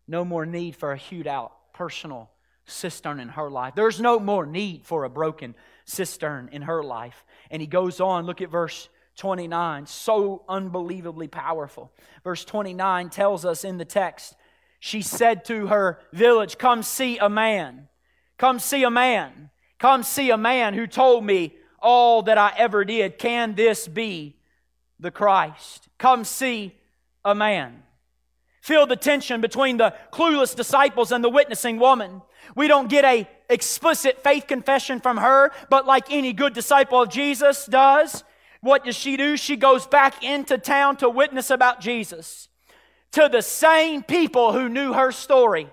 No 0.08 0.24
more 0.24 0.44
need 0.44 0.76
for 0.76 0.92
a 0.92 0.96
hewed 0.96 1.28
out 1.28 1.72
personal 1.72 2.31
cistern 2.66 3.20
in 3.20 3.30
her 3.30 3.50
life. 3.50 3.74
There's 3.74 4.00
no 4.00 4.18
more 4.18 4.46
need 4.46 4.84
for 4.84 5.04
a 5.04 5.10
broken 5.10 5.54
cistern 5.84 6.48
in 6.52 6.62
her 6.62 6.82
life. 6.82 7.24
And 7.50 7.60
he 7.60 7.66
goes 7.66 8.00
on, 8.00 8.26
look 8.26 8.40
at 8.40 8.50
verse 8.50 8.88
29, 9.16 9.86
so 9.86 10.44
unbelievably 10.48 11.28
powerful. 11.28 11.92
Verse 12.24 12.44
29 12.44 13.10
tells 13.10 13.44
us 13.44 13.64
in 13.64 13.78
the 13.78 13.84
text, 13.84 14.34
she 14.80 15.02
said 15.02 15.44
to 15.44 15.68
her 15.68 16.00
village, 16.12 16.58
Come 16.58 16.82
see 16.82 17.18
a 17.18 17.28
man. 17.28 17.88
Come 18.38 18.58
see 18.58 18.82
a 18.82 18.90
man. 18.90 19.50
Come 19.78 20.02
see 20.02 20.30
a 20.30 20.36
man 20.36 20.74
who 20.74 20.86
told 20.86 21.24
me 21.24 21.56
all 21.80 22.22
that 22.22 22.38
I 22.38 22.52
ever 22.56 22.84
did. 22.84 23.18
Can 23.18 23.54
this 23.54 23.86
be 23.86 24.36
the 24.98 25.10
Christ? 25.10 25.88
Come 25.98 26.24
see 26.24 26.74
a 27.24 27.34
man. 27.34 27.82
Feel 28.60 28.86
the 28.86 28.96
tension 28.96 29.40
between 29.40 29.76
the 29.76 29.94
clueless 30.12 30.54
disciples 30.54 31.10
and 31.10 31.22
the 31.22 31.28
witnessing 31.28 31.78
woman. 31.78 32.22
We 32.54 32.68
don't 32.68 32.88
get 32.88 33.04
a 33.04 33.28
explicit 33.48 34.22
faith 34.22 34.46
confession 34.46 35.00
from 35.00 35.18
her, 35.18 35.52
but 35.70 35.86
like 35.86 36.10
any 36.10 36.32
good 36.32 36.54
disciple 36.54 37.02
of 37.02 37.10
Jesus 37.10 37.66
does, 37.66 38.24
what 38.60 38.84
does 38.84 38.96
she 38.96 39.16
do? 39.16 39.36
She 39.36 39.56
goes 39.56 39.86
back 39.86 40.22
into 40.22 40.56
town 40.58 40.96
to 40.98 41.08
witness 41.08 41.50
about 41.50 41.80
Jesus 41.80 42.48
to 43.12 43.28
the 43.30 43.42
same 43.42 44.02
people 44.02 44.52
who 44.52 44.68
knew 44.68 44.92
her 44.94 45.12
story, 45.12 45.68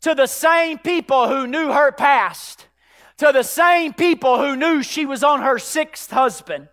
to 0.00 0.14
the 0.14 0.26
same 0.26 0.78
people 0.78 1.28
who 1.28 1.46
knew 1.46 1.70
her 1.70 1.92
past, 1.92 2.66
to 3.18 3.30
the 3.32 3.42
same 3.42 3.92
people 3.92 4.38
who 4.38 4.56
knew 4.56 4.82
she 4.82 5.04
was 5.06 5.22
on 5.22 5.42
her 5.42 5.58
sixth 5.58 6.10
husband. 6.10 6.68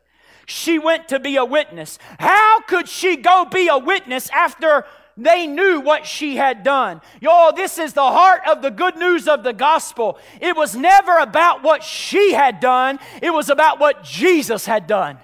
She 0.46 0.80
went 0.80 1.10
to 1.10 1.20
be 1.20 1.36
a 1.36 1.44
witness. 1.44 2.00
How 2.20 2.62
could 2.62 2.88
she 2.88 3.18
go 3.18 3.44
be 3.44 3.68
a 3.68 3.78
witness 3.78 4.30
after 4.30 4.86
they 5.18 5.48
knew 5.48 5.82
what 5.82 6.06
she 6.06 6.36
had 6.36 6.64
done. 6.64 7.02
Y'all, 7.20 7.52
this 7.52 7.78
is 7.78 7.94
the 7.94 8.02
heart 8.02 8.42
of 8.48 8.62
the 8.62 8.70
good 8.70 8.96
news 8.98 9.28
of 9.28 9.44
the 9.44 9.54
gospel. 9.54 10.20
It 10.40 10.56
was 10.56 10.76
never 10.76 11.18
about 11.18 11.64
what 11.64 11.84
she 11.84 12.34
had 12.34 12.60
done, 12.60 13.00
it 13.22 13.32
was 13.32 13.50
about 13.50 13.80
what 13.80 14.04
Jesus 14.04 14.66
had 14.66 14.86
done. 14.88 15.18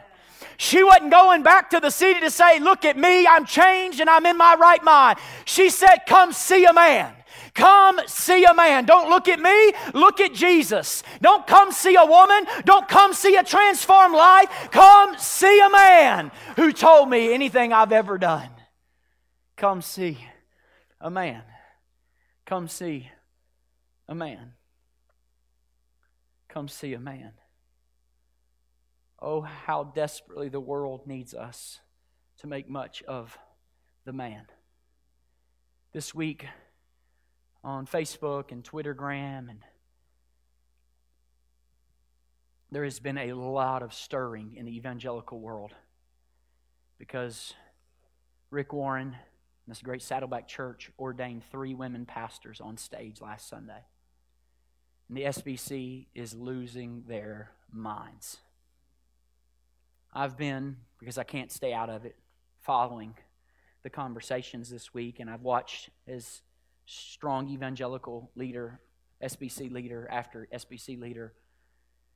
She 0.57 0.83
wasn't 0.83 1.11
going 1.11 1.43
back 1.43 1.71
to 1.71 1.79
the 1.79 1.89
city 1.89 2.19
to 2.21 2.31
say, 2.31 2.59
Look 2.59 2.85
at 2.85 2.97
me, 2.97 3.27
I'm 3.27 3.45
changed 3.45 3.99
and 3.99 4.09
I'm 4.09 4.25
in 4.25 4.37
my 4.37 4.55
right 4.55 4.83
mind. 4.83 5.19
She 5.45 5.69
said, 5.69 5.99
Come 6.07 6.33
see 6.33 6.65
a 6.65 6.73
man. 6.73 7.13
Come 7.53 7.99
see 8.07 8.45
a 8.45 8.53
man. 8.53 8.85
Don't 8.85 9.09
look 9.09 9.27
at 9.27 9.39
me, 9.39 9.73
look 9.93 10.19
at 10.19 10.33
Jesus. 10.33 11.03
Don't 11.21 11.45
come 11.45 11.71
see 11.71 11.95
a 11.95 12.05
woman. 12.05 12.45
Don't 12.65 12.87
come 12.87 13.13
see 13.13 13.35
a 13.35 13.43
transformed 13.43 14.15
life. 14.15 14.49
Come 14.71 15.17
see 15.19 15.59
a 15.59 15.69
man 15.69 16.31
who 16.55 16.71
told 16.71 17.09
me 17.09 17.31
anything 17.31 17.71
I've 17.71 17.91
ever 17.91 18.17
done. 18.17 18.49
Come 19.55 19.81
see 19.81 20.17
a 20.99 21.09
man. 21.09 21.43
Come 22.45 22.67
see 22.67 23.09
a 24.07 24.15
man. 24.15 24.53
Come 26.49 26.67
see 26.67 26.93
a 26.93 26.99
man. 26.99 27.33
Oh, 29.21 29.41
how 29.41 29.85
desperately 29.85 30.49
the 30.49 30.59
world 30.59 31.07
needs 31.07 31.33
us 31.33 31.79
to 32.39 32.47
make 32.47 32.69
much 32.69 33.01
of 33.03 33.37
the 34.05 34.13
man. 34.13 34.47
This 35.93 36.13
week 36.13 36.45
on 37.63 37.85
Facebook 37.85 38.51
and 38.51 38.63
Twittergram 38.63 39.49
and 39.49 39.59
there 42.71 42.83
has 42.83 42.99
been 42.99 43.19
a 43.19 43.33
lot 43.33 43.83
of 43.83 43.93
stirring 43.93 44.55
in 44.55 44.65
the 44.65 44.75
evangelical 44.75 45.39
world 45.39 45.73
because 46.97 47.53
Rick 48.49 48.73
Warren 48.73 49.15
this 49.67 49.81
great 49.81 50.01
Saddleback 50.01 50.47
Church 50.47 50.91
ordained 50.99 51.43
three 51.49 51.73
women 51.73 52.05
pastors 52.05 52.59
on 52.59 52.77
stage 52.77 53.21
last 53.21 53.47
Sunday. 53.47 53.85
And 55.07 55.17
the 55.17 55.23
SBC 55.23 56.07
is 56.13 56.33
losing 56.33 57.03
their 57.07 57.51
minds. 57.71 58.37
I've 60.13 60.37
been, 60.37 60.77
because 60.99 61.17
I 61.17 61.23
can't 61.23 61.51
stay 61.51 61.73
out 61.73 61.89
of 61.89 62.05
it, 62.05 62.15
following 62.61 63.15
the 63.83 63.89
conversations 63.89 64.69
this 64.69 64.93
week, 64.93 65.19
and 65.19 65.29
I've 65.29 65.41
watched 65.41 65.89
as 66.07 66.41
strong 66.85 67.49
evangelical 67.49 68.31
leader, 68.35 68.79
SBC 69.23 69.71
leader 69.71 70.07
after 70.11 70.47
SBC 70.53 70.99
leader, 70.99 71.33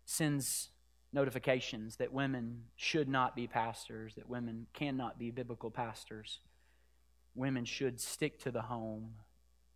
sends 0.05 0.69
notifications 1.13 1.95
that 1.95 2.11
women 2.11 2.63
should 2.75 3.07
not 3.07 3.35
be 3.35 3.47
pastors, 3.47 4.15
that 4.15 4.29
women 4.29 4.67
cannot 4.73 5.17
be 5.17 5.31
biblical 5.31 5.71
pastors 5.71 6.39
women 7.37 7.65
should 7.65 8.01
stick 8.01 8.39
to 8.39 8.51
the 8.51 8.63
home. 8.63 9.13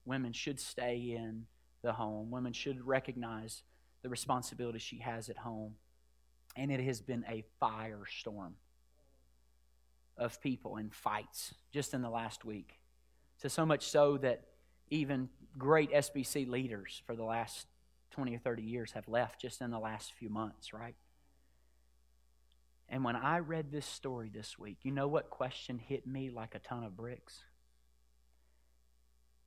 Women 0.03 0.33
should 0.33 0.59
stay 0.59 1.15
in 1.15 1.45
the 1.83 1.93
home. 1.93 2.31
Women 2.31 2.53
should 2.53 2.85
recognize 2.85 3.63
the 4.01 4.09
responsibility 4.09 4.79
she 4.79 4.97
has 4.97 5.29
at 5.29 5.37
home. 5.37 5.75
And 6.55 6.71
it 6.71 6.81
has 6.81 7.01
been 7.01 7.23
a 7.29 7.43
firestorm 7.61 8.53
of 10.17 10.41
people 10.41 10.75
and 10.75 10.93
fights 10.93 11.53
just 11.71 11.93
in 11.93 12.01
the 12.01 12.09
last 12.09 12.43
week. 12.43 12.79
To 13.41 13.49
so 13.49 13.65
much 13.65 13.87
so 13.87 14.17
that 14.17 14.41
even 14.89 15.29
great 15.57 15.91
SBC 15.91 16.49
leaders 16.49 17.01
for 17.05 17.15
the 17.15 17.23
last 17.23 17.67
20 18.11 18.35
or 18.35 18.39
30 18.39 18.63
years 18.63 18.91
have 18.91 19.07
left 19.07 19.39
just 19.39 19.61
in 19.61 19.71
the 19.71 19.79
last 19.79 20.13
few 20.13 20.29
months, 20.29 20.73
right? 20.73 20.95
And 22.89 23.05
when 23.05 23.15
I 23.15 23.39
read 23.39 23.71
this 23.71 23.85
story 23.85 24.29
this 24.33 24.59
week, 24.59 24.79
you 24.83 24.91
know 24.91 25.07
what 25.07 25.29
question 25.29 25.79
hit 25.79 26.05
me 26.05 26.29
like 26.29 26.55
a 26.55 26.59
ton 26.59 26.83
of 26.83 26.97
bricks? 26.97 27.41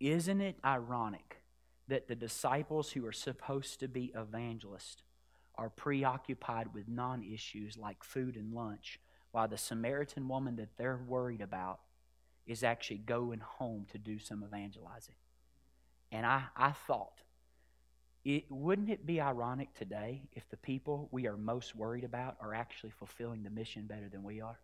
Isn't 0.01 0.41
it 0.41 0.59
ironic 0.65 1.43
that 1.89 2.09
the 2.09 2.15
disciples 2.15 2.93
who 2.93 3.07
are 3.07 3.13
supposed 3.13 3.81
to 3.81 3.89
be 3.89 4.13
evangelists 4.17 5.03
are 5.57 5.71
preoccupied 5.71 6.75
with 6.75 6.89
non 6.89 7.23
issues 7.23 7.77
like 7.77 8.03
food 8.03 8.37
and 8.37 8.53
lunch, 8.53 8.99
while 9.31 9.49
the 9.49 9.59
Samaritan 9.59 10.29
woman 10.29 10.57
that 10.57 10.77
they're 10.77 11.01
worried 11.07 11.41
about 11.41 11.81
is 12.47 12.65
actually 12.65 12.99
going 12.99 13.41
home 13.41 13.87
to 13.93 13.99
do 13.99 14.19
some 14.19 14.43
evangelizing? 14.43 15.15
And 16.11 16.27
I, 16.27 16.45
I 16.57 16.73
thought, 16.73 17.23
it, 18.25 18.45
wouldn't 18.49 18.89
it 18.89 19.05
be 19.05 19.21
ironic 19.21 19.75
today 19.75 20.23
if 20.33 20.49
the 20.49 20.57
people 20.57 21.09
we 21.11 21.27
are 21.27 21.37
most 21.37 21.77
worried 21.77 22.05
about 22.05 22.37
are 22.41 22.55
actually 22.55 22.91
fulfilling 22.91 23.43
the 23.43 23.51
mission 23.51 23.87
better 23.87 24.09
than 24.09 24.23
we 24.23 24.41
are? 24.41 24.59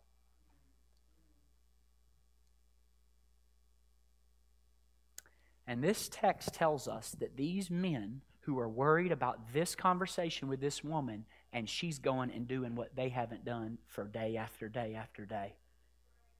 And 5.71 5.81
this 5.81 6.09
text 6.11 6.53
tells 6.53 6.89
us 6.89 7.15
that 7.21 7.37
these 7.37 7.71
men 7.71 8.19
who 8.41 8.59
are 8.59 8.67
worried 8.67 9.13
about 9.13 9.53
this 9.53 9.73
conversation 9.73 10.49
with 10.49 10.59
this 10.59 10.83
woman, 10.83 11.23
and 11.53 11.69
she's 11.69 11.97
going 11.97 12.29
and 12.29 12.45
doing 12.45 12.75
what 12.75 12.93
they 12.93 13.07
haven't 13.07 13.45
done 13.45 13.77
for 13.87 14.03
day 14.03 14.35
after 14.35 14.67
day 14.67 14.95
after 14.95 15.25
day, 15.25 15.55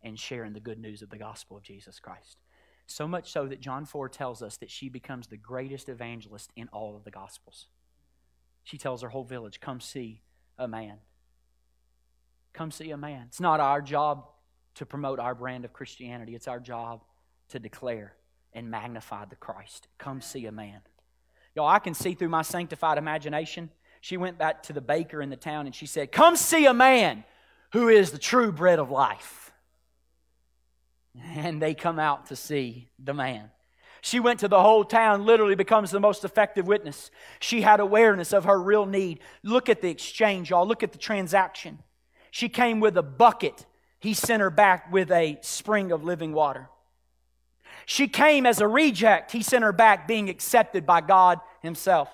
and 0.03 0.19
sharing 0.19 0.51
the 0.51 0.59
good 0.59 0.79
news 0.79 1.01
of 1.01 1.09
the 1.09 1.17
gospel 1.17 1.55
of 1.55 1.63
Jesus 1.63 1.97
Christ. 1.97 2.39
So 2.87 3.07
much 3.07 3.31
so 3.31 3.47
that 3.47 3.61
John 3.61 3.85
4 3.85 4.09
tells 4.09 4.43
us 4.43 4.57
that 4.57 4.69
she 4.69 4.89
becomes 4.89 5.27
the 5.27 5.37
greatest 5.37 5.87
evangelist 5.87 6.51
in 6.57 6.67
all 6.73 6.97
of 6.97 7.05
the 7.05 7.11
Gospels. 7.11 7.67
She 8.65 8.77
tells 8.77 9.01
her 9.01 9.07
whole 9.07 9.23
village, 9.23 9.61
Come 9.61 9.79
see 9.79 10.23
a 10.57 10.67
man. 10.67 10.97
Come 12.51 12.71
see 12.71 12.91
a 12.91 12.97
man. 12.97 13.27
It's 13.29 13.39
not 13.39 13.61
our 13.61 13.81
job 13.81 14.25
to 14.75 14.85
promote 14.85 15.19
our 15.19 15.35
brand 15.35 15.63
of 15.63 15.71
Christianity, 15.71 16.35
it's 16.35 16.49
our 16.49 16.59
job 16.59 17.05
to 17.47 17.59
declare 17.59 18.17
and 18.53 18.69
magnify 18.69 19.25
the 19.25 19.35
Christ. 19.35 19.87
Come 19.97 20.21
see 20.21 20.45
a 20.45 20.51
man. 20.51 20.81
Y'all, 21.55 21.67
I 21.67 21.79
can 21.79 21.93
see 21.93 22.13
through 22.13 22.29
my 22.29 22.41
sanctified 22.41 22.97
imagination. 22.97 23.69
She 23.99 24.17
went 24.17 24.37
back 24.37 24.63
to 24.63 24.73
the 24.73 24.81
baker 24.81 25.21
in 25.21 25.29
the 25.29 25.35
town 25.35 25.65
and 25.65 25.75
she 25.75 25.85
said, 25.85 26.11
Come 26.11 26.35
see 26.35 26.65
a 26.65 26.73
man 26.73 27.23
who 27.73 27.87
is 27.87 28.11
the 28.11 28.17
true 28.17 28.51
bread 28.51 28.79
of 28.79 28.89
life 28.89 29.41
and 31.35 31.61
they 31.61 31.73
come 31.73 31.99
out 31.99 32.27
to 32.27 32.35
see 32.35 32.89
the 32.99 33.13
man. 33.13 33.51
She 34.01 34.19
went 34.19 34.39
to 34.39 34.47
the 34.47 34.61
whole 34.61 34.83
town, 34.83 35.25
literally 35.25 35.55
becomes 35.55 35.91
the 35.91 35.99
most 35.99 36.25
effective 36.25 36.65
witness. 36.65 37.11
She 37.39 37.61
had 37.61 37.79
awareness 37.79 38.33
of 38.33 38.45
her 38.45 38.59
real 38.59 38.85
need. 38.85 39.19
Look 39.43 39.69
at 39.69 39.81
the 39.81 39.89
exchange, 39.89 40.49
y'all. 40.49 40.67
Look 40.67 40.81
at 40.81 40.91
the 40.91 40.97
transaction. 40.97 41.79
She 42.31 42.49
came 42.49 42.79
with 42.79 42.97
a 42.97 43.03
bucket. 43.03 43.65
He 43.99 44.15
sent 44.15 44.41
her 44.41 44.49
back 44.49 44.91
with 44.91 45.11
a 45.11 45.37
spring 45.41 45.91
of 45.91 46.03
living 46.03 46.33
water. 46.33 46.69
She 47.85 48.07
came 48.07 48.45
as 48.45 48.61
a 48.61 48.67
reject. 48.67 49.31
He 49.31 49.43
sent 49.43 49.63
her 49.63 49.73
back 49.73 50.07
being 50.07 50.29
accepted 50.29 50.85
by 50.85 51.01
God 51.01 51.39
Himself. 51.61 52.09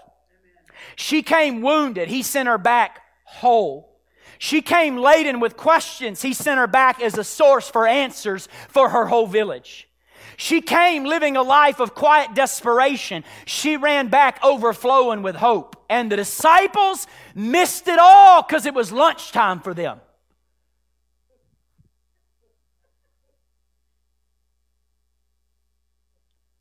She 0.95 1.22
came 1.22 1.61
wounded. 1.61 2.07
He 2.07 2.24
sent 2.24 2.47
her 2.47 2.57
back 2.57 3.01
whole. 3.24 3.97
She 4.39 4.61
came 4.61 4.97
laden 4.97 5.39
with 5.39 5.57
questions. 5.57 6.22
He 6.22 6.34
sent 6.34 6.59
her 6.59 6.68
back 6.68 7.01
as 7.01 7.18
a 7.18 7.24
source 7.24 7.70
for 7.70 7.88
answers 7.88 8.47
for 8.70 8.89
her 8.89 9.07
whole 9.07 9.28
village. 9.28 9.88
She 10.36 10.61
came 10.61 11.03
living 11.03 11.36
a 11.36 11.41
life 11.41 11.80
of 11.80 11.95
quiet 11.95 12.36
desperation. 12.36 13.24
She 13.45 13.76
ran 13.76 14.09
back 14.09 14.39
overflowing 14.43 15.24
with 15.24 15.36
hope. 15.36 15.84
And 15.89 16.11
the 16.11 16.15
disciples 16.15 17.07
missed 17.34 17.88
it 17.88 17.97
all 17.99 18.43
because 18.43 18.68
it 18.68 18.76
was 18.76 18.91
lunchtime 18.91 19.61
for 19.61 19.74
them. 19.74 19.99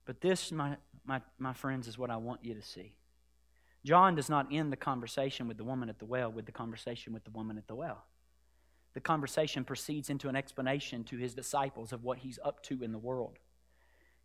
But 0.07 0.21
this, 0.21 0.51
my, 0.51 0.77
my, 1.05 1.21
my 1.39 1.53
friends, 1.53 1.89
is 1.89 1.99
what 1.99 2.11
I 2.11 2.17
want 2.17 2.45
you 2.45 2.55
to 2.55 2.63
see. 2.63 2.95
John 3.85 4.15
does 4.15 4.31
not 4.31 4.49
end 4.51 4.73
the 4.73 4.77
conversation 4.77 5.47
with 5.47 5.59
the 5.59 5.65
woman 5.65 5.89
at 5.89 5.99
the 5.99 6.07
well 6.07 6.33
with 6.33 6.47
the 6.47 6.53
conversation 6.53 7.13
with 7.13 7.25
the 7.25 7.31
woman 7.31 7.59
at 7.59 7.69
the 7.69 7.75
well. 7.75 8.05
The 8.95 9.01
conversation 9.01 9.63
proceeds 9.63 10.09
into 10.09 10.29
an 10.29 10.37
explanation 10.37 11.05
to 11.05 11.17
his 11.19 11.35
disciples 11.35 11.93
of 11.93 12.03
what 12.03 12.19
he's 12.19 12.39
up 12.43 12.63
to 12.65 12.83
in 12.83 12.93
the 12.93 12.99
world. 12.99 13.39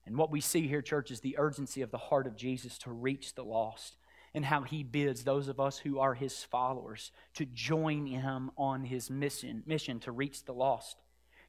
And 0.05 0.17
what 0.17 0.31
we 0.31 0.41
see 0.41 0.67
here, 0.67 0.81
church, 0.81 1.11
is 1.11 1.19
the 1.19 1.37
urgency 1.37 1.81
of 1.81 1.91
the 1.91 1.97
heart 1.97 2.25
of 2.25 2.35
Jesus 2.35 2.77
to 2.79 2.91
reach 2.91 3.35
the 3.35 3.43
lost 3.43 3.97
and 4.33 4.45
how 4.45 4.61
he 4.61 4.81
bids 4.81 5.23
those 5.23 5.47
of 5.47 5.59
us 5.59 5.77
who 5.77 5.99
are 5.99 6.13
his 6.13 6.43
followers 6.43 7.11
to 7.33 7.45
join 7.45 8.05
him 8.05 8.49
on 8.57 8.85
his 8.85 9.09
mission, 9.09 9.61
mission 9.65 9.99
to 9.99 10.11
reach 10.11 10.45
the 10.45 10.53
lost. 10.53 10.97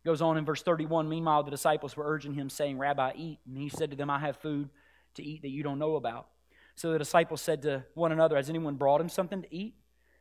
Goes 0.04 0.20
on 0.20 0.36
in 0.36 0.44
verse 0.44 0.62
31 0.62 1.08
Meanwhile, 1.08 1.44
the 1.44 1.50
disciples 1.50 1.96
were 1.96 2.04
urging 2.06 2.34
him, 2.34 2.50
saying, 2.50 2.78
Rabbi, 2.78 3.12
eat. 3.16 3.38
And 3.46 3.56
he 3.56 3.68
said 3.68 3.90
to 3.90 3.96
them, 3.96 4.10
I 4.10 4.18
have 4.18 4.36
food 4.36 4.70
to 5.14 5.22
eat 5.22 5.42
that 5.42 5.50
you 5.50 5.62
don't 5.62 5.78
know 5.78 5.96
about. 5.96 6.26
So 6.74 6.92
the 6.92 6.98
disciples 6.98 7.40
said 7.40 7.62
to 7.62 7.84
one 7.94 8.12
another, 8.12 8.36
Has 8.36 8.48
anyone 8.48 8.76
brought 8.76 9.00
him 9.00 9.08
something 9.08 9.42
to 9.42 9.54
eat? 9.54 9.74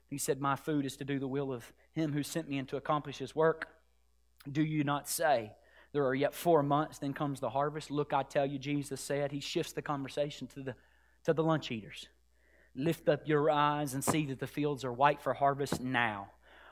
He 0.07 0.17
said, 0.17 0.41
My 0.41 0.55
food 0.55 0.85
is 0.85 0.97
to 0.97 1.05
do 1.05 1.19
the 1.19 1.27
will 1.27 1.51
of 1.51 1.71
him 1.93 2.13
who 2.13 2.23
sent 2.23 2.49
me 2.49 2.57
and 2.57 2.67
to 2.69 2.77
accomplish 2.77 3.17
his 3.17 3.35
work. 3.35 3.67
Do 4.51 4.63
you 4.63 4.83
not 4.83 5.07
say, 5.07 5.53
There 5.93 6.05
are 6.05 6.15
yet 6.15 6.33
four 6.33 6.61
months, 6.61 6.99
then 6.99 7.13
comes 7.13 7.39
the 7.39 7.49
harvest? 7.49 7.89
Look, 7.89 8.13
I 8.13 8.23
tell 8.23 8.45
you, 8.45 8.59
Jesus 8.59 9.01
said. 9.01 9.31
He 9.31 9.39
shifts 9.39 9.73
the 9.73 9.81
conversation 9.81 10.47
to 10.47 10.61
the, 10.61 10.75
to 11.23 11.33
the 11.33 11.43
lunch 11.43 11.71
eaters. 11.71 12.07
Lift 12.75 13.09
up 13.09 13.27
your 13.27 13.49
eyes 13.49 13.93
and 13.93 14.03
see 14.03 14.25
that 14.27 14.39
the 14.39 14.47
fields 14.47 14.85
are 14.85 14.93
white 14.93 15.21
for 15.21 15.33
harvest 15.33 15.81
now. 15.81 16.29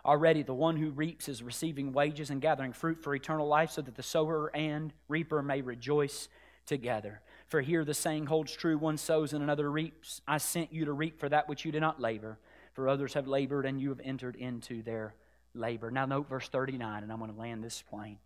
Already 0.10 0.41
the 0.41 0.55
one 0.55 0.76
who 0.76 0.89
reaps 0.89 1.30
is 1.30 1.43
receiving 1.43 1.93
wages 1.93 2.32
and 2.32 2.41
gathering 2.41 2.74
fruit 2.74 3.03
for 3.03 3.14
eternal 3.14 3.45
life, 3.45 3.70
so 3.70 3.84
that 3.84 3.93
the 3.93 4.01
sower 4.01 4.49
and 4.55 4.91
reaper 5.07 5.43
may 5.43 5.62
rejoice 5.62 6.30
together. 6.66 7.22
For 7.47 7.62
here 7.62 7.86
the 7.86 7.93
saying 7.93 8.26
holds 8.26 8.51
true 8.51 8.76
one 8.76 8.97
sows 8.97 9.34
and 9.34 9.43
another 9.43 9.70
reaps. 9.70 10.22
I 10.28 10.39
sent 10.39 10.74
you 10.74 10.86
to 10.86 10.93
reap 10.93 11.20
for 11.20 11.30
that 11.30 11.47
which 11.47 11.64
you 11.64 11.72
did 11.72 11.82
not 11.82 12.01
labor, 12.01 12.39
for 12.74 12.89
others 12.89 13.14
have 13.14 13.28
labored 13.28 13.68
and 13.68 13.80
you 13.80 13.89
have 13.89 14.01
entered 14.03 14.36
into 14.36 14.82
their 14.82 15.14
labor. 15.53 15.91
Now, 15.91 16.07
note 16.07 16.28
verse 16.28 16.49
39, 16.49 17.03
and 17.03 17.12
I'm 17.12 17.20
going 17.20 17.32
to 17.32 17.39
land 17.39 17.64
this 17.64 17.84
plane. 17.88 18.18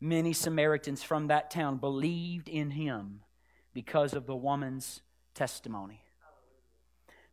Many 0.00 0.32
Samaritans 0.32 1.04
from 1.04 1.28
that 1.28 1.52
town 1.52 1.76
believed 1.76 2.48
in 2.48 2.72
him 2.72 3.20
because 3.72 4.12
of 4.12 4.26
the 4.26 4.34
woman's 4.34 5.02
testimony. 5.34 6.00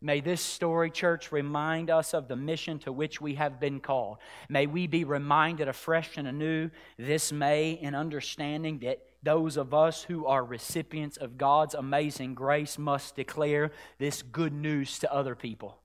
May 0.05 0.19
this 0.19 0.41
story, 0.41 0.91
church, 0.91 1.31
remind 1.31 1.89
us 1.89 2.13
of 2.13 2.27
the 2.27 2.35
mission 2.35 2.77
to 2.79 2.91
which 2.91 3.21
we 3.21 3.35
have 3.35 3.57
been 3.57 3.79
called. 3.79 4.17
May 4.49 4.67
we 4.67 4.85
be 4.85 5.05
reminded 5.05 5.69
afresh 5.69 6.17
and 6.17 6.27
anew 6.27 6.71
this 6.97 7.31
May 7.31 7.71
in 7.71 7.95
understanding 7.95 8.79
that 8.79 8.99
those 9.23 9.55
of 9.55 9.73
us 9.73 10.03
who 10.03 10.25
are 10.25 10.43
recipients 10.43 11.15
of 11.15 11.37
God's 11.37 11.73
amazing 11.73 12.33
grace 12.33 12.77
must 12.77 13.15
declare 13.15 13.71
this 13.97 14.21
good 14.23 14.51
news 14.51 14.99
to 14.99 15.13
other 15.13 15.35
people. 15.35 15.77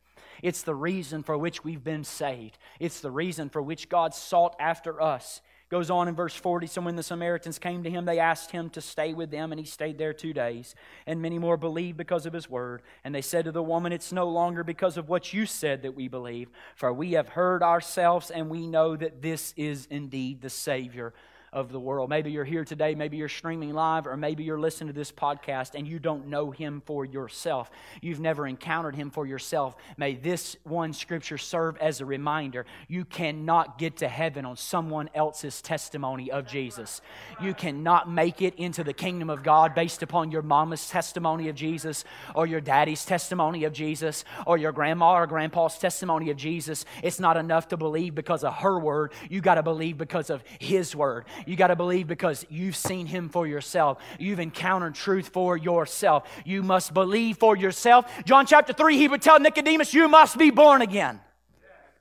It's 0.43 0.63
the 0.63 0.75
reason 0.75 1.23
for 1.23 1.39
which 1.39 1.63
we've 1.63 1.85
been 1.85 2.03
saved. 2.03 2.59
It's 2.81 2.99
the 2.99 3.13
reason 3.13 3.49
for 3.49 3.63
which 3.63 3.89
God 3.89 4.15
sought 4.15 4.57
after 4.59 5.01
us. 5.01 5.41
Goes 5.71 5.91
on 5.91 6.09
in 6.09 6.15
verse 6.15 6.35
40 6.35 6.67
So 6.67 6.81
when 6.81 6.97
the 6.97 7.03
Samaritans 7.03 7.59
came 7.59 7.83
to 7.83 7.91
him, 7.91 8.07
they 8.07 8.19
asked 8.19 8.51
him 8.51 8.71
to 8.71 8.81
stay 8.81 9.13
with 9.13 9.31
them, 9.31 9.53
and 9.53 9.59
he 9.59 9.67
stayed 9.67 9.99
there 9.99 10.15
two 10.15 10.33
days. 10.33 10.75
And 11.07 11.21
many 11.21 11.39
more 11.39 11.57
believed 11.57 11.99
because 11.99 12.25
of 12.25 12.33
his 12.33 12.49
word. 12.49 12.83
And 13.05 13.15
they 13.15 13.21
said 13.23 13.45
to 13.45 13.53
the 13.53 13.63
woman, 13.63 13.93
It's 13.93 14.13
no 14.13 14.29
longer 14.29 14.65
because 14.65 14.97
of 14.97 15.09
what 15.09 15.35
you 15.35 15.45
said 15.45 15.83
that 15.83 15.95
we 15.95 16.09
believe, 16.09 16.49
for 16.75 16.93
we 16.93 17.13
have 17.13 17.29
heard 17.29 17.63
ourselves, 17.63 18.31
and 18.31 18.49
we 18.49 18.67
know 18.67 18.97
that 18.97 19.21
this 19.21 19.53
is 19.57 19.87
indeed 19.91 20.41
the 20.41 20.51
Savior 20.51 21.13
of 21.53 21.73
the 21.73 21.81
world. 21.81 22.11
Maybe 22.11 22.31
you're 22.31 22.45
here 22.45 22.65
today, 22.65 22.95
maybe 22.95 23.17
you're 23.17 23.29
streaming 23.29 23.73
live, 23.73 24.07
or 24.07 24.17
maybe 24.17 24.45
you're 24.45 24.59
listening 24.59 24.89
to 24.89 24.99
this 24.99 25.13
podcast 25.13 25.75
and 25.75 25.87
you 25.87 25.99
don't 25.99 26.27
know 26.27 26.51
Him 26.51 26.83
for 26.85 27.05
yourself. 27.05 27.71
You've 28.01 28.21
never 28.21 28.47
encountered 28.47 28.95
Him 28.95 29.11
for 29.11 29.27
yourself. 29.27 29.77
May 29.97 30.15
this 30.15 30.57
one 30.65 30.93
scripture 30.93 31.39
serve 31.39 31.77
as 31.79 32.01
a 32.01 32.07
reminder. 32.07 32.67
You 32.89 33.05
cannot 33.05 33.79
get 33.79 33.99
to 33.99 34.09
heaven 34.09 34.45
on 34.45 34.57
someone 34.57 35.11
else's 35.15 35.63
testimony 35.63 36.31
of 36.31 36.47
Jesus. 36.47 37.01
You 37.41 37.55
cannot 37.55 38.11
make 38.11 38.43
it 38.43 38.55
into 38.57 38.85
the 38.85 38.93
kingdom 38.93 39.31
of 39.31 39.43
God 39.43 39.75
based 39.75 40.03
upon 40.03 40.31
your 40.31 40.43
mama's 40.43 40.89
testimony 40.89 41.49
of 41.49 41.57
Jesus, 41.57 42.05
or 42.35 42.47
your 42.47 42.61
daddy's 42.61 43.05
testimony 43.05 43.65
of 43.65 43.73
Jesus, 43.73 44.25
or 44.47 44.59
your 44.59 44.73
grandma 44.73 45.15
or 45.15 45.27
grandpa's 45.27 45.79
testimony 45.79 46.31
of 46.31 46.37
Jesus. 46.37 46.85
It's 47.03 47.21
not 47.21 47.37
enough 47.37 47.69
to 47.69 47.77
believe 47.77 48.15
because 48.15 48.45
of 48.45 48.55
her 48.55 48.79
word. 48.79 49.13
You 49.29 49.41
got 49.41 49.55
to 49.55 49.63
believe 49.63 49.99
because 49.99 50.31
of 50.31 50.43
His 50.59 50.95
word. 50.95 51.25
You 51.47 51.57
got 51.57 51.69
to 51.69 51.77
believe 51.77 52.07
because 52.07 52.45
you've 52.49 52.77
seen 52.77 53.07
him 53.07 53.29
for 53.29 53.47
yourself. 53.47 53.99
You've 54.19 54.41
encountered 54.41 54.95
truth 54.95 55.29
for 55.29 55.57
yourself. 55.57 56.29
You 56.45 56.63
must 56.63 56.95
believe 56.95 57.39
for 57.39 57.57
yourself. 57.57 58.11
John 58.25 58.47
chapter 58.47 58.73
3, 58.73 58.97
he 58.97 59.09
would 59.09 59.23
tell 59.23 59.39
Nicodemus, 59.39 59.95
You 59.95 60.09
must 60.09 60.39
be 60.39 60.51
born 60.51 60.83
again 60.83 61.21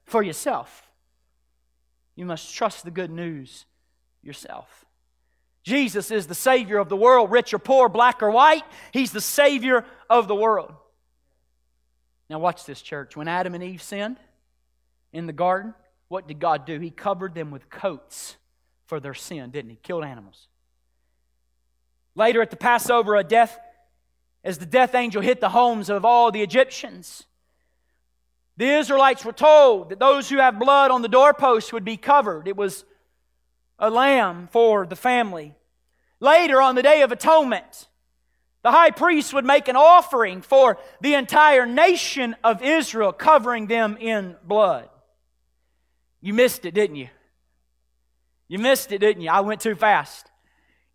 for 0.05 0.23
yourself. 0.23 0.89
You 2.15 2.25
must 2.25 2.53
trust 2.53 2.83
the 2.83 2.91
good 2.91 3.11
news 3.11 3.65
yourself. 4.23 4.85
Jesus 5.63 6.11
is 6.11 6.27
the 6.27 6.35
Savior 6.35 6.77
of 6.77 6.89
the 6.89 6.95
world, 6.95 7.29
rich 7.29 7.53
or 7.53 7.59
poor, 7.59 7.89
black 7.89 8.23
or 8.23 8.31
white. 8.31 8.63
He's 8.91 9.11
the 9.11 9.21
Savior 9.21 9.85
of 10.09 10.27
the 10.27 10.35
world. 10.35 10.73
Now, 12.29 12.39
watch 12.39 12.65
this, 12.65 12.81
church. 12.81 13.15
When 13.15 13.27
Adam 13.27 13.53
and 13.53 13.63
Eve 13.63 13.81
sinned 13.81 14.17
in 15.13 15.27
the 15.27 15.33
garden, 15.33 15.73
what 16.07 16.27
did 16.27 16.39
God 16.39 16.65
do? 16.65 16.79
He 16.79 16.89
covered 16.89 17.35
them 17.35 17.51
with 17.51 17.69
coats 17.69 18.37
for 18.87 18.99
their 18.99 19.13
sin, 19.13 19.51
didn't 19.51 19.69
he? 19.69 19.77
Killed 19.83 20.03
animals. 20.03 20.47
Later 22.15 22.41
at 22.41 22.49
the 22.49 22.57
Passover, 22.57 23.15
a 23.15 23.23
death, 23.23 23.59
as 24.43 24.57
the 24.57 24.65
death 24.65 24.95
angel 24.95 25.21
hit 25.21 25.39
the 25.39 25.49
homes 25.49 25.89
of 25.89 26.03
all 26.03 26.31
the 26.31 26.41
Egyptians, 26.41 27.25
the 28.55 28.65
Israelites 28.65 29.23
were 29.23 29.33
told 29.33 29.89
that 29.89 29.99
those 29.99 30.29
who 30.29 30.37
have 30.37 30.57
blood 30.57 30.89
on 30.89 31.03
the 31.03 31.07
doorpost 31.07 31.71
would 31.73 31.85
be 31.85 31.95
covered. 31.95 32.47
It 32.47 32.57
was 32.57 32.85
a 33.77 33.91
lamb 33.91 34.47
for 34.51 34.87
the 34.87 34.95
family. 34.95 35.53
Later 36.19 36.59
on 36.59 36.73
the 36.73 36.81
Day 36.81 37.03
of 37.03 37.11
Atonement, 37.11 37.87
The 38.63 38.71
high 38.71 38.91
priest 38.91 39.33
would 39.33 39.45
make 39.45 39.69
an 39.69 39.77
offering 39.77 40.41
for 40.41 40.77
the 40.99 41.13
entire 41.13 41.65
nation 41.65 42.35
of 42.43 42.61
Israel, 42.61 43.13
covering 43.13 43.67
them 43.67 43.95
in 43.97 44.35
blood. 44.43 44.89
You 46.19 46.33
missed 46.33 46.65
it, 46.65 46.73
didn't 46.73 46.97
you? 46.97 47.07
You 48.47 48.59
missed 48.59 48.91
it, 48.91 48.99
didn't 48.99 49.23
you? 49.23 49.29
I 49.29 49.41
went 49.41 49.61
too 49.61 49.75
fast. 49.75 50.31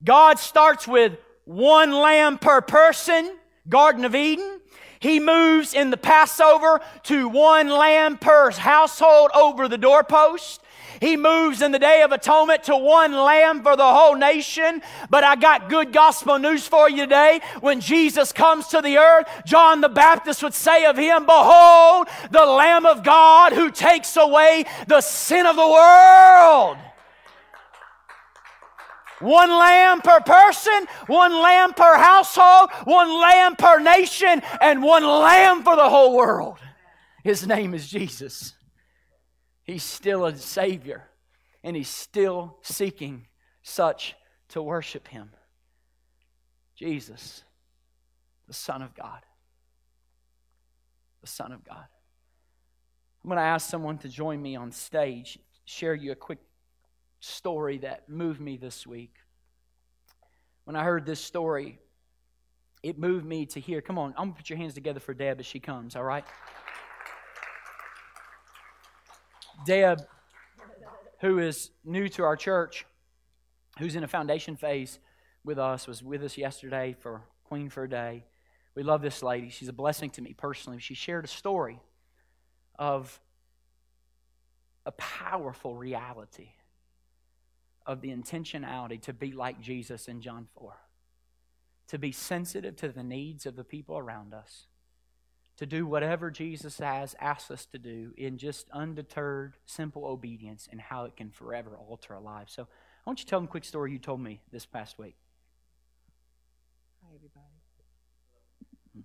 God 0.02 0.38
starts 0.38 0.88
with 0.88 1.16
one 1.44 1.92
lamb 1.92 2.38
per 2.38 2.60
person, 2.60 3.36
Garden 3.68 4.04
of 4.04 4.14
Eden. 4.14 4.60
He 5.00 5.18
moves 5.18 5.74
in 5.74 5.90
the 5.90 5.96
Passover 5.96 6.80
to 7.04 7.28
one 7.28 7.68
lamb 7.68 8.18
per 8.18 8.52
household 8.52 9.30
over 9.34 9.68
the 9.68 9.78
doorpost. 9.78 10.60
He 11.00 11.16
moves 11.16 11.62
in 11.62 11.72
the 11.72 11.80
Day 11.80 12.02
of 12.02 12.12
Atonement 12.12 12.62
to 12.64 12.76
one 12.76 13.12
lamb 13.12 13.64
for 13.64 13.74
the 13.74 13.84
whole 13.84 14.14
nation. 14.14 14.80
But 15.10 15.24
I 15.24 15.34
got 15.34 15.68
good 15.68 15.92
gospel 15.92 16.38
news 16.38 16.68
for 16.68 16.88
you 16.88 16.98
today. 16.98 17.40
When 17.60 17.80
Jesus 17.80 18.30
comes 18.30 18.68
to 18.68 18.80
the 18.80 18.98
earth, 18.98 19.26
John 19.44 19.80
the 19.80 19.88
Baptist 19.88 20.44
would 20.44 20.54
say 20.54 20.84
of 20.84 20.96
him, 20.96 21.26
Behold, 21.26 22.06
the 22.30 22.46
Lamb 22.46 22.86
of 22.86 23.02
God 23.02 23.52
who 23.52 23.72
takes 23.72 24.16
away 24.16 24.64
the 24.86 25.00
sin 25.00 25.46
of 25.46 25.56
the 25.56 25.66
world. 25.66 26.76
One 29.22 29.50
lamb 29.50 30.00
per 30.00 30.20
person, 30.20 30.86
one 31.06 31.32
lamb 31.32 31.74
per 31.74 31.96
household, 31.96 32.70
one 32.84 33.08
lamb 33.08 33.56
per 33.56 33.78
nation, 33.78 34.42
and 34.60 34.82
one 34.82 35.04
lamb 35.04 35.62
for 35.62 35.76
the 35.76 35.88
whole 35.88 36.16
world. 36.16 36.58
His 37.22 37.46
name 37.46 37.72
is 37.72 37.88
Jesus. 37.88 38.54
He's 39.62 39.84
still 39.84 40.26
a 40.26 40.36
Savior, 40.36 41.08
and 41.62 41.76
He's 41.76 41.88
still 41.88 42.58
seeking 42.62 43.26
such 43.62 44.16
to 44.48 44.60
worship 44.60 45.06
Him. 45.06 45.30
Jesus, 46.76 47.44
the 48.48 48.54
Son 48.54 48.82
of 48.82 48.94
God. 48.94 49.20
The 51.20 51.28
Son 51.28 51.52
of 51.52 51.64
God. 51.64 51.86
I'm 53.22 53.28
going 53.28 53.38
to 53.38 53.42
ask 53.42 53.70
someone 53.70 53.98
to 53.98 54.08
join 54.08 54.42
me 54.42 54.56
on 54.56 54.72
stage, 54.72 55.38
share 55.64 55.94
you 55.94 56.10
a 56.10 56.16
quick 56.16 56.40
story 57.22 57.78
that 57.78 58.08
moved 58.08 58.40
me 58.40 58.56
this 58.56 58.84
week. 58.84 59.14
When 60.64 60.74
I 60.74 60.82
heard 60.82 61.06
this 61.06 61.20
story, 61.20 61.78
it 62.82 62.98
moved 62.98 63.24
me 63.24 63.46
to 63.46 63.60
hear. 63.60 63.80
Come 63.80 63.96
on, 63.96 64.12
I'm 64.16 64.32
to 64.32 64.36
put 64.36 64.50
your 64.50 64.58
hands 64.58 64.74
together 64.74 64.98
for 64.98 65.14
Deb 65.14 65.38
as 65.38 65.46
she 65.46 65.60
comes, 65.60 65.94
all 65.94 66.02
right? 66.02 66.24
Deb, 69.64 70.00
who 71.20 71.38
is 71.38 71.70
new 71.84 72.08
to 72.10 72.24
our 72.24 72.36
church, 72.36 72.84
who's 73.78 73.94
in 73.94 74.02
a 74.02 74.08
foundation 74.08 74.56
phase 74.56 74.98
with 75.44 75.58
us, 75.58 75.86
was 75.86 76.02
with 76.02 76.24
us 76.24 76.36
yesterday 76.36 76.96
for 76.98 77.22
Queen 77.44 77.70
for 77.70 77.84
a 77.84 77.88
Day. 77.88 78.24
We 78.74 78.82
love 78.82 79.00
this 79.00 79.22
lady. 79.22 79.48
She's 79.48 79.68
a 79.68 79.72
blessing 79.72 80.10
to 80.10 80.22
me 80.22 80.34
personally. 80.36 80.80
She 80.80 80.94
shared 80.94 81.24
a 81.24 81.28
story 81.28 81.78
of 82.78 83.20
a 84.84 84.92
powerful 84.92 85.76
reality 85.76 86.48
of 87.86 88.00
the 88.00 88.10
intentionality 88.10 89.00
to 89.02 89.12
be 89.12 89.32
like 89.32 89.60
Jesus 89.60 90.08
in 90.08 90.20
John 90.20 90.48
4, 90.58 90.74
to 91.88 91.98
be 91.98 92.12
sensitive 92.12 92.76
to 92.76 92.88
the 92.88 93.02
needs 93.02 93.46
of 93.46 93.56
the 93.56 93.64
people 93.64 93.98
around 93.98 94.34
us 94.34 94.66
to 95.56 95.66
do 95.66 95.86
whatever 95.86 96.30
Jesus 96.30 96.78
has 96.78 97.14
asked 97.20 97.50
us 97.50 97.66
to 97.66 97.78
do 97.78 98.12
in 98.16 98.38
just 98.38 98.68
undeterred, 98.72 99.56
simple 99.66 100.04
obedience 100.06 100.68
and 100.70 100.80
how 100.80 101.04
it 101.04 101.16
can 101.16 101.30
forever 101.30 101.76
alter 101.76 102.14
our 102.14 102.20
lives. 102.20 102.52
So 102.52 102.62
I 102.62 103.10
want 103.10 103.20
you 103.20 103.24
to 103.24 103.30
tell 103.30 103.38
them 103.38 103.48
a 103.48 103.50
quick 103.50 103.64
story 103.64 103.92
you 103.92 103.98
told 103.98 104.20
me 104.20 104.40
this 104.50 104.66
past 104.66 104.98
week. 104.98 105.14
Hi, 107.02 107.14
everybody. 107.14 107.46
Hmm. 108.94 109.00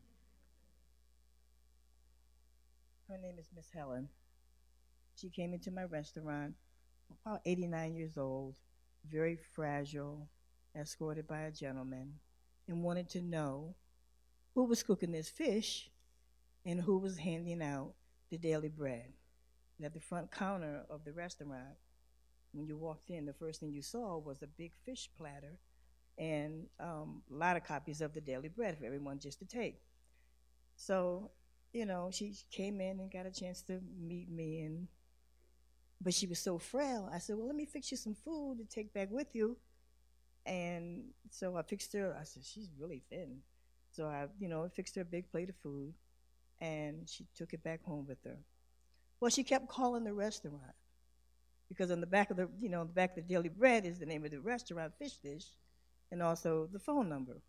Her 3.12 3.20
name 3.20 3.38
is 3.38 3.50
Miss 3.56 3.70
Helen. 3.76 4.08
She 5.16 5.30
came 5.30 5.54
into 5.54 5.72
my 5.72 5.84
restaurant 5.84 6.54
about 7.26 7.42
89 7.46 7.96
years 7.96 8.18
old, 8.18 8.56
very 9.10 9.36
fragile, 9.36 10.28
escorted 10.76 11.28
by 11.28 11.42
a 11.42 11.52
gentleman, 11.52 12.14
and 12.68 12.84
wanted 12.84 13.10
to 13.10 13.22
know 13.22 13.76
who 14.54 14.66
was 14.66 14.84
cooking 14.84 15.12
this 15.12 15.30
fish 15.30 15.90
and 16.66 16.82
who 16.82 16.98
was 16.98 17.18
handing 17.18 17.62
out 17.62 17.94
the 18.30 18.38
daily 18.38 18.70
bread. 18.70 19.14
And 19.78 19.86
at 19.86 19.94
the 19.94 20.00
front 20.00 20.32
counter 20.32 20.84
of 20.90 21.06
the 21.06 21.14
restaurant, 21.14 21.78
when 22.54 22.66
you 22.66 22.76
walked 22.76 23.10
in, 23.10 23.26
the 23.26 23.34
first 23.34 23.60
thing 23.60 23.72
you 23.72 23.82
saw 23.82 24.18
was 24.18 24.42
a 24.42 24.48
big 24.48 24.72
fish 24.86 25.10
platter 25.18 25.60
and 26.18 26.66
um, 26.80 27.22
a 27.32 27.36
lot 27.36 27.56
of 27.56 27.64
copies 27.64 28.02
of 28.02 28.14
the 28.14 28.22
daily 28.22 28.50
bread 28.50 28.78
for 28.78 28.86
everyone 28.86 29.20
just 29.20 29.40
to 29.40 29.46
take. 29.46 29.80
So, 30.76 31.32
you 31.74 31.86
know, 31.86 32.10
she 32.12 32.34
came 32.52 32.82
in 32.82 33.00
and 33.00 33.12
got 33.12 33.26
a 33.26 33.32
chance 33.32 33.62
to 33.64 33.80
meet 34.00 34.30
me, 34.30 34.62
and 34.62 34.88
but 36.02 36.14
she 36.14 36.28
was 36.28 36.40
so 36.40 36.58
frail. 36.58 37.10
I 37.12 37.20
said, 37.20 37.38
"Well, 37.38 37.48
let 37.48 37.56
me 37.56 37.66
fix 37.66 37.92
you 37.92 37.98
some 37.98 38.16
food 38.16 38.58
to 38.60 38.66
take 38.66 38.94
back 38.94 39.10
with 39.12 39.34
you." 39.34 39.58
And 40.46 41.06
so 41.30 41.58
I 41.58 41.62
fixed 41.64 41.94
her. 41.94 42.16
I 42.20 42.24
said, 42.24 42.44
"She's 42.46 42.70
really 42.80 43.04
thin." 43.10 43.42
So 43.92 44.06
I, 44.06 44.28
you 44.40 44.48
know, 44.48 44.70
fixed 44.70 44.96
her 44.96 45.02
a 45.02 45.06
big 45.06 45.30
plate 45.32 45.50
of 45.50 45.56
food 45.64 45.94
and 46.60 47.08
she 47.08 47.26
took 47.36 47.54
it 47.54 47.64
back 47.64 47.84
home 47.84 48.06
with 48.08 48.24
her. 48.24 48.38
Well, 49.20 49.30
she 49.32 49.44
kept 49.44 49.68
calling 49.68 50.04
the 50.04 50.14
restaurant 50.14 50.76
because 51.70 51.92
on 51.92 52.02
the 52.02 52.08
back 52.08 52.30
of 52.30 52.38
the, 52.38 52.50
you 52.60 52.70
know, 52.70 52.84
the 52.84 52.94
back 52.94 53.12
of 53.12 53.16
the 53.16 53.34
Daily 53.34 53.50
Bread 53.50 53.86
is 53.86 54.00
the 54.00 54.06
name 54.06 54.24
of 54.24 54.32
the 54.32 54.40
restaurant, 54.40 54.94
Fish 54.98 55.18
Dish, 55.18 55.46
and 56.12 56.22
also 56.22 56.70
the 56.72 56.80
phone 56.80 57.10
number. 57.10 57.42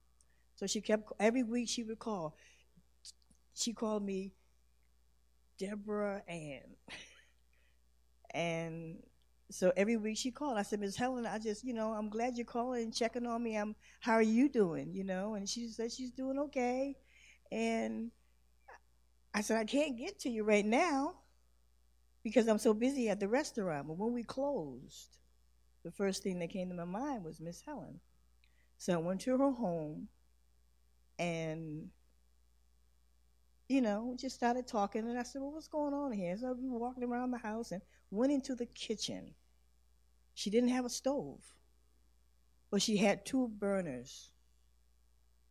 So 0.56 0.66
she 0.66 0.80
kept 0.80 1.12
every 1.20 1.42
week 1.42 1.68
she 1.68 1.84
would 1.84 1.98
call. 1.98 2.36
She 3.54 3.72
called 3.72 4.04
me 4.04 4.32
Deborah 5.58 6.22
Ann, 6.28 6.76
and 8.34 8.98
so 9.50 9.72
every 9.76 9.96
week 9.96 10.18
she 10.18 10.30
called. 10.30 10.58
I 10.58 10.62
said, 10.62 10.80
Miss 10.80 10.96
Helen, 10.96 11.26
I 11.26 11.38
just, 11.38 11.64
you 11.64 11.72
know, 11.72 11.92
I'm 11.92 12.10
glad 12.10 12.36
you're 12.36 12.44
calling 12.44 12.82
and 12.82 12.94
checking 12.94 13.26
on 13.26 13.42
me. 13.42 13.56
I'm, 13.56 13.74
how 14.00 14.12
are 14.12 14.22
you 14.22 14.48
doing? 14.48 14.92
You 14.92 15.04
know, 15.04 15.34
and 15.34 15.48
she 15.48 15.68
said 15.68 15.90
she's 15.90 16.10
doing 16.10 16.38
okay, 16.38 16.96
and 17.50 18.10
I 19.34 19.40
said, 19.40 19.58
I 19.58 19.64
can't 19.64 19.96
get 19.96 20.18
to 20.20 20.30
you 20.30 20.44
right 20.44 20.66
now 20.66 21.14
because 22.22 22.48
I'm 22.48 22.58
so 22.58 22.74
busy 22.74 23.08
at 23.08 23.20
the 23.20 23.28
restaurant. 23.28 23.86
But 23.86 23.96
when 23.98 24.12
we 24.12 24.22
closed, 24.22 25.18
the 25.84 25.90
first 25.90 26.22
thing 26.22 26.38
that 26.40 26.50
came 26.50 26.68
to 26.68 26.74
my 26.74 26.84
mind 26.84 27.24
was 27.24 27.40
Miss 27.40 27.62
Helen. 27.64 28.00
So 28.78 28.94
I 28.94 28.96
went 28.98 29.20
to 29.22 29.36
her 29.36 29.50
home 29.50 30.08
and, 31.18 31.88
you 33.68 33.80
know, 33.80 34.14
just 34.18 34.36
started 34.36 34.66
talking. 34.66 35.08
And 35.08 35.18
I 35.18 35.22
said, 35.22 35.42
Well, 35.42 35.52
what's 35.52 35.68
going 35.68 35.94
on 35.94 36.12
here? 36.12 36.36
So 36.36 36.52
we 36.52 36.68
walked 36.68 37.02
around 37.02 37.30
the 37.30 37.38
house 37.38 37.72
and 37.72 37.82
went 38.10 38.32
into 38.32 38.54
the 38.54 38.66
kitchen. 38.66 39.34
She 40.34 40.50
didn't 40.50 40.70
have 40.70 40.84
a 40.84 40.90
stove, 40.90 41.40
but 42.70 42.82
she 42.82 42.96
had 42.96 43.26
two 43.26 43.48
burners. 43.48 44.30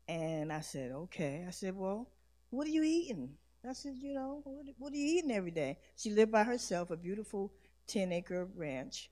And 0.08 0.54
I 0.54 0.62
said, 0.62 0.92
Okay. 0.92 1.44
I 1.48 1.52
said, 1.52 1.76
Well, 1.76 2.10
what 2.50 2.68
are 2.68 2.72
you 2.72 2.84
eating? 2.84 3.38
I 3.68 3.74
said, 3.74 3.96
you 4.00 4.14
know, 4.14 4.42
what, 4.46 4.66
what 4.78 4.94
are 4.94 4.96
you 4.96 5.18
eating 5.18 5.32
every 5.32 5.52
day? 5.52 5.78
She 5.98 6.12
lived 6.12 6.32
by 6.32 6.44
herself, 6.44 6.90
a 6.90 6.98
beautiful 6.98 7.52
10 7.88 8.12
acre 8.14 8.48
ranch. 8.56 9.10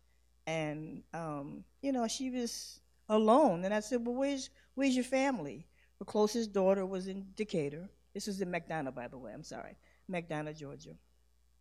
And, 0.48 1.04
um, 1.14 1.64
you 1.82 1.92
know, 1.92 2.08
she 2.08 2.30
was 2.30 2.80
alone. 3.10 3.66
And 3.66 3.74
I 3.74 3.80
said, 3.82 4.06
well, 4.06 4.16
where's, 4.16 4.50
where's 4.76 4.96
your 4.96 5.04
family? 5.04 5.68
Her 6.00 6.06
closest 6.06 6.54
daughter 6.54 6.86
was 6.86 7.08
in 7.08 7.26
Decatur. 7.36 7.90
This 8.14 8.28
was 8.28 8.40
in 8.40 8.50
McDonough, 8.52 8.96
by 8.96 9.08
the 9.08 9.18
way. 9.18 9.34
I'm 9.34 9.44
sorry. 9.44 9.76
McDonough, 10.10 10.58
Georgia. 10.58 10.96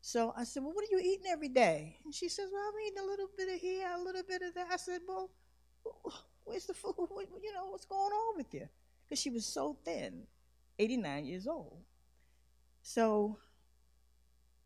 So 0.06 0.34
I 0.36 0.44
said, 0.44 0.62
well, 0.62 0.74
what 0.74 0.84
are 0.84 0.94
you 0.94 1.00
eating 1.02 1.24
every 1.30 1.48
day? 1.48 1.96
And 2.04 2.14
she 2.14 2.28
says, 2.28 2.50
well, 2.52 2.62
I'm 2.62 2.74
eating 2.86 3.02
a 3.02 3.06
little 3.06 3.30
bit 3.38 3.48
of 3.48 3.58
here, 3.58 3.88
a 3.88 3.98
little 3.98 4.20
bit 4.28 4.42
of 4.42 4.52
that. 4.52 4.66
I 4.70 4.76
said, 4.76 5.00
well, 5.08 5.30
where's 6.44 6.66
the 6.66 6.74
food? 6.74 6.92
You 7.42 7.54
know, 7.54 7.70
what's 7.70 7.86
going 7.86 8.12
on 8.12 8.36
with 8.36 8.52
you? 8.52 8.68
Because 9.02 9.18
she 9.18 9.30
was 9.30 9.46
so 9.46 9.78
thin, 9.82 10.24
89 10.78 11.24
years 11.24 11.46
old. 11.46 11.78
So 12.82 13.38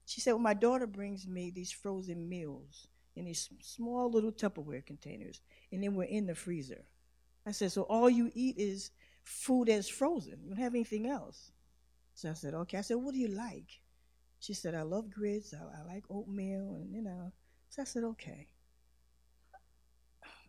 she 0.07 0.21
said, 0.21 0.33
Well, 0.33 0.41
my 0.41 0.55
daughter 0.55 0.89
brings 0.89 1.29
me 1.29 1.53
these 1.53 1.71
frozen 1.71 2.29
meals 2.29 2.89
in 3.15 3.25
these 3.25 3.49
small 3.63 4.11
little 4.11 4.33
Tupperware 4.33 4.85
containers, 4.85 5.41
and 5.71 5.85
then 5.85 5.95
we're 5.95 6.03
in 6.03 6.27
the 6.27 6.35
freezer. 6.35 6.85
I 7.47 7.53
said, 7.53 7.71
So 7.71 7.83
all 7.83 8.11
you 8.11 8.33
eat 8.35 8.59
is 8.59 8.91
food 9.23 9.69
that's 9.69 9.89
frozen. 9.89 10.41
You 10.43 10.51
don't 10.51 10.59
have 10.59 10.75
anything 10.75 11.07
else. 11.07 11.53
So 12.15 12.29
I 12.29 12.33
said, 12.33 12.55
Okay. 12.55 12.79
I 12.79 12.81
said, 12.81 12.97
What 12.97 13.15
do 13.15 13.21
you 13.21 13.29
like? 13.29 13.79
She 14.41 14.55
said, 14.55 14.75
I 14.75 14.83
love 14.83 15.11
grits. 15.11 15.55
I, 15.55 15.59
I 15.59 15.85
like 15.93 16.05
oatmeal, 16.11 16.75
and 16.77 16.93
you 16.95 17.03
know. 17.03 17.33
So 17.69 17.83
I 17.83 17.85
said, 17.85 18.05
Okay. 18.05 18.49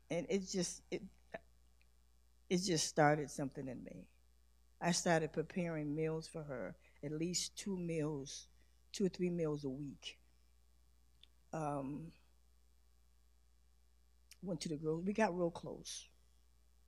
And 0.09 0.25
it 0.29 0.47
just 0.49 0.81
it 0.91 1.03
it 2.49 2.57
just 2.57 2.87
started 2.87 3.29
something 3.29 3.67
in 3.67 3.83
me. 3.83 4.07
I 4.81 4.91
started 4.91 5.33
preparing 5.33 5.95
meals 5.95 6.27
for 6.27 6.43
her 6.43 6.75
at 7.03 7.11
least 7.11 7.57
two 7.57 7.77
meals, 7.77 8.47
two 8.91 9.05
or 9.05 9.09
three 9.09 9.29
meals 9.29 9.63
a 9.65 9.69
week. 9.69 10.17
Um, 11.53 12.11
went 14.41 14.61
to 14.61 14.69
the 14.69 14.77
girl. 14.77 15.01
We 15.01 15.13
got 15.13 15.37
real 15.37 15.51
close. 15.51 16.07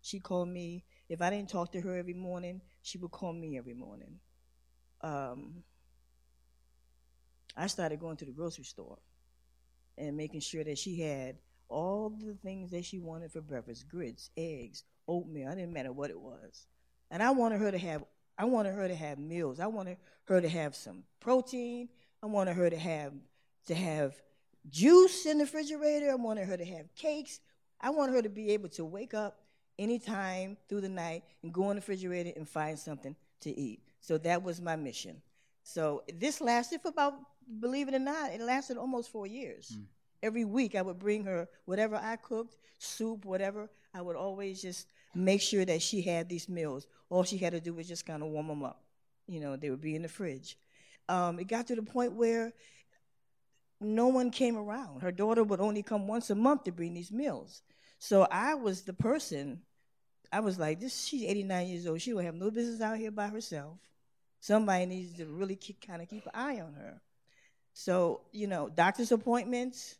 She 0.01 0.19
called 0.19 0.49
me. 0.49 0.85
If 1.09 1.21
I 1.21 1.29
didn't 1.29 1.49
talk 1.49 1.71
to 1.73 1.81
her 1.81 1.97
every 1.97 2.13
morning, 2.13 2.61
she 2.81 2.97
would 2.97 3.11
call 3.11 3.33
me 3.33 3.57
every 3.57 3.73
morning. 3.73 4.19
Um, 5.01 5.63
I 7.55 7.67
started 7.67 7.99
going 7.99 8.17
to 8.17 8.25
the 8.25 8.31
grocery 8.31 8.63
store 8.63 8.97
and 9.97 10.17
making 10.17 10.41
sure 10.41 10.63
that 10.63 10.77
she 10.77 10.99
had 10.99 11.37
all 11.67 12.09
the 12.09 12.33
things 12.43 12.71
that 12.71 12.85
she 12.85 12.99
wanted 12.99 13.31
for 13.31 13.41
breakfast 13.41 13.87
grits, 13.87 14.29
eggs, 14.35 14.83
oatmeal. 15.07 15.49
I 15.49 15.55
didn't 15.55 15.73
matter 15.73 15.91
what 15.91 16.09
it 16.09 16.19
was. 16.19 16.67
And 17.09 17.21
I 17.21 17.31
wanted 17.31 17.59
her 17.59 17.71
to 17.71 17.77
have 17.77 18.03
I 18.37 18.45
wanted 18.45 18.73
her 18.73 18.87
to 18.87 18.95
have 18.95 19.19
meals. 19.19 19.59
I 19.59 19.67
wanted 19.67 19.97
her 20.23 20.41
to 20.41 20.49
have 20.49 20.75
some 20.75 21.03
protein. 21.19 21.89
I 22.23 22.25
wanted 22.25 22.55
her 22.55 22.69
to 22.69 22.77
have 22.77 23.13
to 23.67 23.75
have 23.75 24.15
juice 24.69 25.25
in 25.25 25.37
the 25.37 25.43
refrigerator. 25.43 26.09
I 26.11 26.15
wanted 26.15 26.47
her 26.47 26.57
to 26.57 26.65
have 26.65 26.93
cakes. 26.95 27.39
I 27.79 27.89
wanted 27.89 28.13
her 28.13 28.21
to 28.21 28.29
be 28.29 28.51
able 28.51 28.69
to 28.69 28.85
wake 28.85 29.13
up 29.13 29.41
anytime 29.77 30.57
through 30.69 30.81
the 30.81 30.89
night 30.89 31.23
and 31.43 31.53
go 31.53 31.63
in 31.63 31.69
the 31.69 31.81
refrigerator 31.81 32.31
and 32.35 32.47
find 32.47 32.77
something 32.77 33.15
to 33.41 33.51
eat. 33.59 33.81
So 33.99 34.17
that 34.19 34.43
was 34.43 34.61
my 34.61 34.75
mission. 34.75 35.21
So 35.63 36.03
this 36.13 36.41
lasted 36.41 36.81
for 36.81 36.89
about, 36.89 37.13
believe 37.59 37.87
it 37.87 37.93
or 37.93 37.99
not, 37.99 38.31
it 38.31 38.41
lasted 38.41 38.77
almost 38.77 39.11
four 39.11 39.27
years. 39.27 39.71
Mm. 39.77 39.85
Every 40.23 40.45
week 40.45 40.75
I 40.75 40.81
would 40.81 40.99
bring 40.99 41.23
her 41.25 41.47
whatever 41.65 41.95
I 41.95 42.15
cooked, 42.15 42.57
soup, 42.77 43.25
whatever. 43.25 43.69
I 43.93 44.01
would 44.01 44.15
always 44.15 44.61
just 44.61 44.87
make 45.15 45.41
sure 45.41 45.65
that 45.65 45.81
she 45.81 46.01
had 46.01 46.29
these 46.29 46.47
meals. 46.47 46.87
All 47.09 47.23
she 47.23 47.37
had 47.37 47.53
to 47.53 47.59
do 47.59 47.73
was 47.73 47.87
just 47.87 48.05
kind 48.05 48.23
of 48.23 48.29
warm 48.29 48.47
them 48.47 48.63
up. 48.63 48.83
You 49.27 49.39
know, 49.39 49.55
they 49.55 49.69
would 49.69 49.81
be 49.81 49.95
in 49.95 50.03
the 50.03 50.07
fridge. 50.07 50.57
Um, 51.09 51.39
it 51.39 51.47
got 51.47 51.67
to 51.67 51.75
the 51.75 51.83
point 51.83 52.13
where 52.13 52.53
no 53.79 54.07
one 54.07 54.31
came 54.31 54.57
around. 54.57 55.01
Her 55.01 55.11
daughter 55.11 55.43
would 55.43 55.59
only 55.59 55.83
come 55.83 56.07
once 56.07 56.29
a 56.29 56.35
month 56.35 56.65
to 56.65 56.71
bring 56.71 56.93
these 56.93 57.11
meals. 57.11 57.63
So 57.99 58.27
I 58.31 58.53
was 58.53 58.83
the 58.83 58.93
person. 58.93 59.61
I 60.31 60.39
was 60.39 60.57
like, 60.57 60.79
this. 60.79 61.05
She's 61.05 61.23
89 61.23 61.67
years 61.67 61.87
old. 61.87 62.01
She 62.01 62.13
will 62.13 62.23
have 62.23 62.35
no 62.35 62.51
business 62.51 62.81
out 62.81 62.97
here 62.97 63.11
by 63.11 63.27
herself. 63.27 63.77
Somebody 64.39 64.85
needs 64.85 65.17
to 65.17 65.25
really 65.25 65.59
kind 65.85 66.01
of 66.01 66.09
keep 66.09 66.25
an 66.25 66.31
eye 66.33 66.61
on 66.61 66.73
her. 66.73 67.01
So 67.73 68.21
you 68.31 68.47
know, 68.47 68.69
doctor's 68.69 69.11
appointments. 69.11 69.95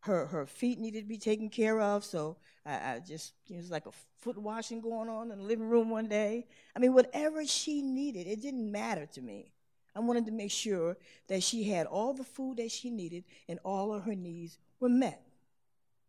Her 0.00 0.26
her 0.26 0.44
feet 0.44 0.78
needed 0.78 1.00
to 1.00 1.08
be 1.08 1.16
taken 1.16 1.48
care 1.48 1.80
of. 1.80 2.04
So 2.04 2.36
I, 2.66 2.72
I 2.72 3.02
just 3.06 3.32
it 3.48 3.56
was 3.56 3.70
like 3.70 3.86
a 3.86 3.92
foot 4.18 4.36
washing 4.36 4.80
going 4.80 5.08
on 5.08 5.30
in 5.30 5.38
the 5.38 5.44
living 5.44 5.68
room 5.68 5.88
one 5.88 6.08
day. 6.08 6.46
I 6.76 6.78
mean, 6.78 6.92
whatever 6.92 7.46
she 7.46 7.80
needed, 7.80 8.26
it 8.26 8.42
didn't 8.42 8.70
matter 8.70 9.06
to 9.14 9.22
me. 9.22 9.52
I 9.96 10.00
wanted 10.00 10.26
to 10.26 10.32
make 10.32 10.50
sure 10.50 10.96
that 11.28 11.42
she 11.42 11.64
had 11.64 11.86
all 11.86 12.14
the 12.14 12.24
food 12.24 12.56
that 12.56 12.70
she 12.70 12.90
needed 12.90 13.24
and 13.48 13.58
all 13.64 13.94
of 13.94 14.02
her 14.04 14.14
needs 14.14 14.58
were 14.80 14.88
met. 14.88 15.22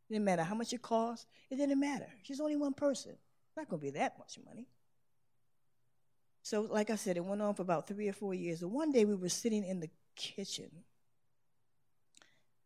It 0.09 0.13
didn't 0.13 0.25
matter 0.25 0.43
how 0.43 0.55
much 0.55 0.73
it 0.73 0.81
cost, 0.81 1.27
it 1.49 1.57
didn't 1.57 1.79
matter. 1.79 2.07
She's 2.23 2.39
only 2.39 2.55
one 2.55 2.73
person. 2.73 3.11
It's 3.11 3.57
not 3.57 3.69
going 3.69 3.79
to 3.79 3.85
be 3.85 3.91
that 3.91 4.17
much 4.17 4.39
money. 4.45 4.67
So, 6.41 6.61
like 6.61 6.89
I 6.89 6.95
said, 6.95 7.17
it 7.17 7.25
went 7.25 7.41
on 7.41 7.55
for 7.55 7.63
about 7.63 7.87
three 7.87 8.07
or 8.07 8.13
four 8.13 8.33
years. 8.33 8.61
And 8.61 8.71
one 8.71 8.91
day 8.91 9.05
we 9.05 9.15
were 9.15 9.29
sitting 9.29 9.63
in 9.63 9.79
the 9.79 9.89
kitchen, 10.15 10.69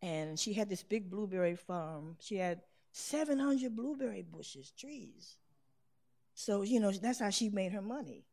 and 0.02 0.40
she 0.40 0.54
had 0.54 0.70
this 0.70 0.84
big 0.84 1.10
blueberry 1.10 1.56
farm. 1.56 2.16
She 2.20 2.38
had 2.38 2.62
700 2.92 3.76
blueberry 3.76 4.22
bushes, 4.22 4.72
trees. 4.72 5.38
So, 6.34 6.62
you 6.62 6.80
know, 6.80 6.92
that's 6.92 7.20
how 7.20 7.30
she 7.30 7.50
made 7.50 7.74
her 7.74 7.82
money. 7.82 8.26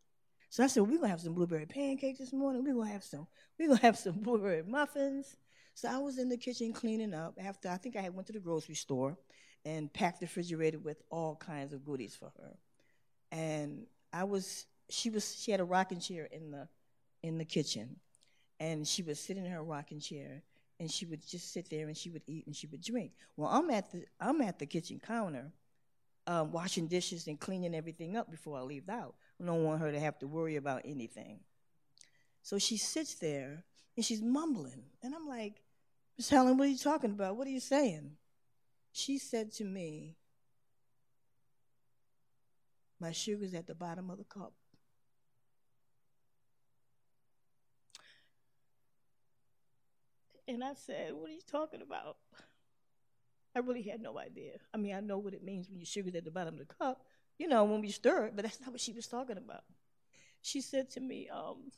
So 0.49 0.63
I 0.63 0.69
said, 0.69 0.85
we're 0.85 0.99
gonna 0.99 1.09
have 1.09 1.21
some 1.21 1.35
blueberry 1.35 1.67
pancakes 1.67 2.21
this 2.21 2.33
morning. 2.33 2.65
We're 2.65 2.75
gonna 2.75 2.93
have 2.93 3.05
some, 3.05 3.27
we're 3.59 3.69
gonna 3.69 3.81
have 3.81 3.99
some 3.99 4.21
blueberry 4.21 4.63
muffins. 4.63 5.37
So 5.75 5.89
I 5.89 5.99
was 5.99 6.19
in 6.19 6.29
the 6.29 6.39
kitchen 6.39 6.73
cleaning 6.73 7.13
up 7.13 7.39
after 7.39 7.69
I 7.69 7.77
think 7.77 7.97
I 7.97 8.01
had 8.01 8.15
went 8.15 8.29
to 8.29 8.33
the 8.33 8.41
grocery 8.41 8.77
store 8.77 9.19
and 9.65 9.93
packed 9.93 10.21
the 10.21 10.27
refrigerator 10.27 10.79
with 10.79 11.03
all 11.11 11.37
kinds 11.37 11.73
of 11.73 11.85
goodies 11.85 12.15
for 12.15 12.33
her. 12.41 12.57
And 13.33 13.87
I 14.13 14.25
was 14.25 14.67
she 14.89 15.11
was 15.11 15.37
she 15.39 15.51
had 15.51 15.61
a 15.61 15.65
rocking 15.65 16.01
chair 16.01 16.29
in 16.31 16.51
the 16.53 16.69
in 17.23 17.39
the 17.39 17.45
kitchen. 17.45 17.97
And 18.59 18.89
she 18.89 19.03
was 19.03 19.19
sitting 19.21 19.45
in 19.45 19.53
her 19.53 19.63
rocking 19.63 20.01
chair 20.01 20.43
and 20.79 20.91
she 20.91 21.07
would 21.07 21.27
just 21.27 21.53
sit 21.53 21.71
there 21.71 21.87
and 21.87 21.97
she 21.97 22.11
would 22.11 22.23
eat 22.27 22.47
and 22.47 22.55
she 22.55 22.67
would 22.67 22.83
drink. 22.83 23.13
Well, 23.37 23.49
I'm 23.49 23.71
at 23.71 23.91
the 23.91 24.05
I'm 24.21 24.41
at 24.41 24.59
the 24.59 24.67
kitchen 24.67 25.01
counter, 25.05 25.53
um, 26.27 26.53
washing 26.53 26.87
dishes 26.89 27.27
and 27.27 27.41
cleaning 27.41 27.75
everything 27.75 28.17
up 28.17 28.31
before 28.31 28.59
I 28.59 28.63
leave 28.63 28.89
out. 28.89 29.15
I 29.41 29.47
don't 29.47 29.65
want 29.65 29.81
her 29.81 29.93
to 29.93 30.01
have 30.01 30.19
to 30.21 30.27
worry 30.27 30.57
about 30.57 30.83
anything. 30.85 31.41
So 32.43 32.59
she 32.59 32.77
sits 32.77 33.15
there 33.15 33.65
and 33.97 34.05
she's 34.05 34.23
mumbling. 34.23 34.85
And 35.03 35.15
I'm 35.15 35.27
like, 35.29 35.63
Miss 36.17 36.29
Helen, 36.29 36.57
what 36.57 36.69
are 36.69 36.71
you 36.71 36.79
talking 36.79 37.11
about? 37.11 37.37
What 37.37 37.47
are 37.47 37.51
you 37.51 37.61
saying? 37.61 38.13
She 38.93 39.19
said 39.19 39.53
to 39.55 39.65
me, 39.65 40.17
My 42.99 43.13
sugar's 43.13 43.53
at 43.53 43.67
the 43.67 43.75
bottom 43.75 44.11
of 44.11 44.19
the 44.19 44.25
cup. 44.25 44.55
And 50.49 50.63
I 50.63 50.75
said, 50.75 51.13
What 51.15 51.31
are 51.31 51.33
you 51.33 51.41
talking 51.51 51.83
about? 51.83 52.17
I 53.55 53.61
really 53.61 53.83
had 53.83 54.03
no 54.03 54.19
idea. 54.19 54.53
I 54.75 54.77
mean, 54.77 54.95
I 54.95 55.01
know 55.01 55.19
what 55.19 55.33
it 55.33 55.43
means 55.43 55.69
when 55.69 55.79
your 55.79 55.87
sugar's 55.87 56.15
at 56.15 56.25
the 56.25 56.31
bottom 56.31 56.55
of 56.55 56.69
the 56.69 56.75
cup, 56.75 57.01
you 57.39 57.49
know, 57.49 57.65
when 57.65 57.81
we 57.81 57.91
stir 57.91 58.27
it, 58.27 58.37
but 58.37 58.45
that's 58.45 58.61
not 58.61 58.71
what 58.71 58.81
she 58.81 58.93
was 58.93 59.07
talking 59.07 59.39
about. 59.39 59.65
She 60.43 60.61
said 60.61 60.91
to 60.91 61.01
me, 61.01 61.29
um, 61.29 61.73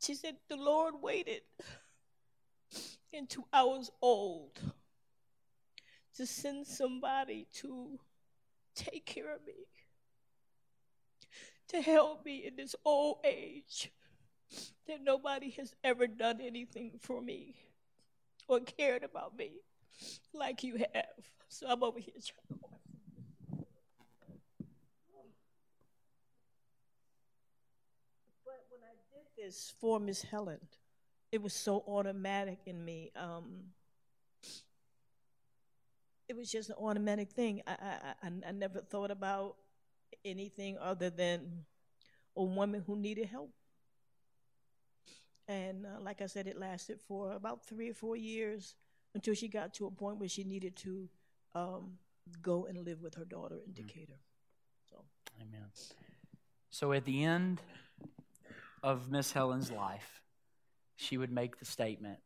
she 0.00 0.14
said, 0.14 0.36
the 0.48 0.56
Lord 0.56 0.94
waited 1.02 1.42
until 3.12 3.48
I 3.52 3.64
was 3.64 3.90
old 4.00 4.58
to 6.16 6.26
send 6.26 6.66
somebody 6.66 7.46
to 7.54 7.98
take 8.74 9.04
care 9.04 9.34
of 9.34 9.44
me, 9.44 9.66
to 11.68 11.80
help 11.82 12.24
me 12.24 12.46
in 12.46 12.56
this 12.56 12.74
old 12.84 13.18
age 13.24 13.90
that 14.86 15.02
nobody 15.02 15.50
has 15.50 15.74
ever 15.84 16.06
done 16.06 16.40
anything 16.40 16.92
for 17.00 17.20
me 17.20 17.54
or 18.48 18.60
cared 18.60 19.04
about 19.04 19.36
me 19.36 19.50
like 20.32 20.62
you 20.62 20.78
have. 20.78 21.04
So 21.48 21.66
I'm 21.68 21.82
over 21.82 21.98
here 21.98 22.14
trying 22.14 22.58
to. 22.60 22.68
But 28.44 28.64
when 28.70 28.80
I 28.82 28.94
did 29.12 29.26
this 29.36 29.72
for 29.80 30.00
Miss 30.00 30.22
Helen, 30.22 30.60
it 31.30 31.42
was 31.42 31.52
so 31.52 31.84
automatic 31.86 32.60
in 32.66 32.82
me. 32.82 33.12
Um, 33.14 33.72
it 36.28 36.36
was 36.36 36.50
just 36.50 36.70
an 36.70 36.76
automatic 36.78 37.30
thing. 37.30 37.62
I, 37.66 37.72
I, 37.72 38.26
I, 38.26 38.30
I 38.48 38.52
never 38.52 38.80
thought 38.80 39.10
about 39.10 39.56
anything 40.24 40.78
other 40.78 41.10
than 41.10 41.64
a 42.36 42.42
woman 42.42 42.82
who 42.86 42.96
needed 42.96 43.26
help. 43.26 43.52
And 45.46 45.86
uh, 45.86 46.00
like 46.00 46.20
I 46.20 46.26
said, 46.26 46.46
it 46.46 46.58
lasted 46.58 47.00
for 47.00 47.32
about 47.32 47.64
three 47.64 47.90
or 47.90 47.94
four 47.94 48.16
years 48.16 48.74
until 49.14 49.34
she 49.34 49.48
got 49.48 49.74
to 49.74 49.86
a 49.86 49.90
point 49.90 50.18
where 50.18 50.28
she 50.28 50.44
needed 50.44 50.76
to 50.76 51.08
um, 51.54 51.98
go 52.42 52.66
and 52.66 52.84
live 52.84 53.00
with 53.02 53.14
her 53.14 53.24
daughter 53.24 53.56
in 53.66 53.72
mm-hmm. 53.72 53.86
Decatur. 53.86 54.20
So, 54.90 55.04
amen. 55.40 55.66
So 56.70 56.92
at 56.92 57.04
the 57.04 57.24
end 57.24 57.60
of 58.82 59.10
Miss 59.10 59.32
Helen's 59.32 59.70
life, 59.70 60.22
she 60.96 61.16
would 61.16 61.32
make 61.32 61.58
the 61.58 61.64
statement, 61.64 62.18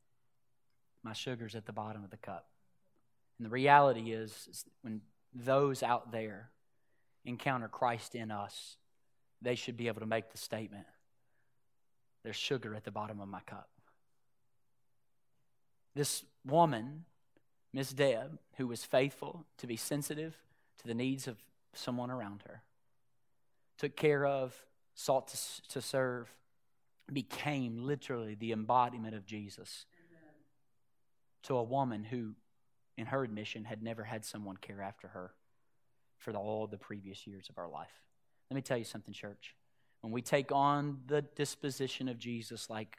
"My 1.02 1.12
sugar's 1.12 1.54
at 1.54 1.66
the 1.66 1.72
bottom 1.72 2.02
of 2.02 2.10
the 2.10 2.16
cup." 2.16 2.48
And 3.38 3.46
the 3.46 3.50
reality 3.50 4.12
is, 4.12 4.48
is 4.50 4.64
when 4.82 5.00
those 5.32 5.82
out 5.82 6.10
there 6.12 6.50
encounter 7.24 7.68
Christ 7.68 8.14
in 8.14 8.30
us, 8.30 8.76
they 9.40 9.54
should 9.54 9.76
be 9.76 9.88
able 9.88 10.00
to 10.00 10.06
make 10.06 10.30
the 10.30 10.38
statement, 10.38 10.86
there's 12.22 12.36
sugar 12.36 12.74
at 12.74 12.84
the 12.84 12.90
bottom 12.90 13.20
of 13.20 13.28
my 13.28 13.40
cup. 13.40 13.68
This 15.94 16.24
woman, 16.46 17.04
Miss 17.72 17.92
Deb, 17.92 18.38
who 18.56 18.66
was 18.66 18.84
faithful 18.84 19.44
to 19.58 19.66
be 19.66 19.76
sensitive 19.76 20.36
to 20.78 20.86
the 20.86 20.94
needs 20.94 21.26
of 21.26 21.36
someone 21.74 22.10
around 22.10 22.42
her, 22.46 22.62
took 23.78 23.96
care 23.96 24.24
of, 24.24 24.54
sought 24.94 25.28
to, 25.28 25.38
to 25.68 25.82
serve, 25.82 26.32
became 27.12 27.84
literally 27.84 28.34
the 28.34 28.52
embodiment 28.52 29.14
of 29.14 29.26
Jesus 29.26 29.86
Amen. 30.08 30.34
to 31.42 31.56
a 31.56 31.62
woman 31.62 32.04
who, 32.04 32.34
in 32.96 33.06
her 33.06 33.24
admission, 33.24 33.64
had 33.64 33.82
never 33.82 34.04
had 34.04 34.24
someone 34.24 34.56
care 34.56 34.80
after 34.80 35.08
her 35.08 35.32
for 36.22 36.32
the, 36.32 36.38
all 36.38 36.66
the 36.66 36.78
previous 36.78 37.26
years 37.26 37.48
of 37.48 37.58
our 37.58 37.68
life. 37.68 38.02
Let 38.50 38.54
me 38.56 38.62
tell 38.62 38.78
you 38.78 38.84
something, 38.84 39.12
church. 39.12 39.54
When 40.00 40.12
we 40.12 40.22
take 40.22 40.52
on 40.52 41.00
the 41.06 41.22
disposition 41.22 42.08
of 42.08 42.18
Jesus, 42.18 42.68
like 42.68 42.98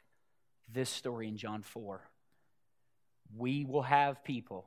this 0.72 0.90
story 0.90 1.28
in 1.28 1.36
John 1.36 1.62
4, 1.62 2.00
we 3.36 3.64
will 3.64 3.82
have 3.82 4.24
people 4.24 4.66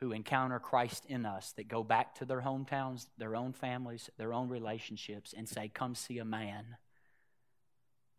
who 0.00 0.12
encounter 0.12 0.58
Christ 0.58 1.04
in 1.08 1.24
us 1.24 1.52
that 1.52 1.68
go 1.68 1.82
back 1.82 2.14
to 2.16 2.24
their 2.24 2.40
hometowns, 2.40 3.06
their 3.18 3.34
own 3.34 3.52
families, 3.52 4.10
their 4.18 4.32
own 4.32 4.48
relationships, 4.48 5.34
and 5.36 5.48
say, 5.48 5.70
Come 5.72 5.94
see 5.94 6.18
a 6.18 6.24
man 6.24 6.76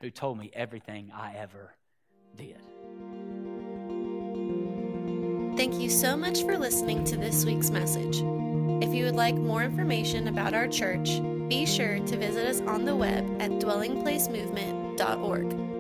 who 0.02 0.10
told 0.10 0.38
me 0.38 0.52
everything 0.54 1.12
I 1.14 1.36
ever 1.36 1.74
did. 2.36 2.62
Thank 5.58 5.82
you 5.82 5.90
so 5.90 6.16
much 6.16 6.44
for 6.44 6.58
listening 6.58 7.04
to 7.06 7.18
this 7.18 7.46
week's 7.46 7.72
message. 7.72 8.24
If 8.82 8.94
you 8.94 9.06
would 9.06 9.16
like 9.16 9.36
more 9.36 9.64
information 9.64 10.28
about 10.28 10.54
our 10.54 10.68
church, 10.68 11.10
be 11.48 11.66
sure 11.66 12.00
to 12.00 12.18
visit 12.18 12.46
us 12.46 12.60
on 12.62 12.86
the 12.86 12.96
web 12.96 13.42
at 13.42 13.50
dwellingplacemovement.org. 13.52 15.77